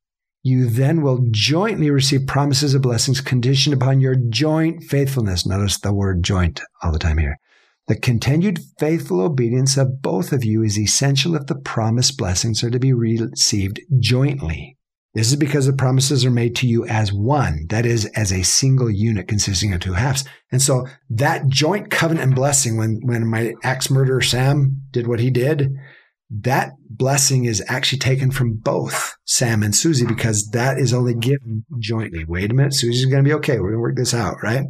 You 0.42 0.68
then 0.68 1.00
will 1.00 1.26
jointly 1.30 1.90
receive 1.90 2.26
promises 2.26 2.74
of 2.74 2.82
blessings 2.82 3.22
conditioned 3.22 3.74
upon 3.74 4.00
your 4.00 4.14
joint 4.14 4.84
faithfulness. 4.84 5.46
Notice 5.46 5.78
the 5.78 5.92
word 5.92 6.22
joint 6.22 6.60
all 6.82 6.92
the 6.92 6.98
time 6.98 7.18
here. 7.18 7.38
The 7.86 7.96
continued 7.96 8.60
faithful 8.78 9.20
obedience 9.20 9.76
of 9.76 10.00
both 10.00 10.32
of 10.32 10.42
you 10.42 10.62
is 10.62 10.78
essential 10.78 11.34
if 11.34 11.46
the 11.46 11.54
promised 11.54 12.16
blessings 12.16 12.64
are 12.64 12.70
to 12.70 12.78
be 12.78 12.94
received 12.94 13.80
jointly. 13.98 14.78
This 15.12 15.28
is 15.28 15.36
because 15.36 15.66
the 15.66 15.74
promises 15.74 16.24
are 16.24 16.30
made 16.30 16.56
to 16.56 16.66
you 16.66 16.86
as 16.86 17.12
one, 17.12 17.66
that 17.68 17.86
is, 17.86 18.06
as 18.16 18.32
a 18.32 18.42
single 18.42 18.90
unit 18.90 19.28
consisting 19.28 19.72
of 19.72 19.80
two 19.80 19.92
halves. 19.92 20.24
And 20.50 20.60
so 20.60 20.86
that 21.10 21.46
joint 21.46 21.90
covenant 21.90 22.26
and 22.26 22.34
blessing, 22.34 22.76
when, 22.76 23.00
when 23.04 23.28
my 23.28 23.54
axe 23.62 23.90
murderer 23.90 24.22
Sam 24.22 24.82
did 24.90 25.06
what 25.06 25.20
he 25.20 25.30
did, 25.30 25.72
that 26.30 26.72
blessing 26.88 27.44
is 27.44 27.62
actually 27.68 27.98
taken 27.98 28.32
from 28.32 28.54
both 28.54 29.14
Sam 29.24 29.62
and 29.62 29.76
Susie 29.76 30.06
because 30.06 30.48
that 30.48 30.78
is 30.78 30.92
only 30.92 31.14
given 31.14 31.64
jointly. 31.78 32.24
Wait 32.24 32.50
a 32.50 32.54
minute, 32.54 32.74
Susie's 32.74 33.04
going 33.04 33.22
to 33.22 33.28
be 33.28 33.34
okay. 33.34 33.60
We're 33.60 33.70
going 33.70 33.74
to 33.74 33.80
work 33.80 33.96
this 33.96 34.14
out, 34.14 34.36
right? 34.42 34.64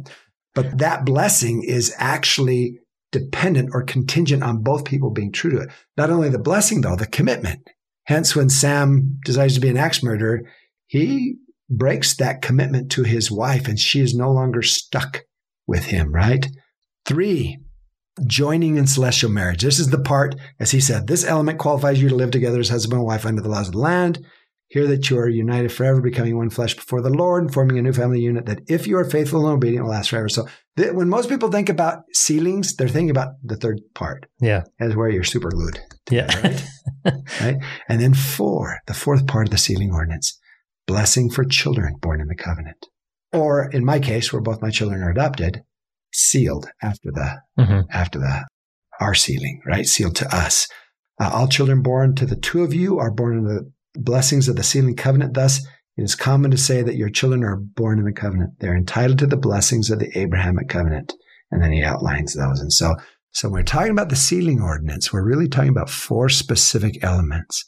But 0.53 0.77
that 0.77 1.05
blessing 1.05 1.63
is 1.63 1.93
actually 1.97 2.79
dependent 3.15 3.69
or 3.71 3.81
contingent 3.81 4.43
on 4.43 4.61
both 4.61 4.83
people 4.83 5.09
being 5.09 5.31
true 5.31 5.51
to 5.51 5.59
it. 5.59 5.69
Not 5.95 6.09
only 6.09 6.29
the 6.29 6.37
blessing, 6.37 6.81
though, 6.81 6.97
the 6.97 7.07
commitment. 7.07 7.61
Hence, 8.03 8.35
when 8.35 8.49
Sam 8.49 9.19
decides 9.23 9.55
to 9.55 9.61
be 9.61 9.69
an 9.69 9.77
axe 9.77 10.03
murderer, 10.03 10.41
he 10.87 11.37
breaks 11.69 12.15
that 12.17 12.41
commitment 12.41 12.91
to 12.91 13.03
his 13.03 13.31
wife 13.31 13.67
and 13.67 13.79
she 13.79 14.01
is 14.01 14.13
no 14.13 14.31
longer 14.31 14.61
stuck 14.61 15.23
with 15.65 15.85
him, 15.85 16.13
right? 16.13 16.45
Three, 17.05 17.57
joining 18.27 18.75
in 18.75 18.85
celestial 18.85 19.31
marriage. 19.31 19.63
This 19.63 19.79
is 19.79 19.89
the 19.89 20.01
part, 20.01 20.35
as 20.59 20.71
he 20.71 20.81
said, 20.81 21.07
this 21.07 21.25
element 21.25 21.57
qualifies 21.57 22.01
you 22.01 22.09
to 22.09 22.15
live 22.15 22.31
together 22.31 22.59
as 22.59 22.69
husband 22.69 22.99
and 22.99 23.07
wife 23.07 23.25
under 23.25 23.41
the 23.41 23.49
laws 23.49 23.67
of 23.67 23.73
the 23.73 23.79
land. 23.79 24.25
Hear 24.67 24.87
that 24.87 25.09
you 25.09 25.17
are 25.19 25.29
united 25.29 25.71
forever, 25.71 26.01
becoming 26.01 26.35
one 26.37 26.49
flesh 26.49 26.75
before 26.75 27.01
the 27.01 27.09
Lord 27.11 27.43
and 27.43 27.53
forming 27.53 27.77
a 27.77 27.81
new 27.83 27.93
family 27.93 28.19
unit 28.19 28.47
that 28.47 28.61
if 28.67 28.87
you 28.87 28.97
are 28.97 29.05
faithful 29.05 29.45
and 29.47 29.55
obedient 29.55 29.85
will 29.85 29.91
last 29.91 30.09
forever. 30.09 30.27
So 30.27 30.47
th- 30.75 30.91
when 30.93 31.07
most 31.07 31.29
people 31.29 31.51
think 31.51 31.69
about 31.69 31.99
sealings, 32.13 32.75
they're 32.75 32.87
thinking 32.87 33.11
about 33.11 33.33
the 33.43 33.55
third 33.57 33.81
part 33.93 34.25
Yeah. 34.41 34.63
as 34.79 34.95
where 34.95 35.09
you're 35.09 35.23
super 35.23 35.49
glued. 35.49 35.79
Yeah. 36.09 36.25
Right? 36.41 36.63
right? 37.41 37.55
And 37.87 38.01
then 38.01 38.13
four, 38.15 38.79
the 38.87 38.95
fourth 38.95 39.27
part 39.27 39.47
of 39.47 39.51
the 39.51 39.57
sealing 39.59 39.93
ordinance, 39.93 40.37
blessing 40.87 41.29
for 41.29 41.45
children 41.45 41.95
born 42.01 42.19
in 42.19 42.27
the 42.27 42.35
covenant. 42.35 42.87
Or 43.31 43.69
in 43.69 43.85
my 43.85 43.99
case, 43.99 44.33
where 44.33 44.41
both 44.41 44.61
my 44.63 44.71
children 44.71 45.01
are 45.03 45.11
adopted, 45.11 45.61
sealed 46.13 46.67
after 46.81 47.11
the 47.11 47.41
hmm 47.63 47.81
after 47.91 48.17
the 48.19 48.45
our 48.99 49.13
sealing, 49.13 49.61
right? 49.65 49.85
Sealed 49.85 50.15
to 50.15 50.35
us. 50.35 50.67
Uh, 51.19 51.29
all 51.33 51.47
children 51.47 51.81
born 51.81 52.15
to 52.15 52.25
the 52.25 52.35
two 52.35 52.63
of 52.63 52.73
you 52.73 52.97
are 52.97 53.11
born 53.11 53.37
in 53.37 53.43
the 53.43 53.71
blessings 53.97 54.47
of 54.47 54.55
the 54.55 54.63
sealing 54.63 54.95
covenant. 54.95 55.33
Thus, 55.33 55.65
it 55.97 56.03
is 56.03 56.15
common 56.15 56.51
to 56.51 56.57
say 56.57 56.81
that 56.81 56.95
your 56.95 57.09
children 57.09 57.43
are 57.43 57.55
born 57.55 57.99
in 57.99 58.05
the 58.05 58.11
covenant. 58.11 58.59
They're 58.59 58.75
entitled 58.75 59.19
to 59.19 59.27
the 59.27 59.37
blessings 59.37 59.89
of 59.89 59.99
the 59.99 60.17
Abrahamic 60.17 60.67
covenant. 60.67 61.13
And 61.51 61.61
then 61.63 61.71
he 61.71 61.83
outlines 61.83 62.33
those. 62.33 62.59
And 62.59 62.73
so, 62.73 62.95
so 63.31 63.47
when 63.47 63.59
we're 63.59 63.63
talking 63.63 63.91
about 63.91 64.09
the 64.09 64.15
sealing 64.15 64.61
ordinance, 64.61 65.13
we're 65.13 65.25
really 65.25 65.47
talking 65.47 65.69
about 65.69 65.89
four 65.89 66.29
specific 66.29 67.03
elements. 67.03 67.63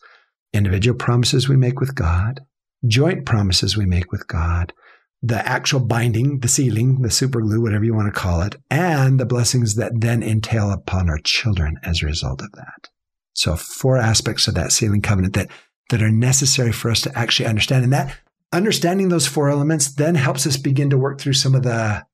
Individual 0.53 0.97
promises 0.97 1.47
we 1.47 1.57
make 1.57 1.79
with 1.79 1.95
God, 1.95 2.41
joint 2.85 3.25
promises 3.25 3.77
we 3.77 3.85
make 3.85 4.11
with 4.11 4.27
God, 4.27 4.73
the 5.21 5.45
actual 5.47 5.79
binding, 5.79 6.39
the 6.39 6.47
sealing, 6.47 7.01
the 7.01 7.11
super 7.11 7.41
glue, 7.41 7.61
whatever 7.61 7.83
you 7.83 7.93
want 7.93 8.13
to 8.13 8.19
call 8.19 8.41
it, 8.41 8.55
and 8.69 9.19
the 9.19 9.25
blessings 9.25 9.75
that 9.75 9.91
then 9.95 10.21
entail 10.21 10.71
upon 10.71 11.09
our 11.09 11.19
children 11.23 11.77
as 11.83 12.01
a 12.01 12.05
result 12.05 12.41
of 12.41 12.51
that. 12.53 12.89
So 13.33 13.55
four 13.55 13.97
aspects 13.97 14.47
of 14.47 14.55
that 14.55 14.71
sealing 14.71 15.01
covenant 15.01 15.33
that, 15.35 15.49
that 15.89 16.01
are 16.01 16.11
necessary 16.11 16.71
for 16.71 16.91
us 16.91 17.01
to 17.01 17.17
actually 17.17 17.47
understand. 17.47 17.83
And 17.83 17.93
that 17.93 18.17
understanding 18.51 19.09
those 19.09 19.27
four 19.27 19.49
elements 19.49 19.93
then 19.93 20.15
helps 20.15 20.45
us 20.45 20.57
begin 20.57 20.89
to 20.89 20.97
work 20.97 21.19
through 21.19 21.33
some 21.33 21.55
of 21.55 21.63
the, 21.63 22.05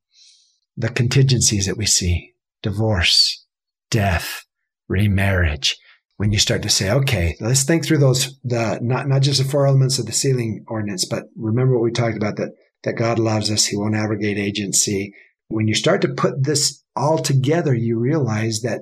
the 0.78 0.90
contingencies 0.90 1.66
that 1.66 1.78
we 1.78 1.86
see. 1.86 2.34
Divorce, 2.62 3.46
death, 3.90 4.46
remarriage. 4.88 5.78
When 6.18 6.32
you 6.32 6.40
start 6.40 6.62
to 6.62 6.70
say, 6.70 6.92
okay, 6.92 7.36
let's 7.42 7.64
think 7.64 7.86
through 7.86 7.98
those, 7.98 8.40
the, 8.44 8.80
not, 8.82 9.08
not 9.08 9.24
just 9.24 9.44
the 9.44 9.50
four 9.50 9.66
elements 9.66 9.98
of 9.98 10.06
the 10.06 10.12
sealing 10.12 10.64
ordinance, 10.68 11.06
but 11.06 11.24
remember 11.36 11.74
what 11.74 11.84
we 11.84 11.92
talked 11.92 12.16
about 12.16 12.38
that 12.38 12.52
that 12.84 12.98
God 12.98 13.18
loves 13.18 13.50
us. 13.50 13.66
He 13.66 13.78
won't 13.78 13.96
abrogate 13.96 14.38
agency. 14.38 15.14
When 15.48 15.68
you 15.68 15.74
start 15.74 16.02
to 16.02 16.10
put 16.10 16.44
this 16.44 16.84
all 16.96 17.18
together, 17.18 17.74
you 17.74 17.98
realize 17.98 18.62
that 18.62 18.82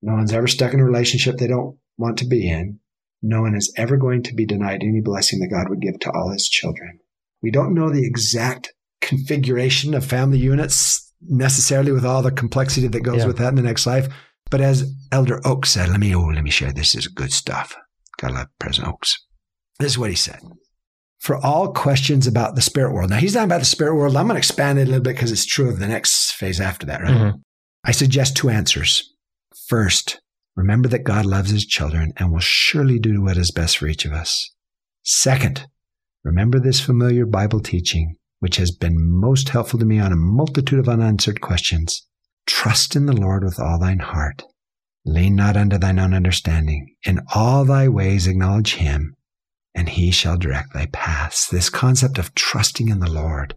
no 0.00 0.14
one's 0.14 0.32
ever 0.32 0.46
stuck 0.46 0.72
in 0.72 0.80
a 0.80 0.84
relationship 0.84 1.36
they 1.36 1.46
don't 1.46 1.76
want 1.98 2.18
to 2.18 2.26
be 2.26 2.48
in. 2.48 2.80
No 3.22 3.42
one 3.42 3.54
is 3.54 3.72
ever 3.76 3.96
going 3.96 4.22
to 4.24 4.34
be 4.34 4.44
denied 4.44 4.82
any 4.82 5.00
blessing 5.00 5.38
that 5.40 5.48
God 5.54 5.68
would 5.68 5.80
give 5.80 5.98
to 6.00 6.10
all 6.10 6.30
his 6.30 6.48
children. 6.48 6.98
We 7.42 7.50
don't 7.50 7.74
know 7.74 7.90
the 7.90 8.04
exact 8.06 8.72
configuration 9.00 9.94
of 9.94 10.04
family 10.04 10.38
units 10.38 11.12
necessarily 11.20 11.92
with 11.92 12.04
all 12.04 12.22
the 12.22 12.30
complexity 12.32 12.88
that 12.88 13.02
goes 13.02 13.18
Yeah. 13.18 13.26
with 13.26 13.38
that 13.38 13.48
in 13.50 13.54
the 13.56 13.62
next 13.62 13.86
life. 13.86 14.08
But 14.50 14.60
as 14.60 14.92
Elder 15.12 15.40
Oaks 15.46 15.70
said, 15.70 15.88
let 15.88 16.00
me, 16.00 16.14
oh, 16.14 16.26
let 16.26 16.42
me 16.42 16.50
share. 16.50 16.72
This 16.72 16.94
is 16.94 17.06
good 17.08 17.32
stuff. 17.32 17.76
Gotta 18.20 18.34
love 18.34 18.48
President 18.58 18.92
Oaks. 18.92 19.16
This 19.78 19.92
is 19.92 19.98
what 19.98 20.10
he 20.10 20.16
said 20.16 20.40
for 21.18 21.36
all 21.36 21.72
questions 21.72 22.26
about 22.26 22.56
the 22.56 22.60
spirit 22.60 22.92
world. 22.92 23.10
Now 23.10 23.16
he's 23.18 23.32
talking 23.34 23.44
about 23.44 23.60
the 23.60 23.64
spirit 23.64 23.94
world. 23.94 24.16
I'm 24.16 24.26
going 24.26 24.34
to 24.34 24.38
expand 24.38 24.78
it 24.80 24.82
a 24.82 24.86
little 24.86 25.00
bit 25.00 25.14
because 25.14 25.30
it's 25.30 25.46
true 25.46 25.68
of 25.68 25.78
the 25.78 25.86
next 25.86 26.32
phase 26.32 26.60
after 26.60 26.84
that, 26.86 27.00
right? 27.00 27.12
Mhm. 27.12 27.40
I 27.84 27.92
suggest 27.92 28.36
two 28.36 28.50
answers. 28.50 29.08
First, 29.68 30.20
remember 30.56 30.88
that 30.88 31.04
God 31.04 31.26
loves 31.26 31.50
his 31.50 31.66
children 31.66 32.12
and 32.16 32.32
will 32.32 32.40
surely 32.40 32.98
do 32.98 33.22
what 33.22 33.36
is 33.36 33.50
best 33.50 33.78
for 33.78 33.86
each 33.86 34.04
of 34.04 34.12
us. 34.12 34.52
Second, 35.02 35.66
remember 36.24 36.60
this 36.60 36.80
familiar 36.80 37.26
Bible 37.26 37.60
teaching, 37.60 38.16
which 38.40 38.56
has 38.56 38.70
been 38.70 38.96
most 38.98 39.50
helpful 39.50 39.78
to 39.78 39.84
me 39.84 39.98
on 39.98 40.12
a 40.12 40.16
multitude 40.16 40.78
of 40.78 40.88
unanswered 40.88 41.40
questions. 41.40 42.06
Trust 42.46 42.96
in 42.96 43.06
the 43.06 43.12
Lord 43.12 43.44
with 43.44 43.58
all 43.58 43.78
thine 43.78 44.00
heart. 44.00 44.44
Lean 45.04 45.34
not 45.34 45.56
unto 45.56 45.78
thine 45.78 45.98
own 45.98 46.14
understanding. 46.14 46.94
In 47.04 47.20
all 47.34 47.64
thy 47.64 47.88
ways 47.88 48.26
acknowledge 48.26 48.74
him, 48.74 49.16
and 49.74 49.88
he 49.88 50.10
shall 50.10 50.36
direct 50.36 50.72
thy 50.74 50.86
paths. 50.86 51.48
This 51.48 51.70
concept 51.70 52.18
of 52.18 52.34
trusting 52.34 52.88
in 52.88 53.00
the 53.00 53.10
Lord. 53.10 53.54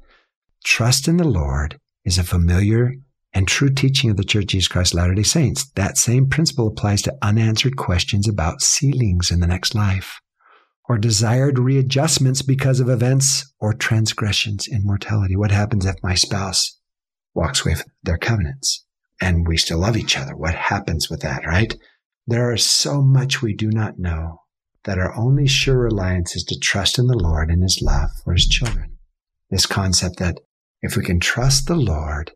Trust 0.63 1.07
in 1.07 1.17
the 1.17 1.27
Lord 1.27 1.79
is 2.03 2.17
a 2.17 2.23
familiar 2.23 2.93
and 3.35 3.47
true 3.47 3.69
teaching 3.69 4.09
of 4.09 4.15
the 4.15 4.23
Church 4.23 4.45
of 4.45 4.47
Jesus 4.47 4.69
Christ 4.69 4.93
Latter-day 4.93 5.23
Saints. 5.23 5.69
That 5.71 5.97
same 5.97 6.29
principle 6.29 6.69
applies 6.69 7.01
to 7.03 7.17
unanswered 7.21 7.75
questions 7.75 8.27
about 8.27 8.61
sealings 8.61 9.29
in 9.29 9.41
the 9.41 9.47
next 9.47 9.75
life 9.75 10.21
or 10.87 10.97
desired 10.97 11.59
readjustments 11.59 12.41
because 12.41 12.79
of 12.79 12.89
events 12.89 13.53
or 13.59 13.73
transgressions 13.73 14.67
in 14.67 14.85
mortality. 14.85 15.35
What 15.35 15.51
happens 15.51 15.85
if 15.85 15.95
my 16.01 16.15
spouse 16.15 16.79
walks 17.33 17.65
away 17.65 17.75
from 17.75 17.91
their 18.03 18.17
covenants 18.17 18.85
and 19.21 19.45
we 19.45 19.57
still 19.57 19.79
love 19.79 19.97
each 19.97 20.17
other? 20.17 20.35
What 20.35 20.55
happens 20.55 21.09
with 21.09 21.19
that, 21.21 21.45
right? 21.45 21.75
There 22.25 22.53
is 22.53 22.65
so 22.65 23.01
much 23.01 23.41
we 23.41 23.53
do 23.53 23.69
not 23.69 23.99
know 23.99 24.43
that 24.85 24.97
our 24.97 25.13
only 25.17 25.47
sure 25.47 25.79
reliance 25.79 26.37
is 26.37 26.43
to 26.45 26.59
trust 26.59 26.97
in 26.97 27.07
the 27.07 27.17
Lord 27.17 27.49
and 27.49 27.63
his 27.63 27.81
love 27.81 28.11
for 28.23 28.33
his 28.33 28.47
children. 28.47 28.97
This 29.49 29.65
concept 29.65 30.19
that 30.19 30.39
if 30.81 30.95
we 30.95 31.03
can 31.03 31.19
trust 31.19 31.67
the 31.67 31.75
Lord, 31.75 32.31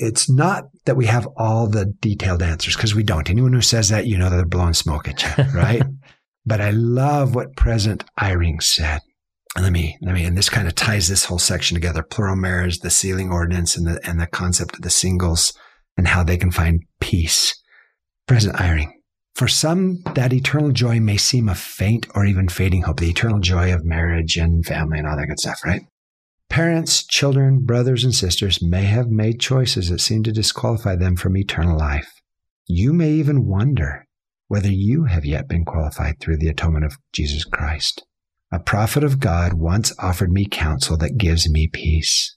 it's 0.00 0.30
not 0.30 0.64
that 0.86 0.96
we 0.96 1.06
have 1.06 1.28
all 1.36 1.68
the 1.68 1.84
detailed 2.00 2.42
answers 2.42 2.74
because 2.74 2.94
we 2.94 3.02
don't. 3.02 3.28
Anyone 3.28 3.52
who 3.52 3.60
says 3.60 3.90
that, 3.90 4.06
you 4.06 4.16
know 4.16 4.30
that 4.30 4.36
they're 4.36 4.46
blowing 4.46 4.72
smoke 4.72 5.06
at 5.06 5.22
you, 5.22 5.44
right? 5.54 5.82
but 6.46 6.60
I 6.60 6.70
love 6.70 7.34
what 7.34 7.54
President 7.54 8.04
Eyring 8.18 8.62
said. 8.62 9.00
And 9.54 9.64
let 9.64 9.72
me, 9.72 9.98
let 10.00 10.14
me, 10.14 10.24
and 10.24 10.38
this 10.38 10.48
kind 10.48 10.66
of 10.66 10.74
ties 10.74 11.08
this 11.08 11.26
whole 11.26 11.38
section 11.38 11.74
together. 11.74 12.02
Plural 12.02 12.36
marriage, 12.36 12.78
the 12.78 12.88
sealing 12.88 13.30
ordinance 13.30 13.76
and 13.76 13.86
the, 13.86 14.00
and 14.08 14.18
the 14.18 14.26
concept 14.26 14.76
of 14.76 14.82
the 14.82 14.90
singles 14.90 15.52
and 15.96 16.08
how 16.08 16.24
they 16.24 16.38
can 16.38 16.50
find 16.50 16.82
peace. 17.00 17.54
President 18.26 18.58
Eyring, 18.58 18.92
for 19.34 19.48
some, 19.48 20.02
that 20.14 20.32
eternal 20.32 20.70
joy 20.70 20.98
may 20.98 21.18
seem 21.18 21.48
a 21.48 21.54
faint 21.54 22.06
or 22.14 22.24
even 22.24 22.48
fading 22.48 22.82
hope, 22.82 23.00
the 23.00 23.10
eternal 23.10 23.40
joy 23.40 23.74
of 23.74 23.84
marriage 23.84 24.36
and 24.36 24.64
family 24.64 24.98
and 24.98 25.06
all 25.06 25.16
that 25.16 25.26
good 25.26 25.40
stuff, 25.40 25.60
right? 25.64 25.82
Parents, 26.50 27.06
children, 27.06 27.64
brothers, 27.64 28.02
and 28.02 28.12
sisters 28.12 28.60
may 28.60 28.82
have 28.82 29.08
made 29.08 29.38
choices 29.38 29.88
that 29.88 30.00
seem 30.00 30.24
to 30.24 30.32
disqualify 30.32 30.96
them 30.96 31.14
from 31.14 31.36
eternal 31.36 31.78
life. 31.78 32.12
You 32.66 32.92
may 32.92 33.12
even 33.12 33.46
wonder 33.46 34.04
whether 34.48 34.68
you 34.68 35.04
have 35.04 35.24
yet 35.24 35.48
been 35.48 35.64
qualified 35.64 36.18
through 36.18 36.38
the 36.38 36.48
atonement 36.48 36.84
of 36.84 36.98
Jesus 37.12 37.44
Christ. 37.44 38.04
A 38.50 38.58
prophet 38.58 39.04
of 39.04 39.20
God 39.20 39.54
once 39.54 39.92
offered 40.00 40.32
me 40.32 40.44
counsel 40.44 40.96
that 40.96 41.18
gives 41.18 41.48
me 41.48 41.68
peace. 41.72 42.36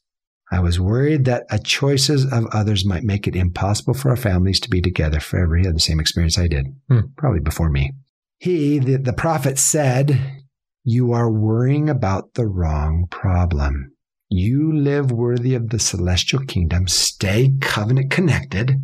I 0.51 0.59
was 0.59 0.79
worried 0.79 1.25
that 1.25 1.47
a 1.49 1.57
choices 1.57 2.31
of 2.31 2.45
others 2.51 2.85
might 2.85 3.03
make 3.03 3.27
it 3.27 3.35
impossible 3.35 3.95
for 3.95 4.11
our 4.11 4.15
families 4.15 4.59
to 4.59 4.69
be 4.69 4.79
together 4.79 5.19
forever. 5.19 5.57
He 5.57 5.65
had 5.65 5.75
the 5.75 5.79
same 5.79 5.99
experience 5.99 6.37
I 6.37 6.47
did, 6.47 6.67
hmm. 6.87 6.99
probably 7.17 7.39
before 7.39 7.71
me. 7.71 7.93
He, 8.37 8.77
the, 8.77 8.97
the 8.97 9.13
prophet, 9.13 9.57
said, 9.57 10.43
You 10.83 11.13
are 11.13 11.31
worrying 11.31 11.89
about 11.89 12.35
the 12.35 12.45
wrong 12.45 13.07
problem. 13.09 13.92
You 14.35 14.75
live 14.75 15.11
worthy 15.11 15.53
of 15.53 15.69
the 15.69 15.77
celestial 15.77 16.39
kingdom, 16.39 16.87
stay 16.87 17.53
covenant 17.61 18.09
connected, 18.09 18.81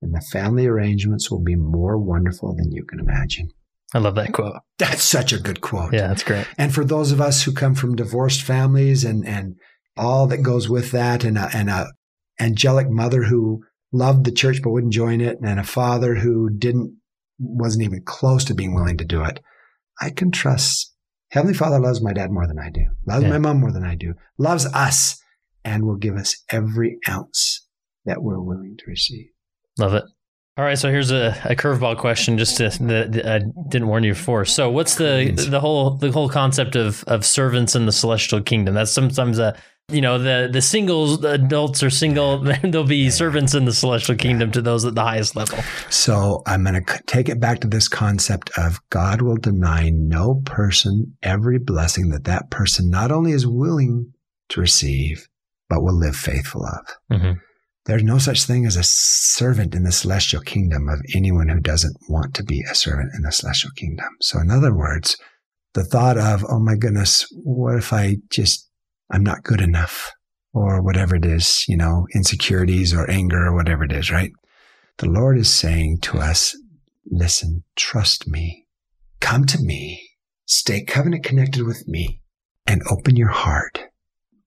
and 0.00 0.14
the 0.14 0.24
family 0.30 0.68
arrangements 0.68 1.32
will 1.32 1.42
be 1.42 1.56
more 1.56 1.98
wonderful 1.98 2.54
than 2.54 2.70
you 2.70 2.84
can 2.84 3.00
imagine. 3.00 3.50
I 3.92 3.98
love 3.98 4.14
that 4.14 4.32
quote. 4.32 4.54
That's 4.78 5.02
such 5.02 5.32
a 5.32 5.40
good 5.40 5.60
quote. 5.60 5.92
Yeah, 5.92 6.06
that's 6.06 6.22
great. 6.22 6.46
And 6.58 6.72
for 6.72 6.84
those 6.84 7.10
of 7.10 7.20
us 7.20 7.42
who 7.42 7.52
come 7.52 7.74
from 7.74 7.96
divorced 7.96 8.42
families 8.42 9.02
and, 9.02 9.26
and 9.26 9.56
all 9.96 10.28
that 10.28 10.44
goes 10.44 10.68
with 10.68 10.92
that, 10.92 11.24
and 11.24 11.38
a, 11.38 11.50
and 11.52 11.68
a 11.68 11.88
angelic 12.38 12.88
mother 12.88 13.24
who 13.24 13.64
loved 13.92 14.24
the 14.24 14.30
church 14.30 14.62
but 14.62 14.70
wouldn't 14.70 14.92
join 14.92 15.20
it, 15.20 15.38
and 15.44 15.58
a 15.58 15.64
father 15.64 16.14
who 16.14 16.50
didn't, 16.50 16.96
wasn't 17.40 17.82
even 17.82 18.02
close 18.04 18.44
to 18.44 18.54
being 18.54 18.76
willing 18.76 18.98
to 18.98 19.04
do 19.04 19.24
it, 19.24 19.40
I 20.00 20.10
can 20.10 20.30
trust 20.30 20.93
Heavenly 21.34 21.54
Father 21.54 21.80
loves 21.80 22.00
my 22.00 22.12
dad 22.12 22.30
more 22.30 22.46
than 22.46 22.60
I 22.60 22.70
do, 22.70 22.86
loves 23.06 23.24
yeah. 23.24 23.30
my 23.30 23.38
mom 23.38 23.58
more 23.58 23.72
than 23.72 23.82
I 23.82 23.96
do, 23.96 24.14
loves 24.38 24.66
us, 24.66 25.20
and 25.64 25.84
will 25.84 25.96
give 25.96 26.14
us 26.14 26.36
every 26.48 27.00
ounce 27.08 27.66
that 28.04 28.22
we're 28.22 28.38
willing 28.38 28.76
to 28.76 28.84
receive. 28.86 29.26
Love 29.76 29.94
it. 29.94 30.04
All 30.56 30.64
right, 30.64 30.78
so 30.78 30.90
here's 30.90 31.10
a, 31.10 31.36
a 31.44 31.56
curveball 31.56 31.98
question, 31.98 32.38
just 32.38 32.58
to, 32.58 32.68
that 32.68 33.26
I 33.26 33.40
didn't 33.68 33.88
warn 33.88 34.04
you 34.04 34.12
before. 34.12 34.44
So, 34.44 34.70
what's 34.70 34.94
the 34.94 35.32
the 35.50 35.58
whole 35.58 35.96
the 35.96 36.12
whole 36.12 36.28
concept 36.28 36.76
of 36.76 37.02
of 37.08 37.26
servants 37.26 37.74
in 37.74 37.86
the 37.86 37.92
celestial 37.92 38.40
kingdom? 38.40 38.76
That's 38.76 38.92
sometimes 38.92 39.40
a 39.40 39.56
you 39.88 40.00
know 40.00 40.18
the 40.18 40.48
the 40.50 40.62
singles 40.62 41.20
the 41.20 41.32
adults 41.32 41.82
are 41.82 41.90
single 41.90 42.38
there'll 42.62 42.84
be 42.84 43.10
servants 43.10 43.54
in 43.54 43.64
the 43.64 43.72
celestial 43.72 44.16
kingdom 44.16 44.50
to 44.50 44.62
those 44.62 44.84
at 44.84 44.94
the 44.94 45.02
highest 45.02 45.36
level 45.36 45.58
so 45.90 46.42
i'm 46.46 46.64
going 46.64 46.82
to 46.82 47.02
take 47.06 47.28
it 47.28 47.38
back 47.38 47.60
to 47.60 47.68
this 47.68 47.88
concept 47.88 48.50
of 48.56 48.80
god 48.90 49.20
will 49.20 49.36
deny 49.36 49.90
no 49.92 50.40
person 50.46 51.14
every 51.22 51.58
blessing 51.58 52.08
that 52.08 52.24
that 52.24 52.50
person 52.50 52.88
not 52.88 53.12
only 53.12 53.32
is 53.32 53.46
willing 53.46 54.10
to 54.48 54.60
receive 54.60 55.28
but 55.68 55.82
will 55.82 55.98
live 55.98 56.16
faithful 56.16 56.64
of 56.64 56.86
mm-hmm. 57.12 57.32
There's 57.86 58.02
no 58.02 58.16
such 58.16 58.44
thing 58.44 58.64
as 58.64 58.76
a 58.76 58.82
servant 58.82 59.74
in 59.74 59.82
the 59.82 59.92
celestial 59.92 60.40
kingdom 60.40 60.88
of 60.88 61.02
anyone 61.14 61.48
who 61.48 61.60
doesn't 61.60 61.96
want 62.08 62.32
to 62.34 62.42
be 62.42 62.62
a 62.62 62.74
servant 62.74 63.10
in 63.14 63.22
the 63.22 63.32
celestial 63.32 63.72
kingdom. 63.76 64.08
So, 64.20 64.40
in 64.40 64.50
other 64.50 64.74
words, 64.74 65.18
the 65.74 65.84
thought 65.84 66.16
of, 66.16 66.44
oh 66.48 66.60
my 66.60 66.76
goodness, 66.76 67.26
what 67.44 67.76
if 67.76 67.92
I 67.92 68.16
just, 68.30 68.70
I'm 69.10 69.22
not 69.22 69.44
good 69.44 69.60
enough 69.60 70.12
or 70.52 70.82
whatever 70.82 71.16
it 71.16 71.24
is, 71.24 71.64
you 71.68 71.76
know, 71.76 72.06
insecurities 72.14 72.94
or 72.94 73.10
anger 73.10 73.46
or 73.46 73.54
whatever 73.54 73.84
it 73.84 73.92
is, 73.92 74.10
right? 74.10 74.32
The 74.98 75.08
Lord 75.08 75.36
is 75.36 75.50
saying 75.50 75.98
to 76.02 76.18
us, 76.18 76.56
listen, 77.10 77.64
trust 77.76 78.28
me, 78.28 78.66
come 79.20 79.44
to 79.46 79.60
me, 79.60 80.00
stay 80.46 80.84
covenant 80.84 81.24
connected 81.24 81.64
with 81.64 81.88
me 81.88 82.22
and 82.66 82.82
open 82.90 83.16
your 83.16 83.28
heart. 83.28 83.80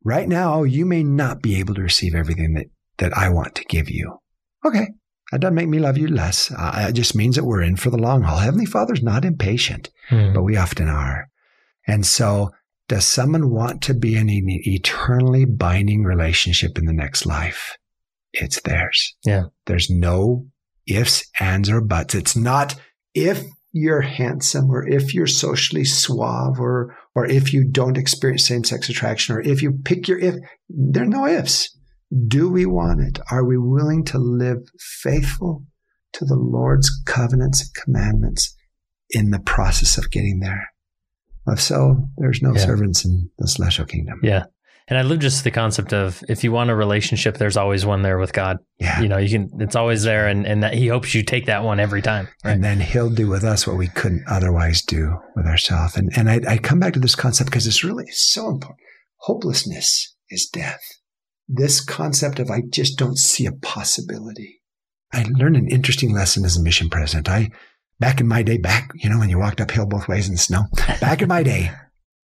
Right 0.03 0.28
now, 0.28 0.64
you 0.64 0.86
may 0.86 1.03
not 1.03 1.41
be 1.41 1.60
able 1.60 1.76
to 1.76 1.82
receive 1.82 2.16
everything 2.16 2.53
that 2.53 2.68
that 2.97 3.16
I 3.16 3.30
want 3.30 3.55
to 3.55 3.66
give 3.66 3.89
you. 3.89 4.18
Okay, 4.66 4.88
that 5.32 5.41
doesn't 5.41 5.55
make 5.55 5.68
me 5.68 5.80
love 5.80 5.97
you 5.97 6.08
less. 6.08 6.51
Uh, 6.51 6.88
it 6.89 6.93
just 6.93 7.16
means 7.16 7.36
that 7.36 7.43
we're 7.43 7.62
in 7.62 7.76
for 7.76 7.89
the 7.89 7.97
long 7.97 8.24
haul. 8.24 8.38
Heavenly 8.38 8.66
Father's 8.66 9.03
not 9.03 9.26
impatient, 9.26 9.89
mm. 10.10 10.34
but 10.34 10.43
we 10.43 10.58
often 10.58 10.88
are. 10.88 11.30
And 11.86 12.05
so, 12.05 12.51
does 12.88 13.06
someone 13.06 13.50
want 13.50 13.82
to 13.84 13.94
be 13.94 14.16
in 14.16 14.30
an 14.30 14.46
eternally 14.48 15.46
binding 15.46 16.04
relationship 16.04 16.78
in 16.78 16.86
the 16.86 16.94
next 16.94 17.26
life? 17.26 17.78
It's 18.34 18.62
theirs. 18.62 19.16
Yeah. 19.26 19.46
There's 19.66 19.90
no 19.90 20.48
ifs, 20.86 21.24
ands, 21.40 21.70
or 21.70 21.82
buts. 21.82 22.16
It's 22.16 22.36
not 22.36 22.76
if 23.14 23.44
you're 23.74 24.02
handsome 24.02 24.70
or 24.70 24.88
if 24.88 25.14
you're 25.14 25.28
socially 25.28 25.84
suave 25.84 26.60
or 26.60 26.96
or 27.14 27.26
if 27.26 27.54
you 27.54 27.64
don't 27.70 27.98
experience 27.98 28.48
same-sex 28.48 28.90
attraction 28.90 29.36
or 29.36 29.42
if 29.42 29.62
you 29.62 29.80
pick 29.84 30.08
your 30.08 30.20
if 30.20 30.36
there 30.70 31.04
are 31.04 31.08
no 31.08 31.28
ifs 31.28 31.78
do 32.28 32.50
we 32.50 32.66
want 32.66 33.02
it? 33.02 33.20
Are 33.32 33.44
we 33.44 33.58
willing 33.58 34.06
to 34.06 34.18
live 34.18 34.60
faithful 34.80 35.66
to 36.14 36.26
the 36.26 36.36
Lord's 36.36 36.90
covenants 37.06 37.62
and 37.62 37.74
commandments 37.74 38.56
in 39.10 39.32
the 39.32 39.40
process 39.40 39.98
of 39.98 40.12
getting 40.12 40.40
there? 40.40 40.72
If 41.48 41.62
so, 41.62 42.10
there's 42.18 42.41
no 42.41 42.54
yeah. 42.54 42.66
servants 42.66 43.06
in 43.06 43.30
the 43.38 43.48
celestial 43.48 43.86
kingdom. 43.86 44.20
Yeah. 44.24 44.45
And 44.89 44.98
I 44.98 45.02
love 45.02 45.20
just 45.20 45.43
the 45.43 45.52
concept 45.52 45.93
of 45.93 46.24
if 46.30 46.45
you 46.45 46.54
want 46.54 46.70
a 46.70 46.76
relationship, 46.76 47.38
there's 47.38 47.58
always 47.58 47.86
one 47.86 48.04
there 48.04 48.18
with 48.20 48.32
God. 48.32 48.58
Yeah. 48.80 49.02
You 49.02 49.10
know, 49.10 49.18
you 49.18 49.30
can, 49.30 49.62
it's 49.62 49.76
always 49.76 50.04
there 50.04 50.28
and, 50.28 50.45
and 50.45 50.64
that 50.64 50.74
he 50.74 50.88
hopes 50.88 51.14
you 51.14 51.24
take 51.24 51.48
that 51.48 51.64
one 51.64 51.82
every 51.82 52.02
time. 52.02 52.30
Right? 52.45 52.54
And 52.54 52.64
then 52.64 52.80
he'll 52.80 53.10
do 53.10 53.28
with 53.28 53.43
us 53.43 53.68
what 53.68 53.76
we 53.76 53.88
couldn't 53.89 54.24
otherwise 54.30 54.82
do 54.82 55.18
with 55.36 55.45
ourselves. 55.45 55.98
And, 55.98 56.10
and 56.16 56.30
I, 56.30 56.39
I 56.48 56.58
come 56.58 56.80
back 56.80 56.93
to 56.93 57.02
this 57.02 57.16
concept 57.16 57.50
because 57.50 57.68
it's 57.68 57.84
really 57.84 58.08
so 58.12 58.48
important. 58.48 58.80
Hopelessness 59.18 60.16
is 60.30 60.48
death 60.48 60.82
this 61.48 61.84
concept 61.84 62.39
of 62.39 62.50
I 62.50 62.62
just 62.70 62.98
don't 62.98 63.18
see 63.18 63.45
a 63.45 63.52
possibility. 63.52 64.62
I 65.14 65.24
learned 65.30 65.56
an 65.56 65.70
interesting 65.70 66.14
lesson 66.14 66.43
as 66.43 66.58
a 66.58 66.62
mission 66.62 66.89
president. 66.89 67.30
I, 67.30 67.50
back 68.00 68.20
in 68.20 68.28
my 68.28 68.43
day, 68.43 68.58
back, 68.58 68.91
you 68.95 69.10
know, 69.10 69.20
when 69.20 69.30
you 69.30 69.39
walked 69.39 69.62
uphill 69.62 69.86
both 69.86 70.08
ways 70.08 70.28
in 70.28 70.34
the 70.34 70.39
snow, 70.39 70.64
back 71.02 71.22
in 71.22 71.28
my 71.28 71.43
day, 71.43 71.72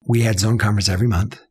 we 0.07 0.22
had 0.22 0.39
zone 0.39 0.57
conference 0.57 0.89
every 0.89 1.07
month. 1.07 1.41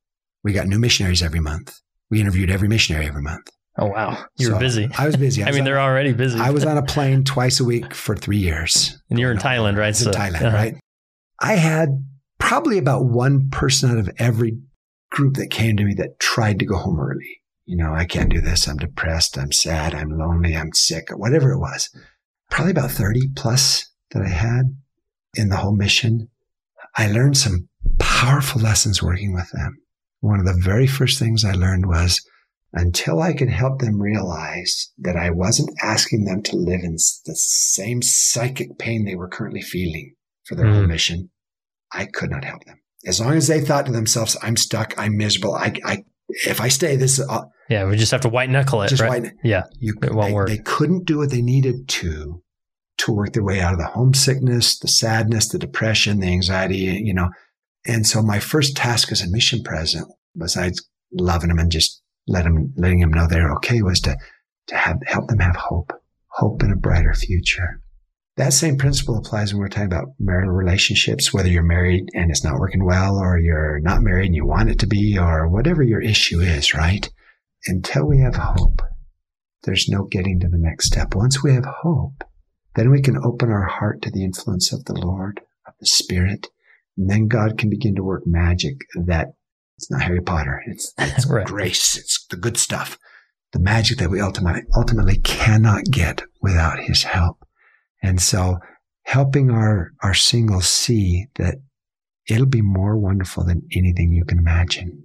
We 0.42 0.52
got 0.52 0.66
new 0.66 0.78
missionaries 0.78 1.22
every 1.22 1.40
month. 1.40 1.78
We 2.10 2.20
interviewed 2.20 2.50
every 2.50 2.68
missionary 2.68 3.06
every 3.06 3.22
month. 3.22 3.50
Oh, 3.78 3.86
wow. 3.86 4.24
You 4.36 4.46
so 4.46 4.52
were 4.54 4.58
busy. 4.58 4.90
I 4.98 5.06
was 5.06 5.16
busy. 5.16 5.42
I, 5.44 5.48
I 5.48 5.50
mean, 5.52 5.60
on, 5.60 5.64
they're 5.64 5.80
already 5.80 6.12
busy. 6.12 6.38
I 6.38 6.50
was 6.50 6.64
on 6.64 6.76
a 6.76 6.82
plane 6.86 7.24
twice 7.24 7.60
a 7.60 7.64
week 7.64 7.94
for 7.94 8.16
three 8.16 8.38
years. 8.38 9.00
And 9.10 9.18
you're 9.18 9.30
in 9.30 9.38
Thailand, 9.38 9.76
right? 9.76 9.94
So, 9.94 10.10
in 10.10 10.16
Thailand, 10.16 10.42
uh-huh. 10.42 10.56
right? 10.56 10.76
I 11.40 11.54
had 11.54 12.04
probably 12.38 12.78
about 12.78 13.04
one 13.04 13.48
person 13.50 13.90
out 13.90 13.98
of 13.98 14.10
every 14.18 14.58
group 15.10 15.34
that 15.34 15.50
came 15.50 15.76
to 15.76 15.84
me 15.84 15.94
that 15.94 16.18
tried 16.18 16.58
to 16.58 16.64
go 16.64 16.76
home 16.76 17.00
early 17.00 17.40
you 17.70 17.76
know, 17.76 17.94
I 17.94 18.04
can't 18.04 18.32
do 18.32 18.40
this. 18.40 18.66
I'm 18.66 18.78
depressed. 18.78 19.38
I'm 19.38 19.52
sad. 19.52 19.94
I'm 19.94 20.10
lonely. 20.10 20.56
I'm 20.56 20.72
sick, 20.72 21.10
whatever 21.10 21.52
it 21.52 21.60
was. 21.60 21.88
Probably 22.50 22.72
about 22.72 22.90
30 22.90 23.28
plus 23.36 23.88
that 24.12 24.22
I 24.22 24.28
had 24.28 24.76
in 25.34 25.48
the 25.48 25.56
whole 25.56 25.76
mission. 25.76 26.28
I 26.96 27.10
learned 27.10 27.36
some 27.36 27.68
powerful 27.98 28.60
lessons 28.60 29.02
working 29.02 29.32
with 29.32 29.50
them. 29.52 29.78
One 30.20 30.40
of 30.40 30.46
the 30.46 30.60
very 30.60 30.86
first 30.86 31.18
things 31.18 31.44
I 31.44 31.52
learned 31.52 31.86
was 31.86 32.20
until 32.72 33.20
I 33.20 33.32
could 33.32 33.48
help 33.48 33.80
them 33.80 34.00
realize 34.00 34.92
that 34.98 35.16
I 35.16 35.30
wasn't 35.30 35.76
asking 35.82 36.24
them 36.24 36.42
to 36.44 36.56
live 36.56 36.80
in 36.82 36.92
the 36.92 37.34
same 37.34 38.02
psychic 38.02 38.78
pain 38.78 39.04
they 39.04 39.16
were 39.16 39.28
currently 39.28 39.62
feeling 39.62 40.14
for 40.44 40.54
their 40.54 40.66
mm. 40.66 40.74
whole 40.74 40.86
mission, 40.86 41.30
I 41.92 42.06
could 42.06 42.30
not 42.30 42.44
help 42.44 42.64
them. 42.64 42.80
As 43.06 43.20
long 43.20 43.34
as 43.34 43.48
they 43.48 43.60
thought 43.60 43.86
to 43.86 43.92
themselves, 43.92 44.36
I'm 44.42 44.56
stuck, 44.56 44.94
I'm 44.98 45.16
miserable, 45.16 45.54
I, 45.54 45.74
I 45.84 46.04
if 46.28 46.60
I 46.60 46.68
stay, 46.68 46.96
this, 46.96 47.18
uh, 47.18 47.44
yeah, 47.68 47.86
we 47.86 47.96
just 47.96 48.12
have 48.12 48.20
to 48.22 48.28
white 48.28 48.50
knuckle 48.50 48.82
it. 48.82 48.88
Just 48.88 49.02
right? 49.02 49.22
white, 49.22 49.32
yeah, 49.42 49.64
you, 49.78 49.94
it 50.02 50.12
won't 50.12 50.28
they, 50.28 50.34
work. 50.34 50.48
They 50.48 50.58
couldn't 50.58 51.06
do 51.06 51.18
what 51.18 51.30
they 51.30 51.42
needed 51.42 51.88
to 51.88 52.42
to 53.04 53.12
work 53.12 53.32
their 53.32 53.44
way 53.44 53.60
out 53.60 53.72
of 53.72 53.78
the 53.78 53.86
homesickness, 53.86 54.78
the 54.78 54.88
sadness, 54.88 55.48
the 55.48 55.58
depression, 55.58 56.20
the 56.20 56.28
anxiety, 56.28 56.76
you 56.76 57.14
know. 57.14 57.30
And 57.86 58.06
so 58.06 58.22
my 58.22 58.40
first 58.40 58.76
task 58.76 59.10
as 59.12 59.22
a 59.22 59.30
mission 59.30 59.62
president, 59.62 60.10
besides 60.36 60.86
loving 61.12 61.48
them 61.48 61.58
and 61.58 61.70
just 61.70 62.02
let 62.26 62.44
them, 62.44 62.72
letting 62.76 63.00
them 63.00 63.12
know 63.12 63.26
they're 63.26 63.52
okay, 63.54 63.82
was 63.82 64.00
to 64.00 64.16
to 64.68 64.76
have 64.76 64.98
help 65.06 65.28
them 65.28 65.40
have 65.40 65.56
hope, 65.56 65.92
hope 66.28 66.62
in 66.62 66.70
a 66.70 66.76
brighter 66.76 67.14
future. 67.14 67.80
That 68.36 68.52
same 68.52 68.78
principle 68.78 69.18
applies 69.18 69.52
when 69.52 69.60
we're 69.60 69.68
talking 69.68 69.86
about 69.86 70.14
marital 70.18 70.52
relationships, 70.52 71.32
whether 71.32 71.48
you're 71.48 71.62
married 71.62 72.08
and 72.14 72.30
it's 72.30 72.44
not 72.44 72.58
working 72.58 72.84
well, 72.84 73.18
or 73.18 73.38
you're 73.38 73.80
not 73.80 74.02
married 74.02 74.26
and 74.26 74.34
you 74.34 74.46
want 74.46 74.70
it 74.70 74.78
to 74.78 74.86
be, 74.86 75.18
or 75.18 75.48
whatever 75.48 75.82
your 75.82 76.00
issue 76.00 76.40
is, 76.40 76.72
right? 76.72 77.10
until 77.66 78.06
we 78.06 78.18
have 78.20 78.36
hope, 78.36 78.82
there's 79.64 79.88
no 79.88 80.04
getting 80.04 80.40
to 80.40 80.48
the 80.48 80.58
next 80.58 80.86
step. 80.86 81.14
Once 81.14 81.42
we 81.42 81.52
have 81.52 81.66
hope, 81.82 82.24
then 82.74 82.90
we 82.90 83.02
can 83.02 83.18
open 83.18 83.50
our 83.50 83.66
heart 83.66 84.02
to 84.02 84.10
the 84.10 84.24
influence 84.24 84.72
of 84.72 84.84
the 84.84 84.94
Lord, 84.94 85.40
of 85.66 85.74
the 85.80 85.86
Spirit, 85.86 86.48
and 86.96 87.08
then 87.08 87.28
God 87.28 87.58
can 87.58 87.70
begin 87.70 87.94
to 87.96 88.04
work 88.04 88.22
magic 88.26 88.82
that 88.94 89.34
it's 89.76 89.90
not 89.90 90.02
Harry 90.02 90.20
Potter. 90.20 90.62
It's, 90.66 90.92
it's 90.98 91.26
right. 91.26 91.46
grace. 91.46 91.96
It's 91.96 92.26
the 92.26 92.36
good 92.36 92.58
stuff. 92.58 92.98
The 93.52 93.58
magic 93.58 93.98
that 93.98 94.10
we 94.10 94.20
ultimately, 94.20 94.62
ultimately 94.76 95.18
cannot 95.18 95.84
get 95.84 96.22
without 96.42 96.78
his 96.80 97.04
help. 97.04 97.44
And 98.02 98.20
so 98.20 98.58
helping 99.04 99.50
our, 99.50 99.92
our 100.02 100.14
singles 100.14 100.68
see 100.68 101.26
that 101.36 101.56
it'll 102.28 102.46
be 102.46 102.62
more 102.62 102.96
wonderful 102.96 103.44
than 103.44 103.62
anything 103.74 104.12
you 104.12 104.24
can 104.24 104.38
imagine. 104.38 105.02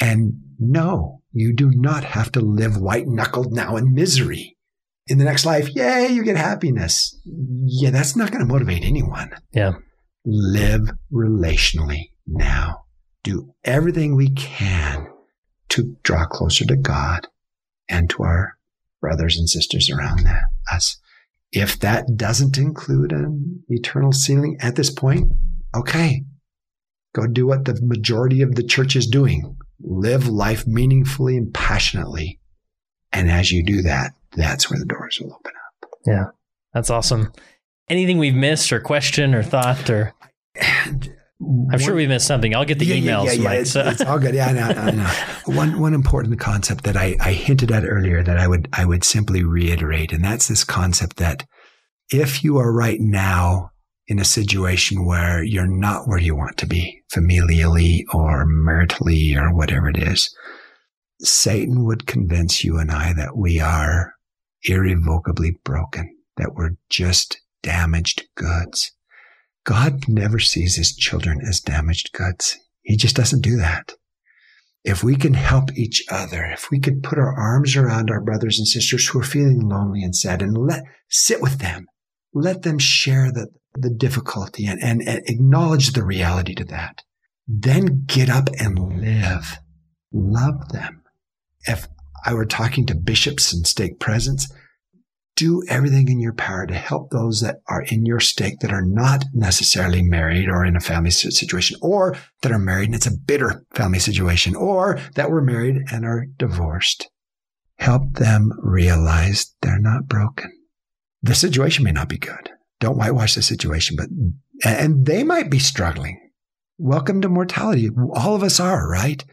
And 0.00 0.40
no, 0.58 1.22
you 1.32 1.54
do 1.54 1.70
not 1.70 2.04
have 2.04 2.32
to 2.32 2.40
live 2.40 2.76
white 2.76 3.06
knuckled 3.06 3.52
now 3.52 3.76
in 3.76 3.94
misery. 3.94 4.56
In 5.10 5.18
the 5.18 5.24
next 5.24 5.44
life, 5.44 5.68
yay, 5.74 6.06
you 6.06 6.22
get 6.22 6.36
happiness. 6.36 7.20
Yeah, 7.24 7.90
that's 7.90 8.14
not 8.14 8.30
going 8.30 8.46
to 8.46 8.52
motivate 8.52 8.84
anyone. 8.84 9.32
Yeah. 9.52 9.72
Live 10.24 10.88
relationally 11.12 12.12
now. 12.28 12.84
Do 13.24 13.52
everything 13.64 14.14
we 14.14 14.30
can 14.30 15.08
to 15.70 15.96
draw 16.04 16.26
closer 16.26 16.64
to 16.66 16.76
God 16.76 17.26
and 17.88 18.08
to 18.10 18.22
our 18.22 18.56
brothers 19.00 19.36
and 19.36 19.48
sisters 19.48 19.90
around 19.90 20.20
that, 20.20 20.44
us. 20.72 20.96
If 21.50 21.80
that 21.80 22.16
doesn't 22.16 22.56
include 22.56 23.10
an 23.10 23.64
eternal 23.68 24.12
sealing 24.12 24.58
at 24.60 24.76
this 24.76 24.90
point, 24.90 25.32
okay, 25.74 26.22
go 27.16 27.26
do 27.26 27.48
what 27.48 27.64
the 27.64 27.76
majority 27.82 28.42
of 28.42 28.54
the 28.54 28.62
church 28.62 28.94
is 28.94 29.08
doing. 29.08 29.56
Live 29.80 30.28
life 30.28 30.68
meaningfully 30.68 31.36
and 31.36 31.52
passionately. 31.52 32.38
And 33.12 33.28
as 33.28 33.50
you 33.50 33.64
do 33.64 33.82
that, 33.82 34.12
that's 34.32 34.70
where 34.70 34.78
the 34.78 34.86
doors 34.86 35.18
will 35.20 35.34
open 35.34 35.52
up. 35.52 35.90
Yeah, 36.06 36.24
that's 36.72 36.90
awesome. 36.90 37.32
Anything 37.88 38.18
we've 38.18 38.34
missed 38.34 38.72
or 38.72 38.80
question 38.80 39.34
or 39.34 39.42
thought 39.42 39.90
or. 39.90 40.14
And 40.54 41.12
I'm 41.72 41.78
sure 41.78 41.94
we 41.94 42.06
missed 42.06 42.26
something. 42.26 42.54
I'll 42.54 42.66
get 42.66 42.78
the 42.78 42.86
yeah, 42.86 42.96
emails. 42.96 43.26
Yeah, 43.26 43.32
yeah, 43.32 43.44
Mike, 43.44 43.58
it's, 43.60 43.70
so. 43.70 43.80
it's, 43.86 44.02
all 44.02 44.18
good. 44.18 44.34
Yeah, 44.34 44.52
no, 44.52 44.72
no, 44.72 44.90
no. 44.90 45.10
one 45.46 45.80
one 45.80 45.94
important 45.94 46.38
concept 46.38 46.84
that 46.84 46.96
I, 46.96 47.16
I 47.18 47.32
hinted 47.32 47.72
at 47.72 47.84
earlier 47.84 48.22
that 48.22 48.36
I 48.36 48.46
would 48.46 48.68
I 48.72 48.84
would 48.84 49.04
simply 49.04 49.42
reiterate, 49.42 50.12
and 50.12 50.22
that's 50.22 50.48
this 50.48 50.64
concept 50.64 51.16
that 51.16 51.46
if 52.10 52.44
you 52.44 52.58
are 52.58 52.72
right 52.72 53.00
now 53.00 53.70
in 54.06 54.18
a 54.18 54.24
situation 54.24 55.06
where 55.06 55.42
you're 55.42 55.66
not 55.66 56.06
where 56.06 56.18
you 56.18 56.36
want 56.36 56.58
to 56.58 56.66
be, 56.66 57.00
familially 57.14 58.02
or 58.12 58.44
maritally 58.46 59.34
or 59.34 59.54
whatever 59.54 59.88
it 59.88 59.96
is, 59.96 60.34
Satan 61.20 61.84
would 61.86 62.06
convince 62.06 62.62
you 62.62 62.78
and 62.78 62.90
I 62.90 63.14
that 63.14 63.36
we 63.36 63.60
are 63.60 64.12
irrevocably 64.64 65.58
broken, 65.64 66.16
that 66.36 66.54
we're 66.54 66.76
just 66.88 67.40
damaged 67.62 68.24
goods 68.34 68.92
God 69.64 70.08
never 70.08 70.38
sees 70.38 70.76
his 70.76 70.94
children 70.94 71.40
as 71.46 71.60
damaged 71.60 72.12
goods. 72.12 72.58
He 72.82 72.96
just 72.96 73.16
doesn't 73.16 73.42
do 73.42 73.56
that. 73.56 73.94
If 74.82 75.04
we 75.04 75.14
can 75.14 75.34
help 75.34 75.76
each 75.76 76.02
other, 76.10 76.44
if 76.46 76.70
we 76.70 76.80
could 76.80 77.02
put 77.02 77.18
our 77.18 77.34
arms 77.38 77.76
around 77.76 78.10
our 78.10 78.20
brothers 78.20 78.58
and 78.58 78.66
sisters 78.66 79.06
who 79.06 79.20
are 79.20 79.24
feeling 79.24 79.68
lonely 79.68 80.02
and 80.02 80.16
sad 80.16 80.40
and 80.40 80.56
let 80.56 80.84
sit 81.08 81.42
with 81.42 81.58
them, 81.58 81.86
let 82.32 82.62
them 82.62 82.78
share 82.78 83.30
the, 83.30 83.48
the 83.74 83.90
difficulty 83.90 84.66
and, 84.66 84.82
and, 84.82 85.02
and 85.02 85.22
acknowledge 85.28 85.92
the 85.92 86.04
reality 86.04 86.54
to 86.54 86.64
that. 86.64 87.02
Then 87.46 88.04
get 88.06 88.30
up 88.30 88.48
and 88.58 88.78
live. 89.00 89.58
Love 90.12 90.70
them. 90.70 91.02
If 91.66 91.86
I 92.24 92.34
were 92.34 92.44
talking 92.44 92.86
to 92.86 92.94
bishops 92.94 93.52
and 93.52 93.66
stake 93.66 93.98
presidents, 93.98 94.52
do 95.36 95.62
everything 95.68 96.08
in 96.08 96.20
your 96.20 96.34
power 96.34 96.66
to 96.66 96.74
help 96.74 97.10
those 97.10 97.40
that 97.40 97.56
are 97.66 97.82
in 97.82 98.04
your 98.04 98.20
stake 98.20 98.58
that 98.60 98.72
are 98.72 98.84
not 98.84 99.24
necessarily 99.32 100.02
married 100.02 100.48
or 100.48 100.64
in 100.64 100.76
a 100.76 100.80
family 100.80 101.10
situation, 101.10 101.78
or 101.80 102.16
that 102.42 102.52
are 102.52 102.58
married 102.58 102.86
and 102.86 102.94
it's 102.94 103.06
a 103.06 103.16
bitter 103.16 103.64
family 103.74 103.98
situation, 103.98 104.54
or 104.54 104.98
that 105.14 105.30
were 105.30 105.40
married 105.40 105.76
and 105.90 106.04
are 106.04 106.26
divorced. 106.36 107.08
Help 107.78 108.14
them 108.14 108.52
realize 108.58 109.54
they're 109.62 109.80
not 109.80 110.06
broken. 110.06 110.50
The 111.22 111.34
situation 111.34 111.84
may 111.84 111.92
not 111.92 112.08
be 112.08 112.18
good. 112.18 112.50
Don't 112.78 112.98
whitewash 112.98 113.34
the 113.34 113.42
situation, 113.42 113.96
but, 113.96 114.08
and 114.64 115.06
they 115.06 115.22
might 115.22 115.50
be 115.50 115.58
struggling. 115.58 116.20
Welcome 116.76 117.22
to 117.22 117.28
mortality. 117.28 117.88
All 118.12 118.34
of 118.34 118.42
us 118.42 118.60
are, 118.60 118.88
right? 118.88 119.24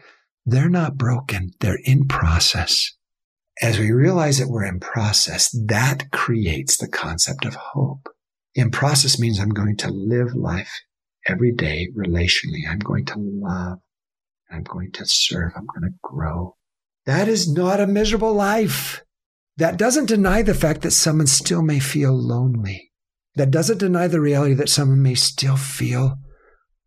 They're 0.48 0.70
not 0.70 0.96
broken. 0.96 1.50
They're 1.60 1.80
in 1.84 2.08
process 2.08 2.92
as 3.60 3.78
we 3.78 3.90
realize 3.90 4.38
that 4.38 4.48
we're 4.48 4.64
in 4.64 4.80
process, 4.80 5.50
that 5.66 6.10
creates 6.12 6.76
the 6.76 6.88
concept 6.88 7.44
of 7.44 7.54
hope. 7.54 8.08
In 8.54 8.70
process 8.70 9.18
means 9.18 9.38
I'm 9.38 9.50
going 9.50 9.76
to 9.78 9.90
live 9.90 10.34
life 10.34 10.70
every 11.26 11.52
day 11.52 11.88
relationally. 11.96 12.68
I'm 12.68 12.78
going 12.78 13.04
to 13.06 13.14
love. 13.18 13.78
I'm 14.50 14.62
going 14.62 14.92
to 14.92 15.06
serve. 15.06 15.52
I'm 15.56 15.66
going 15.66 15.90
to 15.90 15.98
grow. 16.02 16.56
That 17.06 17.28
is 17.28 17.52
not 17.52 17.80
a 17.80 17.86
miserable 17.86 18.32
life. 18.32 19.02
That 19.56 19.76
doesn't 19.76 20.06
deny 20.06 20.42
the 20.42 20.54
fact 20.54 20.82
that 20.82 20.92
someone 20.92 21.26
still 21.26 21.62
may 21.62 21.80
feel 21.80 22.14
lonely. 22.14 22.92
That 23.34 23.50
doesn't 23.50 23.78
deny 23.78 24.06
the 24.06 24.20
reality 24.20 24.54
that 24.54 24.68
someone 24.68 25.02
may 25.02 25.14
still 25.14 25.56
feel 25.56 26.16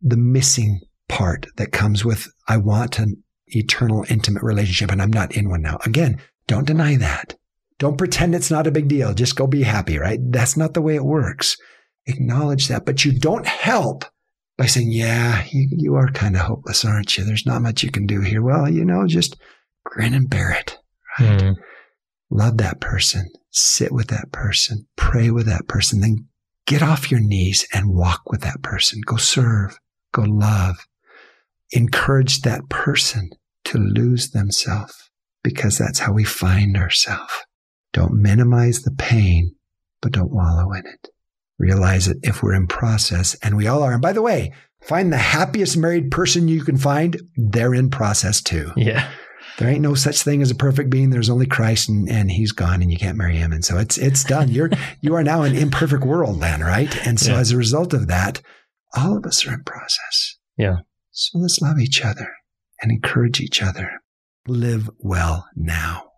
the 0.01 0.17
missing 0.17 0.79
part 1.09 1.47
that 1.57 1.71
comes 1.71 2.05
with, 2.05 2.31
I 2.47 2.57
want 2.57 2.97
an 2.97 3.23
eternal, 3.55 4.05
intimate 4.09 4.43
relationship 4.43 4.91
and 4.91 5.01
I'm 5.01 5.11
not 5.11 5.35
in 5.35 5.49
one 5.49 5.61
now. 5.61 5.77
Again, 5.85 6.21
don't 6.47 6.67
deny 6.67 6.97
that. 6.97 7.35
Don't 7.79 7.97
pretend 7.97 8.35
it's 8.35 8.51
not 8.51 8.67
a 8.67 8.71
big 8.71 8.87
deal. 8.87 9.13
Just 9.13 9.35
go 9.35 9.47
be 9.47 9.63
happy, 9.63 9.97
right? 9.97 10.19
That's 10.21 10.55
not 10.55 10.73
the 10.73 10.81
way 10.81 10.95
it 10.95 11.03
works. 11.03 11.57
Acknowledge 12.05 12.67
that, 12.67 12.85
but 12.85 13.03
you 13.05 13.17
don't 13.17 13.47
help 13.47 14.05
by 14.57 14.65
saying, 14.67 14.91
yeah, 14.91 15.43
you, 15.49 15.67
you 15.71 15.95
are 15.95 16.11
kind 16.11 16.35
of 16.35 16.43
hopeless, 16.43 16.85
aren't 16.85 17.17
you? 17.17 17.23
There's 17.23 17.45
not 17.45 17.61
much 17.61 17.81
you 17.81 17.89
can 17.89 18.05
do 18.05 18.21
here. 18.21 18.43
Well, 18.43 18.69
you 18.69 18.85
know, 18.85 19.07
just 19.07 19.35
grin 19.83 20.13
and 20.13 20.29
bear 20.29 20.51
it, 20.51 20.77
right? 21.19 21.39
Mm. 21.39 21.55
Love 22.29 22.57
that 22.57 22.79
person, 22.79 23.27
sit 23.49 23.91
with 23.91 24.07
that 24.07 24.31
person, 24.31 24.85
pray 24.95 25.31
with 25.31 25.47
that 25.47 25.67
person, 25.67 26.01
then 26.01 26.27
get 26.67 26.83
off 26.83 27.09
your 27.09 27.19
knees 27.19 27.67
and 27.73 27.95
walk 27.95 28.29
with 28.29 28.41
that 28.41 28.61
person. 28.61 29.01
Go 29.05 29.17
serve, 29.17 29.79
go 30.13 30.21
love. 30.21 30.85
Encourage 31.71 32.41
that 32.41 32.69
person 32.69 33.31
to 33.71 33.77
lose 33.77 34.31
themselves 34.31 35.09
because 35.43 35.77
that's 35.77 35.99
how 35.99 36.11
we 36.11 36.23
find 36.23 36.75
ourselves. 36.75 37.33
Don't 37.93 38.13
minimize 38.13 38.81
the 38.81 38.91
pain, 38.91 39.55
but 40.01 40.11
don't 40.11 40.31
wallow 40.31 40.71
in 40.73 40.85
it. 40.85 41.09
Realize 41.57 42.07
that 42.07 42.19
if 42.21 42.43
we're 42.43 42.53
in 42.53 42.67
process, 42.67 43.35
and 43.41 43.55
we 43.55 43.67
all 43.67 43.83
are, 43.83 43.93
and 43.93 44.01
by 44.01 44.13
the 44.13 44.21
way, 44.21 44.51
find 44.81 45.11
the 45.11 45.17
happiest 45.17 45.77
married 45.77 46.11
person 46.11 46.47
you 46.47 46.63
can 46.63 46.77
find, 46.77 47.21
they're 47.37 47.73
in 47.73 47.89
process 47.89 48.41
too. 48.41 48.71
Yeah. 48.75 49.09
There 49.57 49.69
ain't 49.69 49.81
no 49.81 49.93
such 49.93 50.21
thing 50.21 50.41
as 50.41 50.51
a 50.51 50.55
perfect 50.55 50.89
being. 50.89 51.09
There's 51.09 51.29
only 51.29 51.45
Christ 51.45 51.87
and, 51.87 52.09
and 52.09 52.31
he's 52.31 52.51
gone 52.51 52.81
and 52.81 52.91
you 52.91 52.97
can't 52.97 53.17
marry 53.17 53.35
him. 53.35 53.51
And 53.51 53.63
so 53.63 53.77
it's 53.77 53.97
it's 53.97 54.23
done. 54.23 54.49
You're 54.49 54.71
you 55.01 55.13
are 55.13 55.23
now 55.23 55.43
an 55.43 55.55
imperfect 55.55 56.03
world 56.03 56.39
then, 56.41 56.61
right? 56.61 56.95
And 57.05 57.19
so 57.19 57.33
yeah. 57.33 57.39
as 57.39 57.51
a 57.51 57.57
result 57.57 57.93
of 57.93 58.07
that, 58.07 58.41
all 58.95 59.17
of 59.17 59.25
us 59.25 59.45
are 59.45 59.53
in 59.53 59.63
process. 59.63 60.37
Yeah. 60.57 60.77
So 61.11 61.37
let's 61.37 61.61
love 61.61 61.79
each 61.79 62.03
other 62.03 62.31
and 62.81 62.91
encourage 62.91 63.39
each 63.39 63.61
other 63.61 63.91
live 64.47 64.89
well 64.99 65.47
now. 65.55 66.11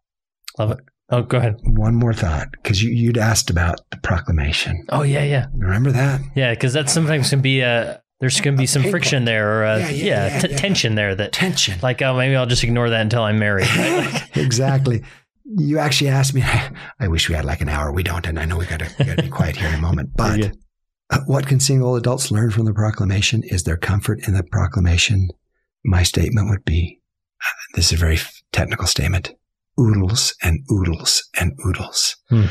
Love 0.58 0.72
it. 0.72 0.80
Oh, 1.10 1.22
go 1.22 1.38
ahead. 1.38 1.58
One 1.64 1.96
more 1.96 2.14
thought, 2.14 2.50
because 2.52 2.82
you, 2.82 2.90
you'd 2.90 3.18
asked 3.18 3.50
about 3.50 3.82
the 3.92 3.98
proclamation. 3.98 4.86
Oh, 4.90 5.04
yeah, 5.04 5.24
yeah. 5.24 5.48
Remember 5.54 5.92
that? 5.92 6.22
Yeah, 6.36 6.54
because 6.54 6.74
that 6.74 6.90
sometimes 6.90 7.30
can 7.30 7.42
be 7.42 7.60
a, 7.60 8.02
there's 8.24 8.40
going 8.40 8.56
to 8.56 8.62
be 8.62 8.66
some 8.66 8.84
friction 8.84 9.26
there 9.26 9.60
or 9.60 9.64
a, 9.64 9.80
yeah, 9.80 9.90
yeah, 9.90 10.28
yeah, 10.28 10.40
t- 10.40 10.56
tension 10.56 10.96
there 10.96 11.14
that 11.14 11.34
tension 11.34 11.78
like 11.82 12.02
oh 12.02 12.16
maybe 12.16 12.38
i'll 12.38 12.46
just 12.46 12.64
ignore 12.64 12.90
that 12.90 13.02
until 13.02 13.22
i'm 13.22 13.38
married 13.38 13.68
right? 13.76 14.24
exactly 14.38 15.04
you 15.58 15.78
actually 15.78 16.10
asked 16.10 16.34
me 16.34 16.42
i 17.02 17.08
wish 17.10 17.28
we 17.28 17.36
had 17.36 17.44
like 17.44 17.60
an 17.60 17.68
hour 17.68 17.92
we 17.92 18.02
don't 18.02 18.26
and 18.26 18.40
i 18.40 18.46
know 18.46 18.58
we 18.58 18.66
got 18.66 18.80
to 18.80 19.16
be 19.22 19.28
quiet 19.28 19.58
here 19.58 19.68
in 19.68 19.76
a 19.76 19.82
moment 19.82 20.10
but 20.16 20.52
uh, 21.10 21.20
what 21.26 21.48
can 21.48 21.60
single 21.60 21.98
adults 21.98 22.32
learn 22.32 22.50
from 22.50 22.64
the 22.64 22.74
proclamation 22.74 23.44
is 23.44 23.64
their 23.64 23.76
comfort 23.76 24.26
in 24.26 24.34
the 24.34 24.44
proclamation 24.44 25.28
my 25.84 26.04
statement 26.04 26.50
would 26.50 26.66
be 26.66 27.02
this 27.76 27.88
is 27.88 27.94
a 27.94 28.06
very 28.06 28.20
technical 28.52 28.88
statement. 28.88 29.34
Oodles 29.80 30.36
and 30.44 30.60
oodles 30.72 31.28
and 31.40 31.58
oodles. 31.66 32.18
Hmm. 32.30 32.46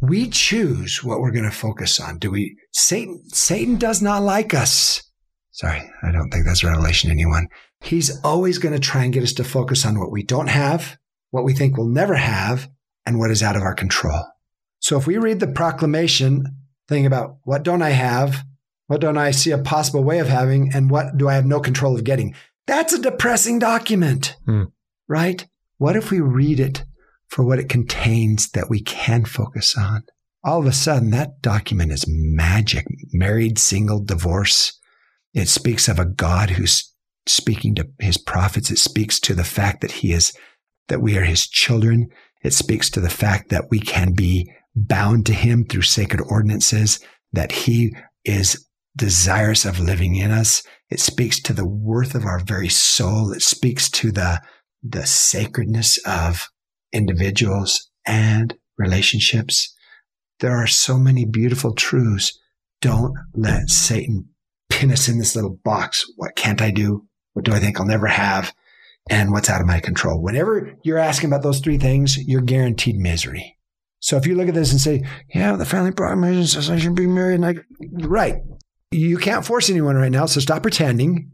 We 0.00 0.28
choose 0.28 1.02
what 1.02 1.20
we're 1.20 1.32
going 1.32 1.44
to 1.44 1.50
focus 1.50 2.00
on. 2.00 2.18
Do 2.18 2.30
we? 2.30 2.56
Satan, 2.72 3.22
Satan 3.28 3.76
does 3.76 4.02
not 4.02 4.22
like 4.22 4.54
us. 4.54 5.02
Sorry, 5.52 5.90
I 6.02 6.12
don't 6.12 6.30
think 6.30 6.46
that's 6.46 6.62
revelation 6.62 7.08
to 7.08 7.14
anyone. 7.14 7.48
He's 7.80 8.20
always 8.22 8.58
going 8.58 8.74
to 8.74 8.80
try 8.80 9.04
and 9.04 9.12
get 9.12 9.22
us 9.22 9.32
to 9.34 9.44
focus 9.44 9.84
on 9.84 9.98
what 9.98 10.10
we 10.10 10.22
don't 10.22 10.48
have, 10.48 10.98
what 11.30 11.44
we 11.44 11.52
think 11.52 11.76
we'll 11.76 11.88
never 11.88 12.14
have, 12.14 12.68
and 13.06 13.18
what 13.18 13.30
is 13.30 13.42
out 13.42 13.56
of 13.56 13.62
our 13.62 13.74
control. 13.74 14.24
So 14.80 14.96
if 14.96 15.06
we 15.06 15.16
read 15.16 15.40
the 15.40 15.48
proclamation 15.48 16.44
thing 16.88 17.06
about 17.06 17.38
what 17.42 17.62
don't 17.62 17.82
I 17.82 17.90
have, 17.90 18.44
what 18.86 19.00
don't 19.00 19.18
I 19.18 19.32
see 19.32 19.50
a 19.50 19.58
possible 19.58 20.04
way 20.04 20.18
of 20.18 20.28
having, 20.28 20.72
and 20.72 20.90
what 20.90 21.16
do 21.16 21.28
I 21.28 21.34
have 21.34 21.46
no 21.46 21.60
control 21.60 21.94
of 21.94 22.04
getting, 22.04 22.34
that's 22.68 22.92
a 22.92 23.00
depressing 23.00 23.58
document, 23.58 24.36
hmm. 24.44 24.64
right? 25.08 25.46
What 25.78 25.96
if 25.96 26.10
we 26.10 26.20
read 26.20 26.60
it 26.60 26.84
for 27.28 27.42
what 27.42 27.58
it 27.58 27.68
contains 27.68 28.50
that 28.50 28.70
we 28.70 28.80
can 28.82 29.24
focus 29.24 29.76
on? 29.76 30.04
All 30.44 30.60
of 30.60 30.66
a 30.66 30.72
sudden, 30.72 31.10
that 31.10 31.40
document 31.40 31.92
is 31.92 32.04
magic. 32.06 32.86
Married, 33.12 33.58
single, 33.58 34.04
divorce. 34.04 34.78
It 35.34 35.48
speaks 35.48 35.88
of 35.88 35.98
a 35.98 36.04
God 36.04 36.50
who's 36.50 36.92
speaking 37.26 37.74
to 37.76 37.88
his 37.98 38.18
prophets. 38.18 38.70
It 38.70 38.78
speaks 38.78 39.18
to 39.20 39.34
the 39.34 39.44
fact 39.44 39.80
that 39.80 39.92
he 39.92 40.12
is, 40.12 40.32
that 40.88 41.00
we 41.00 41.16
are 41.16 41.24
his 41.24 41.48
children. 41.48 42.08
It 42.42 42.52
speaks 42.52 42.90
to 42.90 43.00
the 43.00 43.10
fact 43.10 43.48
that 43.48 43.70
we 43.70 43.80
can 43.80 44.12
be 44.12 44.52
bound 44.76 45.26
to 45.26 45.32
him 45.32 45.64
through 45.64 45.82
sacred 45.82 46.20
ordinances, 46.28 47.00
that 47.32 47.50
he 47.50 47.94
is 48.24 48.67
desirous 48.96 49.64
of 49.64 49.78
living 49.80 50.16
in 50.16 50.30
us. 50.30 50.62
It 50.90 51.00
speaks 51.00 51.40
to 51.42 51.52
the 51.52 51.66
worth 51.66 52.14
of 52.14 52.24
our 52.24 52.40
very 52.40 52.68
soul. 52.68 53.32
It 53.32 53.42
speaks 53.42 53.90
to 53.90 54.10
the, 54.10 54.40
the 54.82 55.06
sacredness 55.06 55.98
of 56.06 56.48
individuals 56.92 57.90
and 58.06 58.56
relationships. 58.76 59.74
There 60.40 60.56
are 60.56 60.66
so 60.66 60.98
many 60.98 61.24
beautiful 61.24 61.74
truths. 61.74 62.38
Don't 62.80 63.14
let 63.34 63.68
Satan 63.68 64.28
pin 64.70 64.92
us 64.92 65.08
in 65.08 65.18
this 65.18 65.34
little 65.34 65.58
box. 65.64 66.04
What 66.16 66.36
can't 66.36 66.62
I 66.62 66.70
do? 66.70 67.06
What 67.32 67.44
do 67.44 67.52
I 67.52 67.58
think 67.58 67.78
I'll 67.78 67.86
never 67.86 68.06
have? 68.06 68.54
And 69.10 69.32
what's 69.32 69.50
out 69.50 69.60
of 69.60 69.66
my 69.66 69.80
control? 69.80 70.22
Whenever 70.22 70.74
you're 70.82 70.98
asking 70.98 71.30
about 71.30 71.42
those 71.42 71.60
three 71.60 71.78
things, 71.78 72.18
you're 72.18 72.40
guaranteed 72.40 72.96
misery. 72.96 73.56
So 74.00 74.16
if 74.16 74.26
you 74.26 74.34
look 74.36 74.48
at 74.48 74.54
this 74.54 74.70
and 74.70 74.80
say, 74.80 75.02
yeah, 75.34 75.56
the 75.56 75.64
family 75.64 75.92
proclamation 75.92 76.46
says 76.46 76.70
I 76.70 76.78
should 76.78 76.94
be 76.94 77.06
married, 77.06 77.36
and 77.36 77.46
I, 77.46 77.54
right. 78.06 78.36
You 78.90 79.18
can't 79.18 79.44
force 79.44 79.68
anyone 79.68 79.96
right 79.96 80.10
now, 80.10 80.26
so 80.26 80.40
stop 80.40 80.62
pretending. 80.62 81.30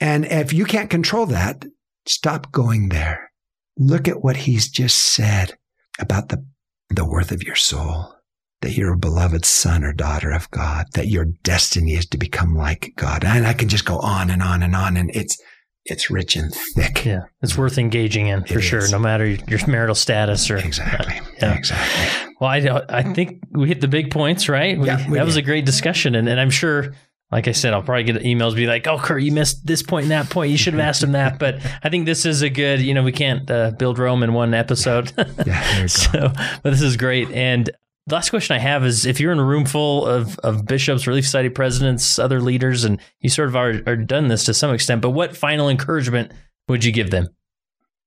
And 0.00 0.26
if 0.26 0.52
you 0.52 0.64
can't 0.64 0.90
control 0.90 1.26
that, 1.26 1.64
stop 2.06 2.52
going 2.52 2.90
there. 2.90 3.30
Look 3.78 4.08
at 4.08 4.22
what 4.22 4.36
he's 4.36 4.68
just 4.68 4.98
said 4.98 5.56
about 5.98 6.28
the, 6.28 6.44
the 6.90 7.08
worth 7.08 7.32
of 7.32 7.42
your 7.42 7.56
soul, 7.56 8.14
that 8.60 8.76
you're 8.76 8.92
a 8.92 8.98
beloved 8.98 9.44
son 9.44 9.84
or 9.84 9.92
daughter 9.92 10.30
of 10.30 10.50
God, 10.50 10.86
that 10.94 11.08
your 11.08 11.26
destiny 11.42 11.92
is 11.92 12.06
to 12.06 12.18
become 12.18 12.54
like 12.54 12.92
God. 12.96 13.24
And 13.24 13.46
I 13.46 13.54
can 13.54 13.68
just 13.68 13.84
go 13.84 13.98
on 13.98 14.30
and 14.30 14.42
on 14.42 14.62
and 14.62 14.76
on. 14.76 14.96
And 14.96 15.10
it's, 15.14 15.40
it's 15.84 16.10
rich 16.10 16.36
and 16.36 16.52
thick. 16.74 17.04
Yeah, 17.04 17.22
it's 17.40 17.56
worth 17.56 17.78
engaging 17.78 18.26
in 18.26 18.44
for 18.44 18.60
sure, 18.60 18.88
no 18.90 18.98
matter 18.98 19.26
your 19.26 19.66
marital 19.66 19.94
status 19.94 20.50
or 20.50 20.58
exactly. 20.58 21.20
yeah, 21.38 21.54
exactly. 21.54 22.27
Well, 22.40 22.50
I 22.50 22.82
I 22.88 23.02
think 23.02 23.42
we 23.50 23.68
hit 23.68 23.80
the 23.80 23.88
big 23.88 24.10
points, 24.10 24.48
right? 24.48 24.78
We, 24.78 24.86
yeah, 24.86 24.96
that 24.96 25.10
did. 25.10 25.24
was 25.24 25.36
a 25.36 25.42
great 25.42 25.64
discussion, 25.64 26.14
and, 26.14 26.28
and 26.28 26.40
I'm 26.40 26.50
sure. 26.50 26.94
Like 27.30 27.46
I 27.46 27.52
said, 27.52 27.74
I'll 27.74 27.82
probably 27.82 28.04
get 28.04 28.22
emails 28.22 28.54
be 28.56 28.66
like, 28.66 28.86
"Oh, 28.86 28.96
Kurt, 28.96 29.20
you 29.22 29.32
missed 29.32 29.66
this 29.66 29.82
point 29.82 30.04
and 30.04 30.12
that 30.12 30.30
point. 30.30 30.50
You 30.50 30.56
should 30.56 30.72
have 30.72 30.80
asked 30.80 31.02
him 31.02 31.12
that." 31.12 31.38
But 31.38 31.56
I 31.82 31.90
think 31.90 32.06
this 32.06 32.24
is 32.24 32.40
a 32.40 32.48
good. 32.48 32.80
You 32.80 32.94
know, 32.94 33.02
we 33.02 33.12
can't 33.12 33.50
uh, 33.50 33.72
build 33.72 33.98
Rome 33.98 34.22
in 34.22 34.32
one 34.32 34.54
episode. 34.54 35.12
yeah, 35.46 35.86
so, 35.88 36.32
but 36.62 36.70
this 36.70 36.80
is 36.80 36.96
great, 36.96 37.30
and 37.32 37.70
the 38.08 38.14
last 38.14 38.30
question 38.30 38.56
I 38.56 38.58
have 38.58 38.86
is 38.86 39.04
if 39.04 39.20
you're 39.20 39.32
in 39.32 39.38
a 39.38 39.44
room 39.44 39.66
full 39.66 40.06
of, 40.06 40.38
of 40.38 40.64
bishops, 40.64 41.06
Relief 41.06 41.26
Society 41.26 41.50
presidents, 41.50 42.18
other 42.18 42.40
leaders, 42.40 42.84
and 42.84 42.98
you 43.20 43.28
sort 43.28 43.48
of 43.48 43.56
are, 43.56 43.82
are 43.86 43.96
done 43.96 44.28
this 44.28 44.44
to 44.44 44.54
some 44.54 44.72
extent, 44.72 45.02
but 45.02 45.10
what 45.10 45.36
final 45.36 45.68
encouragement 45.68 46.32
would 46.68 46.84
you 46.84 46.92
give 46.92 47.10
them? 47.10 47.28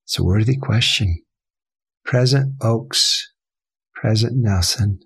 It's 0.05 0.17
a 0.17 0.23
worthy 0.23 0.57
question. 0.57 1.21
President 2.03 2.55
Oaks, 2.61 3.30
President 4.02 4.41
Nelson, 4.41 4.99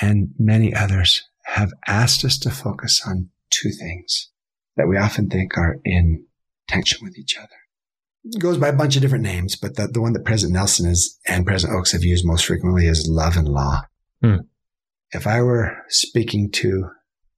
and 0.00 0.30
many 0.36 0.74
others 0.74 1.22
have 1.44 1.72
asked 1.86 2.24
us 2.24 2.36
to 2.40 2.50
focus 2.50 3.00
on 3.06 3.28
two 3.50 3.70
things 3.70 4.30
that 4.76 4.88
we 4.88 4.96
often 4.96 5.28
think 5.28 5.56
are 5.56 5.76
in 5.84 6.24
tension 6.66 6.98
with 7.02 7.16
each 7.16 7.36
other 7.36 7.54
It 8.24 8.40
goes 8.40 8.58
by 8.58 8.68
a 8.68 8.72
bunch 8.72 8.96
of 8.96 9.02
different 9.02 9.24
names, 9.24 9.54
but 9.54 9.76
the, 9.76 9.86
the 9.86 10.00
one 10.00 10.14
that 10.14 10.24
President 10.24 10.54
Nelson 10.54 10.90
is 10.90 11.16
and 11.28 11.46
President 11.46 11.78
Oaks 11.78 11.92
have 11.92 12.02
used 12.02 12.26
most 12.26 12.44
frequently 12.46 12.86
is 12.86 13.08
love 13.08 13.36
and 13.36 13.48
law. 13.48 13.82
Hmm. 14.20 14.36
If 15.12 15.26
I 15.26 15.40
were 15.42 15.76
speaking 15.88 16.50
to 16.52 16.90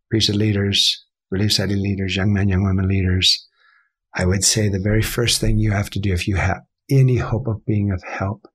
priesthood 0.09 0.37
leaders, 0.37 1.05
Relief 1.31 1.53
Society 1.53 1.75
leaders, 1.75 2.17
young 2.17 2.33
men, 2.33 2.49
young 2.49 2.65
women 2.65 2.89
leaders, 2.89 3.47
I 4.15 4.25
would 4.25 4.45
say 4.45 4.69
the 4.69 4.79
very 4.79 5.03
first 5.03 5.41
thing 5.41 5.59
you 5.59 5.73
have 5.73 5.91
to 5.91 5.99
do 5.99 6.13
if 6.13 6.27
you 6.27 6.37
have 6.37 6.63
any 6.91 7.17
hope 7.17 7.49
of 7.49 7.67
being 7.67 7.91
of 7.91 8.03
help 8.05 8.47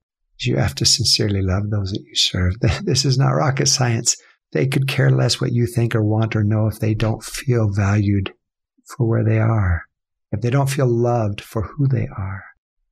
you 0.45 0.57
have 0.57 0.75
to 0.75 0.85
sincerely 0.85 1.41
love 1.41 1.69
those 1.69 1.91
that 1.91 2.03
you 2.05 2.15
serve. 2.15 2.55
This 2.83 3.05
is 3.05 3.17
not 3.17 3.31
rocket 3.31 3.67
science. 3.67 4.15
They 4.51 4.67
could 4.67 4.87
care 4.87 5.11
less 5.11 5.39
what 5.39 5.51
you 5.51 5.67
think 5.67 5.95
or 5.95 6.03
want 6.03 6.35
or 6.35 6.43
know 6.43 6.67
if 6.67 6.79
they 6.79 6.93
don't 6.93 7.23
feel 7.23 7.69
valued 7.71 8.33
for 8.85 9.07
where 9.07 9.23
they 9.23 9.37
are, 9.37 9.83
if 10.31 10.41
they 10.41 10.49
don't 10.49 10.69
feel 10.69 10.87
loved 10.87 11.41
for 11.41 11.61
who 11.61 11.87
they 11.87 12.07
are, 12.07 12.43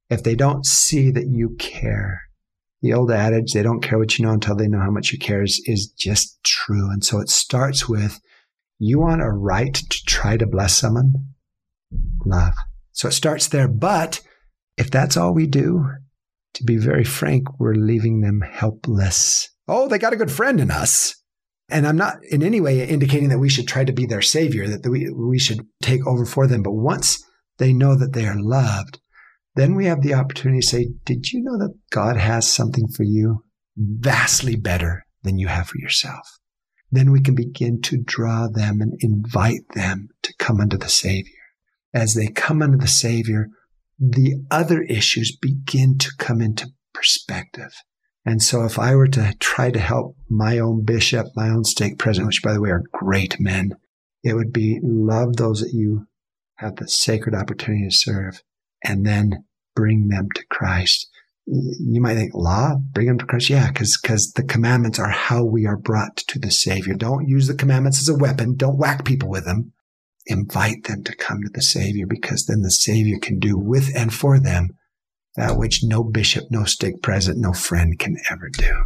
if 0.10 0.24
they 0.24 0.36
don't 0.36 0.66
see 0.66 1.10
that 1.12 1.28
you 1.28 1.56
care 1.58 2.22
the 2.82 2.94
old 2.94 3.12
adage, 3.12 3.54
they 3.54 3.64
don't 3.64 3.82
care 3.82 3.98
what 3.98 4.18
you 4.18 4.26
know 4.26 4.34
until 4.34 4.56
they 4.56 4.68
know 4.68 4.80
how 4.80 4.92
much 4.92 5.12
you 5.12 5.18
care, 5.18 5.42
is, 5.42 5.62
is 5.66 5.88
just 5.88 6.38
true. 6.44 6.90
And 6.92 7.04
so 7.04 7.20
it 7.20 7.30
starts 7.30 7.90
with 7.90 8.20
you 8.80 9.00
want 9.00 9.24
a 9.24 9.30
right 9.30 9.74
to 9.74 10.04
try 10.06 10.38
to 10.38 10.46
bless 10.46 10.78
someone? 10.78 11.14
Love. 12.26 12.54
So 12.92 13.08
it 13.08 13.14
starts 13.14 13.48
there. 13.48 13.68
But 13.68 14.22
if 14.78 14.92
that's 14.92 15.18
all 15.18 15.34
we 15.34 15.48
do, 15.48 15.90
to 16.58 16.64
be 16.64 16.78
very 16.78 17.04
frank, 17.04 17.60
we're 17.60 17.76
leaving 17.76 18.22
them 18.22 18.42
helpless. 18.42 19.50
Oh, 19.68 19.88
they 19.88 19.98
got 19.98 20.14
a 20.14 20.18
good 20.18 20.32
friend 20.32 20.60
in 20.60 20.72
us. 20.72 21.16
And 21.70 21.86
I'm 21.86 21.98
not 21.98 22.18
in 22.30 22.44
any 22.44 22.62
way 22.62 22.88
indicating 22.88 23.30
that 23.30 23.40
we 23.40 23.50
should 23.50 23.68
try 23.68 23.84
to 23.84 23.92
be 23.92 24.06
their 24.06 24.22
savior, 24.22 24.68
that 24.68 24.90
we, 24.90 25.10
we 25.12 25.38
should 25.38 25.60
take 25.82 26.06
over 26.08 26.26
for 26.26 26.48
them. 26.48 26.64
But 26.64 26.72
once 26.72 27.24
they 27.58 27.74
know 27.74 27.96
that 27.96 28.14
they 28.14 28.26
are 28.26 28.40
loved, 28.40 29.00
then 29.56 29.76
we 29.76 29.86
have 29.86 30.02
the 30.02 30.14
opportunity 30.14 30.62
to 30.62 30.68
say, 30.68 30.88
Did 31.04 31.32
you 31.32 31.42
know 31.44 31.58
that 31.58 31.76
God 31.90 32.16
has 32.16 32.52
something 32.52 32.88
for 32.88 33.04
you 33.04 33.44
vastly 33.76 34.56
better 34.56 35.06
than 35.24 35.38
you 35.38 35.48
have 35.48 35.68
for 35.68 35.80
yourself? 35.80 36.26
Then 36.90 37.12
we 37.12 37.22
can 37.22 37.36
begin 37.36 37.82
to 37.82 38.02
draw 38.02 38.48
them 38.48 38.80
and 38.80 38.94
invite 39.02 39.68
them 39.74 40.08
to 40.24 40.34
come 40.40 40.62
unto 40.62 40.78
the 40.78 40.90
Savior. 40.90 41.34
As 41.94 42.14
they 42.14 42.28
come 42.28 42.62
unto 42.62 42.78
the 42.78 42.88
Savior, 42.88 43.50
the 44.00 44.44
other 44.52 44.84
issues 44.84 45.36
begin 45.36 45.98
to 45.98 46.12
come 46.18 46.42
into 46.42 46.70
perspective. 46.94 47.74
And 48.26 48.42
so 48.42 48.66
if 48.66 48.78
I 48.78 48.96
were 48.96 49.08
to 49.08 49.34
try 49.40 49.72
to 49.72 49.80
help 49.80 50.18
my 50.30 50.60
own 50.60 50.84
bishop, 50.84 51.28
my 51.36 51.50
own 51.50 51.64
stake 51.64 51.98
president, 51.98 52.28
which 52.28 52.44
by 52.44 52.54
the 52.54 52.62
way 52.62 52.70
are 52.70 52.84
great 52.92 53.40
men, 53.40 53.76
it 54.24 54.34
would 54.34 54.52
be 54.52 54.80
love 54.84 55.38
those 55.38 55.62
that 55.62 55.74
you 55.74 56.08
have 56.56 56.76
the 56.76 56.88
sacred 56.88 57.34
opportunity 57.34 57.86
to 57.90 57.96
serve 57.96 58.44
and 58.84 59.06
then 59.06 59.46
bring 59.76 60.10
them 60.10 60.28
to 60.36 60.46
Christ. 60.50 61.10
You 61.46 62.02
might 62.02 62.16
think, 62.16 62.34
law, 62.34 62.76
bring 62.92 63.08
them 63.08 63.20
to 63.20 63.26
Christ. 63.26 63.50
Yeah, 63.50 63.72
because 63.72 63.98
because 63.98 64.34
the 64.34 64.44
commandments 64.44 65.00
are 65.00 65.10
how 65.10 65.46
we 65.46 65.66
are 65.66 65.78
brought 65.78 66.18
to 66.18 66.40
the 66.40 66.52
Savior. 66.52 66.96
Don't 66.96 67.30
use 67.30 67.48
the 67.48 67.54
commandments 67.54 68.02
as 68.02 68.10
a 68.10 68.18
weapon. 68.18 68.56
Don't 68.56 68.78
whack 68.78 69.06
people 69.06 69.30
with 69.30 69.46
them. 69.46 69.72
Invite 70.28 70.84
them 70.86 71.04
to 71.04 71.16
come 71.16 71.42
to 71.44 71.50
the 71.54 71.62
Savior 71.62 72.06
because 72.08 72.46
then 72.46 72.62
the 72.62 72.72
Savior 72.72 73.18
can 73.20 73.40
do 73.40 73.58
with 73.58 73.90
and 73.96 74.14
for 74.14 74.40
them 74.40 74.70
that 75.36 75.58
which 75.58 75.84
no 75.84 76.04
bishop, 76.04 76.46
no 76.50 76.66
stake 76.66 77.02
president, 77.02 77.42
no 77.42 77.54
friend 77.54 77.98
can 77.98 78.18
ever 78.30 78.50
do. 78.50 78.84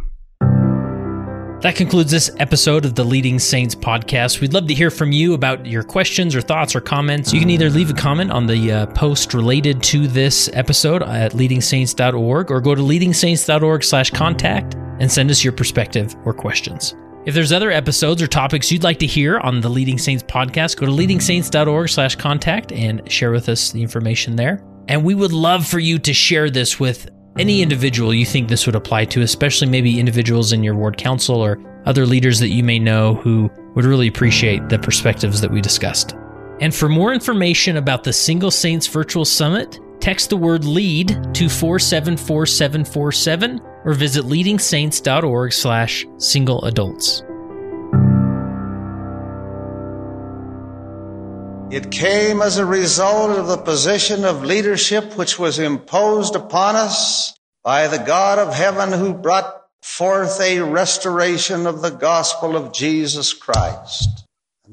That 1.62 1.76
concludes 1.76 2.10
this 2.10 2.28
episode 2.40 2.84
of 2.84 2.96
the 2.96 3.04
Leading 3.04 3.38
Saints 3.38 3.76
podcast. 3.76 4.40
We'd 4.40 4.52
love 4.52 4.66
to 4.66 4.74
hear 4.74 4.90
from 4.90 5.12
you 5.12 5.32
about 5.32 5.64
your 5.64 5.84
questions 5.84 6.34
or 6.34 6.40
thoughts 6.40 6.74
or 6.74 6.80
comments. 6.80 7.32
You 7.32 7.38
can 7.38 7.50
either 7.50 7.70
leave 7.70 7.88
a 7.88 7.94
comment 7.94 8.32
on 8.32 8.46
the 8.46 8.72
uh, 8.72 8.86
post 8.86 9.32
related 9.32 9.80
to 9.84 10.08
this 10.08 10.50
episode 10.54 11.04
at 11.04 11.34
leadingsaints.org 11.34 12.50
or 12.50 12.60
go 12.60 12.74
to 12.74 12.82
leadingsaints.org 12.82 13.84
slash 13.84 14.10
contact 14.10 14.74
and 14.98 15.10
send 15.10 15.30
us 15.30 15.44
your 15.44 15.52
perspective 15.52 16.16
or 16.24 16.34
questions. 16.34 16.96
If 17.24 17.34
there's 17.34 17.52
other 17.52 17.70
episodes 17.70 18.20
or 18.20 18.26
topics 18.26 18.72
you'd 18.72 18.82
like 18.82 18.98
to 18.98 19.06
hear 19.06 19.38
on 19.38 19.60
the 19.60 19.68
Leading 19.68 19.96
Saints 19.96 20.24
podcast, 20.24 20.76
go 20.76 20.86
to 20.86 20.92
leadingsaints.org 20.92 21.88
slash 21.88 22.16
contact 22.16 22.72
and 22.72 23.08
share 23.10 23.30
with 23.30 23.48
us 23.48 23.70
the 23.70 23.80
information 23.80 24.34
there. 24.34 24.60
And 24.88 25.04
we 25.04 25.14
would 25.14 25.30
love 25.30 25.64
for 25.64 25.78
you 25.78 26.00
to 26.00 26.12
share 26.12 26.50
this 26.50 26.80
with 26.80 27.08
any 27.38 27.62
individual 27.62 28.12
you 28.12 28.26
think 28.26 28.48
this 28.48 28.66
would 28.66 28.74
apply 28.74 29.04
to, 29.04 29.22
especially 29.22 29.68
maybe 29.68 30.00
individuals 30.00 30.52
in 30.52 30.64
your 30.64 30.74
ward 30.74 30.98
council 30.98 31.36
or 31.36 31.62
other 31.86 32.06
leaders 32.06 32.40
that 32.40 32.48
you 32.48 32.64
may 32.64 32.80
know 32.80 33.14
who 33.14 33.48
would 33.76 33.84
really 33.84 34.08
appreciate 34.08 34.68
the 34.68 34.78
perspectives 34.80 35.40
that 35.40 35.50
we 35.52 35.60
discussed. 35.60 36.16
And 36.60 36.74
for 36.74 36.88
more 36.88 37.14
information 37.14 37.76
about 37.76 38.02
the 38.02 38.12
Single 38.12 38.50
Saints 38.50 38.88
Virtual 38.88 39.24
Summit, 39.24 39.78
text 40.02 40.28
the 40.30 40.36
word 40.36 40.64
LEAD 40.64 41.32
to 41.32 41.48
474747 41.48 43.60
or 43.84 43.94
visit 43.94 44.24
leadingsaints.org 44.24 45.52
slash 45.52 46.04
single 46.18 46.64
adults. 46.64 47.22
It 51.70 51.92
came 51.92 52.42
as 52.42 52.58
a 52.58 52.66
result 52.66 53.38
of 53.38 53.46
the 53.46 53.58
position 53.58 54.24
of 54.24 54.42
leadership 54.42 55.16
which 55.16 55.38
was 55.38 55.60
imposed 55.60 56.34
upon 56.34 56.74
us 56.74 57.38
by 57.62 57.86
the 57.86 57.98
God 57.98 58.40
of 58.40 58.52
heaven 58.52 58.90
who 58.92 59.14
brought 59.14 59.54
forth 59.82 60.40
a 60.40 60.62
restoration 60.62 61.64
of 61.64 61.80
the 61.80 61.90
gospel 61.90 62.56
of 62.56 62.72
Jesus 62.72 63.32
Christ. 63.32 64.21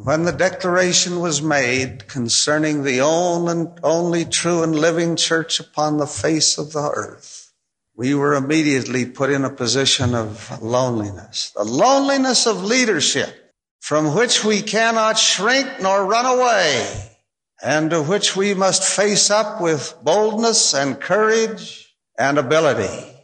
When 0.02 0.24
the 0.24 0.32
declaration 0.32 1.20
was 1.20 1.42
made 1.42 2.08
concerning 2.08 2.84
the 2.84 3.02
only 3.02 4.24
true 4.24 4.64
and 4.64 4.74
living 4.74 5.18
church 5.18 5.60
upon 5.60 5.98
the 5.98 6.08
face 6.08 6.58
of 6.58 6.72
the 6.72 6.90
earth, 6.96 7.52
we 7.98 8.16
were 8.16 8.34
immediately 8.34 9.06
put 9.06 9.30
in 9.30 9.44
a 9.44 9.50
position 9.50 10.16
of 10.16 10.62
loneliness, 10.62 11.52
the 11.54 11.66
loneliness 11.66 12.48
of 12.48 12.64
leadership 12.64 13.54
from 13.82 14.16
which 14.16 14.46
we 14.46 14.62
cannot 14.62 15.18
shrink 15.18 15.68
nor 15.82 16.06
run 16.06 16.26
away, 16.26 17.18
and 17.62 17.90
to 17.90 18.02
which 18.02 18.38
we 18.38 18.54
must 18.54 18.84
face 18.84 19.30
up 19.30 19.60
with 19.60 19.96
boldness 20.02 20.74
and 20.74 21.02
courage 21.02 21.94
and 22.18 22.38
ability. 22.38 23.19